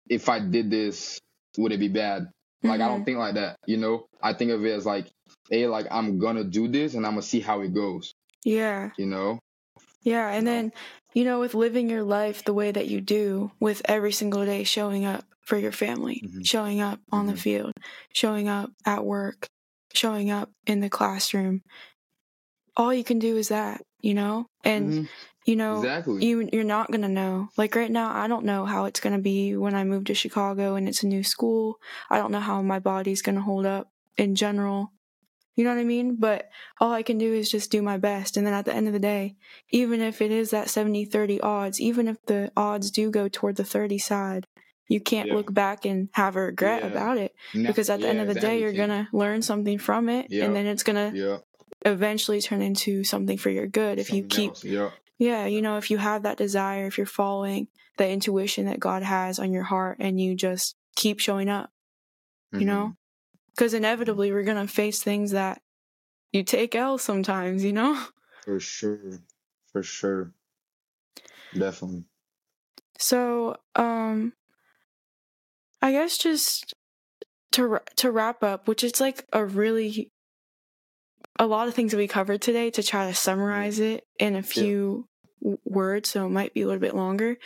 if 0.10 0.30
I 0.30 0.39
did 0.39 0.70
this, 0.70 1.20
would 1.58 1.72
it 1.72 1.80
be 1.80 1.88
bad? 1.88 2.30
Like 2.64 2.82
I 2.82 2.86
Mhm. 2.86 2.88
don't 2.88 3.06
think 3.06 3.18
like 3.18 3.36
that, 3.36 3.58
you 3.66 3.78
know? 3.78 4.08
I 4.22 4.34
think 4.34 4.51
of 4.51 4.66
it 4.66 4.72
as 4.72 4.86
like, 4.86 5.08
hey, 5.49 5.68
like 5.68 5.88
I'm 5.91 6.20
gonna 6.20 6.43
do 6.43 6.68
this 6.68 6.93
and 6.93 7.06
I'm 7.06 7.14
gonna 7.14 7.22
see 7.24 7.39
how 7.41 7.62
it 7.62 7.74
goes, 7.74 8.14
yeah 8.43 8.91
you 8.97 9.06
know? 9.08 9.39
Yeah, 10.04 10.30
and 10.30 10.45
then, 10.45 10.72
you 11.14 11.24
know, 11.24 11.39
with 11.39 11.54
living 11.54 11.89
your 11.89 12.04
life 12.04 12.43
the 12.43 12.54
way 12.54 12.72
that 12.72 12.88
you 12.88 13.01
do, 13.01 13.51
with 13.60 13.82
every 13.86 14.12
single 14.12 14.45
day 14.45 14.64
showing 14.64 15.06
up 15.06 15.26
for 15.41 15.58
your 15.58 15.72
family, 15.72 16.24
Mhm. 16.24 16.43
showing 16.45 16.82
up 16.82 16.99
on 17.12 17.28
the 17.28 17.34
Mhm. 17.34 17.39
field, 17.39 17.74
showing 18.14 18.47
up 18.47 18.72
at 18.86 19.06
work, 19.06 19.47
showing 19.93 20.30
up 20.32 20.51
in 20.66 20.80
the 20.82 20.89
classroom, 20.89 21.62
all 22.76 22.93
you 22.93 23.04
can 23.04 23.20
do 23.20 23.38
is 23.38 23.49
that, 23.49 23.82
you 24.01 24.14
know? 24.14 24.47
And, 24.64 24.93
Mhm. 24.93 25.10
you 25.45 25.56
know, 25.56 25.76
Exactly. 25.76 26.22
you, 26.22 26.49
you're 26.51 26.64
not 26.64 26.88
going 26.89 27.01
to 27.01 27.08
know. 27.10 27.49
Like 27.58 27.76
right 27.76 27.91
now, 27.91 28.14
I 28.16 28.28
don't 28.28 28.45
know 28.45 28.66
how 28.66 28.86
it's 28.86 28.99
going 28.99 29.16
to 29.16 29.22
be 29.22 29.56
when 29.56 29.76
I 29.76 29.84
move 29.84 30.06
to 30.06 30.14
Chicago 30.16 30.76
and 30.76 30.88
it's 30.88 31.04
a 31.04 31.08
new 31.08 31.24
school. 31.24 31.78
I 32.10 32.18
don't 32.18 32.32
know 32.32 32.39
how 32.39 32.62
my 32.62 32.80
body's 32.80 33.22
going 33.22 33.36
to 33.36 33.41
hold 33.41 33.66
up 33.66 33.89
in 34.18 34.36
general. 34.36 34.91
You 35.56 35.64
know 35.64 35.70
what 35.70 35.80
I 35.80 35.84
mean? 35.84 36.16
But 36.16 36.49
all 36.80 36.91
I 36.91 37.04
can 37.04 37.18
do 37.18 37.32
is 37.34 37.49
just 37.51 37.70
do 37.72 37.82
my 37.82 37.97
best. 37.97 38.38
And 38.38 38.45
then 38.45 38.54
at 38.54 38.66
the 38.66 38.74
end 38.74 38.88
of 38.88 38.93
the 38.93 38.99
day, 38.99 39.36
even 39.70 40.01
if 40.01 40.22
it 40.22 40.32
is 40.32 40.49
that 40.49 40.70
70 40.70 41.06
30 41.06 41.41
odds, 41.41 41.80
even 41.80 42.08
if 42.08 42.18
the 42.26 42.51
odds 42.58 42.89
do 42.91 43.12
go 43.12 43.28
toward 43.28 43.56
the 43.58 43.64
30 43.64 43.97
side, 43.99 44.47
you 44.88 44.99
can't 44.99 45.30
Yeah. 45.30 45.36
look 45.36 45.54
back 45.54 45.86
and 45.86 46.10
have 46.14 46.36
a 46.36 46.41
regret 46.41 46.82
Yeah. 46.82 46.88
about 46.89 47.18
it. 47.18 47.36
Nah, 47.54 47.68
Because 47.68 47.89
at 47.89 48.01
the 48.01 48.08
end 48.08 48.20
of 48.20 48.28
the 48.28 48.34
day, 48.36 48.60
you're 48.60 48.74
going 48.74 48.89
to 48.89 49.08
learn 49.14 49.41
something 49.41 49.78
from 49.78 50.10
it. 50.10 50.28
Yeah. 50.30 50.45
And 50.45 50.56
then 50.56 50.66
it's 50.66 50.84
going 50.84 51.12
to 51.12 51.18
Yeah. 51.18 51.38
eventually 51.86 52.41
turn 52.41 52.62
into 52.62 53.04
something 53.04 53.38
for 53.38 53.49
your 53.49 53.68
good 53.68 53.99
if 53.99 54.12
you 54.12 54.24
keep 54.24 54.54
Yeah. 54.64 54.89
yeah, 55.20 55.45
you 55.45 55.62
know, 55.62 55.78
if 55.78 55.91
you 55.91 55.97
have 55.97 56.24
that 56.24 56.38
desire, 56.38 56.88
if 56.88 56.97
you're 56.97 57.06
following 57.06 57.68
the 57.97 58.10
intuition 58.10 58.66
that 58.66 58.80
God 58.80 59.04
has 59.04 59.38
on 59.39 59.51
your 59.54 59.64
heart 59.64 59.97
and 59.99 60.20
you 60.20 60.36
just 60.36 60.76
keep 60.95 61.20
showing 61.20 61.47
up, 61.49 61.70
you 62.51 62.62
Mhm. 62.62 62.66
know? 62.66 62.95
Because 63.56 63.74
inevitably 63.74 64.32
we're 64.32 64.43
going 64.43 64.66
to 64.66 64.72
face 64.72 65.04
things 65.04 65.32
that 65.32 65.62
you 66.32 66.43
take 66.43 66.76
L 66.76 66.97
sometimes, 66.97 67.64
you 67.64 67.74
know? 67.74 68.06
For 68.43 68.60
sure. 68.60 69.22
For 69.72 69.84
sure. 69.84 70.34
Definitely. 71.58 72.06
So, 72.97 73.58
um, 73.76 74.34
I 75.82 75.91
guess 75.91 76.18
just 76.18 76.74
to 77.54 77.80
to 77.97 78.12
wrap 78.12 78.43
up, 78.43 78.68
which 78.68 78.84
is 78.84 78.99
like 78.99 79.26
a 79.34 79.45
really 79.45 80.12
a 81.39 81.47
lot 81.47 81.68
of 81.68 81.74
things 81.74 81.91
that 81.91 81.97
we 81.97 82.08
covered 82.08 82.41
today 82.41 82.70
to 82.72 82.84
try 82.84 83.08
to 83.08 83.14
summarize 83.14 83.80
it 83.80 84.06
in 84.20 84.36
a 84.36 84.43
few 84.43 85.08
w 85.44 85.58
words, 85.66 86.10
so 86.10 86.26
it 86.26 86.30
might 86.30 86.54
be 86.54 86.62
a 86.62 86.68
little 86.68 86.80
bit 86.82 86.96
longer. 86.96 87.38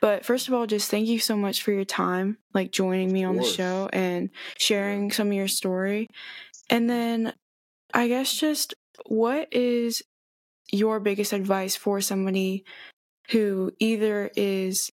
But 0.00 0.24
first 0.24 0.48
of 0.48 0.54
all, 0.54 0.66
just 0.66 0.90
thank 0.90 1.08
you 1.08 1.18
so 1.18 1.36
much 1.36 1.62
for 1.62 1.72
your 1.72 1.84
time, 1.84 2.38
like 2.54 2.70
joining 2.70 3.12
me 3.12 3.24
on 3.24 3.36
the 3.36 3.44
show 3.44 3.88
and 3.92 4.30
sharing 4.58 5.10
some 5.10 5.28
of 5.28 5.32
your 5.34 5.48
story. 5.48 6.08
And 6.70 6.88
then 6.90 7.32
I 7.94 8.08
guess 8.08 8.34
just 8.38 8.74
what 9.06 9.48
is 9.52 10.02
your 10.72 11.00
biggest 11.00 11.32
advice 11.32 11.76
for 11.76 12.00
somebody 12.00 12.64
who 13.30 13.72
either 13.78 14.30
is 14.36 14.90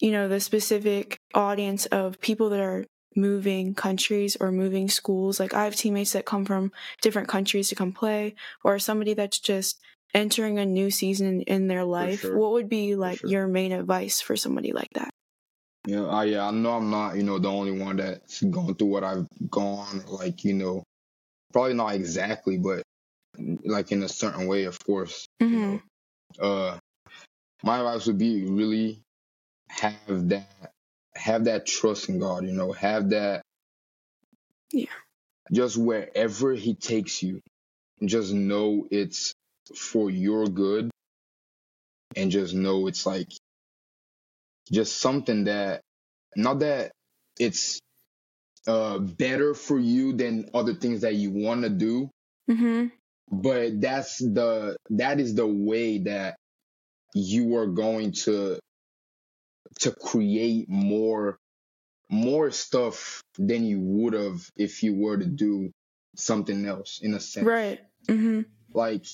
you 0.00 0.10
know 0.10 0.28
the 0.28 0.40
specific 0.40 1.18
audience 1.34 1.86
of 1.86 2.20
people 2.20 2.50
that 2.50 2.60
are 2.60 2.86
moving 3.16 3.74
countries 3.74 4.36
or 4.40 4.52
moving 4.52 4.88
schools 4.88 5.40
like 5.40 5.52
i 5.52 5.64
have 5.64 5.74
teammates 5.74 6.12
that 6.12 6.24
come 6.24 6.44
from 6.44 6.72
different 7.02 7.28
countries 7.28 7.68
to 7.68 7.74
come 7.74 7.92
play 7.92 8.34
or 8.64 8.78
somebody 8.78 9.14
that's 9.14 9.38
just 9.38 9.80
entering 10.14 10.58
a 10.58 10.66
new 10.66 10.90
season 10.90 11.42
in 11.42 11.68
their 11.68 11.84
life 11.84 12.22
sure. 12.22 12.36
what 12.36 12.52
would 12.52 12.68
be 12.68 12.96
like 12.96 13.18
sure. 13.18 13.30
your 13.30 13.46
main 13.46 13.72
advice 13.72 14.20
for 14.20 14.36
somebody 14.36 14.72
like 14.72 14.90
that 14.94 15.10
Yeah, 15.86 16.06
I 16.06 16.24
yeah, 16.24 16.46
I 16.46 16.50
know 16.50 16.72
I'm 16.72 16.90
not, 16.90 17.16
you 17.16 17.22
know, 17.22 17.38
the 17.38 17.48
only 17.50 17.72
one 17.72 17.96
that's 17.96 18.42
gone 18.42 18.74
through 18.74 18.88
what 18.88 19.04
I've 19.04 19.26
gone, 19.50 20.04
like, 20.08 20.44
you 20.44 20.54
know, 20.54 20.84
probably 21.52 21.74
not 21.74 21.94
exactly, 21.94 22.58
but 22.58 22.82
like 23.64 23.92
in 23.92 24.02
a 24.02 24.08
certain 24.08 24.46
way, 24.46 24.64
of 24.64 24.78
course. 24.84 25.26
You 25.48 25.58
hmm 25.58 25.60
know. 25.60 25.80
Uh 26.38 26.78
my 27.62 27.78
advice 27.78 28.06
would 28.06 28.18
be 28.18 28.44
really 28.44 29.00
have 29.68 30.28
that 30.28 30.72
have 31.14 31.44
that 31.44 31.66
trust 31.66 32.08
in 32.08 32.18
God, 32.18 32.44
you 32.44 32.52
know, 32.52 32.72
have 32.72 33.10
that 33.10 33.42
Yeah. 34.72 34.86
just 35.52 35.76
wherever 35.76 36.54
he 36.54 36.74
takes 36.74 37.22
you, 37.22 37.40
just 38.04 38.32
know 38.32 38.86
it's 38.90 39.34
for 39.76 40.10
your 40.10 40.46
good 40.46 40.90
and 42.16 42.30
just 42.30 42.54
know 42.54 42.86
it's 42.86 43.06
like 43.06 43.28
just 44.70 45.00
something 45.00 45.44
that 45.44 45.80
not 46.36 46.60
that 46.60 46.92
it's 47.38 47.80
uh 48.66 48.98
better 48.98 49.54
for 49.54 49.78
you 49.78 50.12
than 50.12 50.50
other 50.54 50.74
things 50.74 51.02
that 51.02 51.14
you 51.14 51.30
want 51.30 51.62
to 51.62 51.70
do 51.70 52.10
hmm 52.48 52.86
but 53.30 53.80
that's 53.80 54.18
the 54.18 54.76
that 54.90 55.20
is 55.20 55.34
the 55.34 55.46
way 55.46 55.98
that 55.98 56.36
you 57.14 57.56
are 57.56 57.66
going 57.66 58.12
to 58.12 58.58
to 59.78 59.92
create 59.92 60.68
more 60.68 61.38
more 62.10 62.50
stuff 62.50 63.22
than 63.38 63.64
you 63.64 63.78
would 63.80 64.14
have 64.14 64.48
if 64.56 64.82
you 64.82 64.94
were 64.96 65.16
to 65.16 65.26
do 65.26 65.70
something 66.16 66.66
else 66.66 66.98
in 67.02 67.14
a 67.14 67.20
sense. 67.20 67.46
Right. 67.46 67.80
Hmm 68.08 68.42
like 68.74 69.04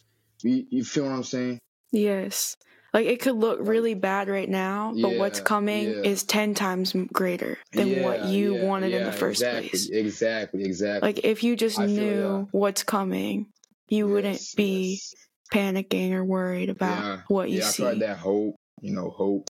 you, 0.47 0.66
you 0.70 0.84
feel 0.84 1.05
what 1.05 1.12
i'm 1.12 1.24
saying? 1.24 1.59
Yes. 1.92 2.57
Like 2.92 3.07
it 3.07 3.20
could 3.20 3.36
look 3.36 3.59
really 3.61 3.94
bad 3.94 4.28
right 4.28 4.49
now 4.49 4.94
but 5.01 5.16
what's 5.16 5.40
coming 5.40 5.90
yeah. 5.90 6.01
is 6.03 6.24
10 6.24 6.55
times 6.55 6.94
greater 7.12 7.59
than 7.72 8.03
what 8.03 8.26
you 8.26 8.57
yeah, 8.57 8.64
wanted 8.64 8.92
in 8.92 9.05
the 9.05 9.12
first 9.12 9.42
exactly, 9.42 9.68
place. 9.68 9.90
exactly 9.90 10.64
exactly. 10.64 11.09
Like 11.09 11.24
if 11.24 11.44
you 11.44 11.57
just 11.57 11.78
I 11.78 11.86
knew 11.86 12.49
what's 12.53 12.82
coming 12.84 13.49
you 13.88 14.09
wouldn't 14.09 14.42
be 14.57 15.01
yes. 15.01 15.14
panicking 15.53 16.12
or 16.12 16.24
worried 16.24 16.70
about 16.70 17.03
yeah, 17.03 17.20
what 17.28 17.51
you 17.51 17.59
yeah, 17.59 17.66
I 17.66 17.70
see 17.70 17.82
feel 17.82 17.92
like 17.92 18.01
that 18.01 18.18
hope, 18.18 18.57
you 18.80 18.92
know, 18.92 19.11
hope. 19.11 19.49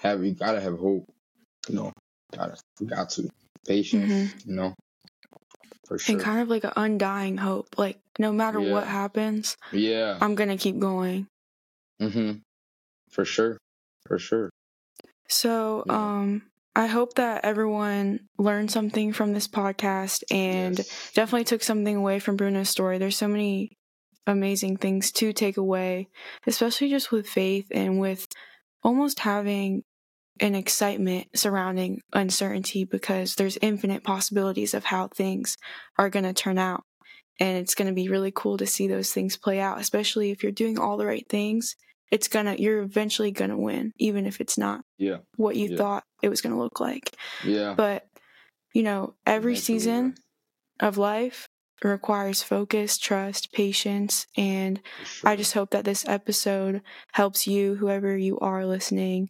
Have 0.00 0.24
you 0.24 0.32
gotta 0.32 0.60
have 0.60 0.78
hope, 0.78 1.06
you 1.68 1.74
know, 1.74 1.92
gotta 2.36 2.56
got 2.86 3.10
to 3.10 3.28
patience, 3.66 4.12
mm-hmm. 4.12 4.50
you 4.50 4.56
know, 4.56 4.74
for 5.88 5.98
sure. 5.98 6.14
And 6.14 6.22
kind 6.22 6.40
of 6.40 6.48
like 6.48 6.64
an 6.64 6.72
undying 6.76 7.38
hope 7.38 7.78
like 7.78 7.98
no 8.18 8.30
matter 8.32 8.60
what 8.60 8.86
happens 8.86 9.56
yeah, 9.72 10.18
i'm 10.20 10.34
gonna 10.34 10.58
keep 10.58 10.78
going 10.78 11.26
mm-hmm, 12.00 12.32
for 13.10 13.24
sure, 13.24 13.56
for 14.06 14.18
sure. 14.18 14.50
so 15.28 15.84
Yeah. 15.86 15.94
um 15.96 16.42
I 16.76 16.86
hope 16.86 17.14
that 17.14 17.44
everyone 17.44 18.20
learned 18.38 18.70
something 18.70 19.12
from 19.12 19.32
this 19.32 19.48
podcast 19.48 20.22
and 20.30 20.78
Yes. 20.78 21.12
definitely 21.12 21.42
took 21.44 21.64
something 21.64 21.96
away 21.96 22.20
from 22.20 22.36
Bruno's 22.36 22.68
story. 22.68 22.98
There's 22.98 23.16
so 23.16 23.26
many 23.26 23.72
amazing 24.28 24.76
things 24.76 25.10
to 25.12 25.32
take 25.32 25.56
away, 25.56 26.06
especially 26.46 26.90
just 26.90 27.10
with 27.10 27.26
faith 27.28 27.66
and 27.72 27.98
with 27.98 28.28
almost 28.84 29.18
having 29.20 29.82
an 30.40 30.54
excitement 30.54 31.26
surrounding 31.34 32.00
uncertainty 32.12 32.84
because 32.84 33.34
there's 33.34 33.58
infinite 33.60 34.04
possibilities 34.04 34.74
of 34.74 34.84
how 34.84 35.08
things 35.08 35.56
are 35.98 36.10
going 36.10 36.24
to 36.24 36.32
turn 36.32 36.58
out. 36.58 36.84
And 37.40 37.58
it's 37.58 37.74
going 37.74 37.88
to 37.88 37.94
be 37.94 38.08
really 38.08 38.32
cool 38.34 38.56
to 38.58 38.66
see 38.66 38.88
those 38.88 39.12
things 39.12 39.36
play 39.36 39.60
out, 39.60 39.80
especially 39.80 40.30
if 40.30 40.42
you're 40.42 40.52
doing 40.52 40.78
all 40.78 40.96
the 40.96 41.06
right 41.06 41.26
things. 41.28 41.76
It's 42.10 42.28
gonna, 42.28 42.54
you're 42.58 42.80
eventually 42.80 43.32
gonna 43.32 43.58
win, 43.58 43.92
even 43.98 44.24
if 44.24 44.40
it's 44.40 44.56
not 44.56 44.80
Yeah. 44.96 45.18
what 45.36 45.56
you 45.56 45.68
Yeah. 45.68 45.76
thought 45.76 46.04
it 46.22 46.30
was 46.30 46.40
gonna 46.40 46.58
look 46.58 46.80
like. 46.80 47.14
Yeah. 47.44 47.74
But, 47.76 48.06
you 48.72 48.82
know, 48.82 49.14
every 49.26 49.56
season 49.56 50.14
of 50.80 50.96
life 50.96 51.46
requires 51.84 52.42
focus, 52.42 52.96
trust, 52.96 53.52
patience, 53.52 54.26
and 54.36 54.80
sure. 55.04 55.30
I 55.30 55.36
just 55.36 55.52
hope 55.52 55.70
that 55.72 55.84
this 55.84 56.08
episode 56.08 56.80
helps 57.12 57.46
you, 57.46 57.74
whoever 57.74 58.16
you 58.16 58.38
are 58.38 58.64
listening, 58.64 59.28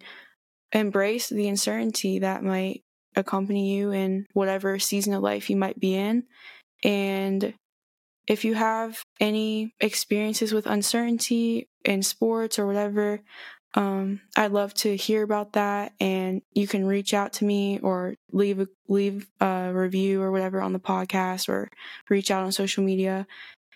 embrace 0.73 1.29
the 1.29 1.49
uncertainty 1.49 2.21
that 2.21 2.45
might 2.45 2.83
accompany 3.17 3.75
you 3.75 3.91
in 3.91 4.27
whatever 4.33 4.79
season 4.79 5.13
of 5.15 5.23
life 5.23 5.51
you 5.51 5.57
might 5.57 5.79
be 5.79 5.95
in. 5.95 6.25
And 6.85 7.55
if 8.27 8.45
you 8.45 8.55
have 8.55 9.03
any 9.21 9.73
experiences 9.81 10.53
with 10.53 10.67
uncertainty 10.67 11.69
in 11.85 12.03
sports 12.03 12.59
or 12.59 12.67
whatever, 12.67 13.21
um, 13.75 14.21
I'd 14.37 14.53
love 14.53 14.75
to 14.75 14.97
hear 14.97 15.23
about 15.23 15.55
that. 15.55 15.93
And 16.01 16.43
you 16.53 16.67
can 16.67 16.87
reach 16.87 17.15
out 17.15 17.35
to 17.35 17.45
me 17.45 17.79
or 17.81 18.15
leave 18.33 18.61
a, 18.61 18.69
leave 18.89 19.27
a 19.41 19.73
review 19.73 20.23
or 20.23 20.31
whatever 20.31 20.61
on 20.61 20.73
the 20.73 20.81
podcast 20.81 21.49
or 21.49 21.71
reach 22.09 22.31
out 22.31 22.45
on 22.45 22.53
social 22.53 22.85
media. 22.85 23.27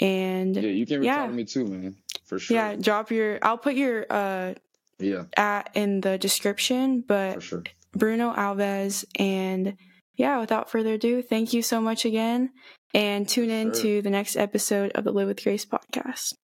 And 0.00 0.56
yeah, 0.56 0.62
you 0.62 0.86
can 0.86 1.00
reach 1.00 1.06
yeah. 1.06 1.22
out 1.22 1.26
to 1.28 1.32
me 1.32 1.44
too, 1.44 1.66
man. 1.66 1.96
For 2.24 2.38
sure. 2.38 2.56
yeah, 2.56 2.74
drop 2.76 3.10
your. 3.10 3.38
I'll 3.42 3.58
put 3.58 3.74
your 3.74 4.06
uh 4.08 4.54
Yeah, 5.02 5.24
at 5.36 5.70
in 5.74 6.00
the 6.00 6.18
description. 6.18 7.04
But 7.06 7.42
sure. 7.42 7.62
Bruno 7.92 8.32
Alves, 8.32 9.04
and 9.18 9.76
yeah, 10.16 10.40
without 10.40 10.70
further 10.70 10.94
ado, 10.94 11.22
thank 11.22 11.52
you 11.52 11.62
so 11.62 11.80
much 11.80 12.04
again, 12.04 12.50
and 12.94 13.28
tune 13.28 13.50
in 13.50 13.72
Sure. 13.72 13.82
to 13.82 14.02
the 14.02 14.10
next 14.10 14.36
episode 14.36 14.92
of 14.92 15.04
the 15.04 15.12
Live 15.12 15.28
with 15.28 15.42
Grace 15.42 15.64
podcast. 15.66 16.34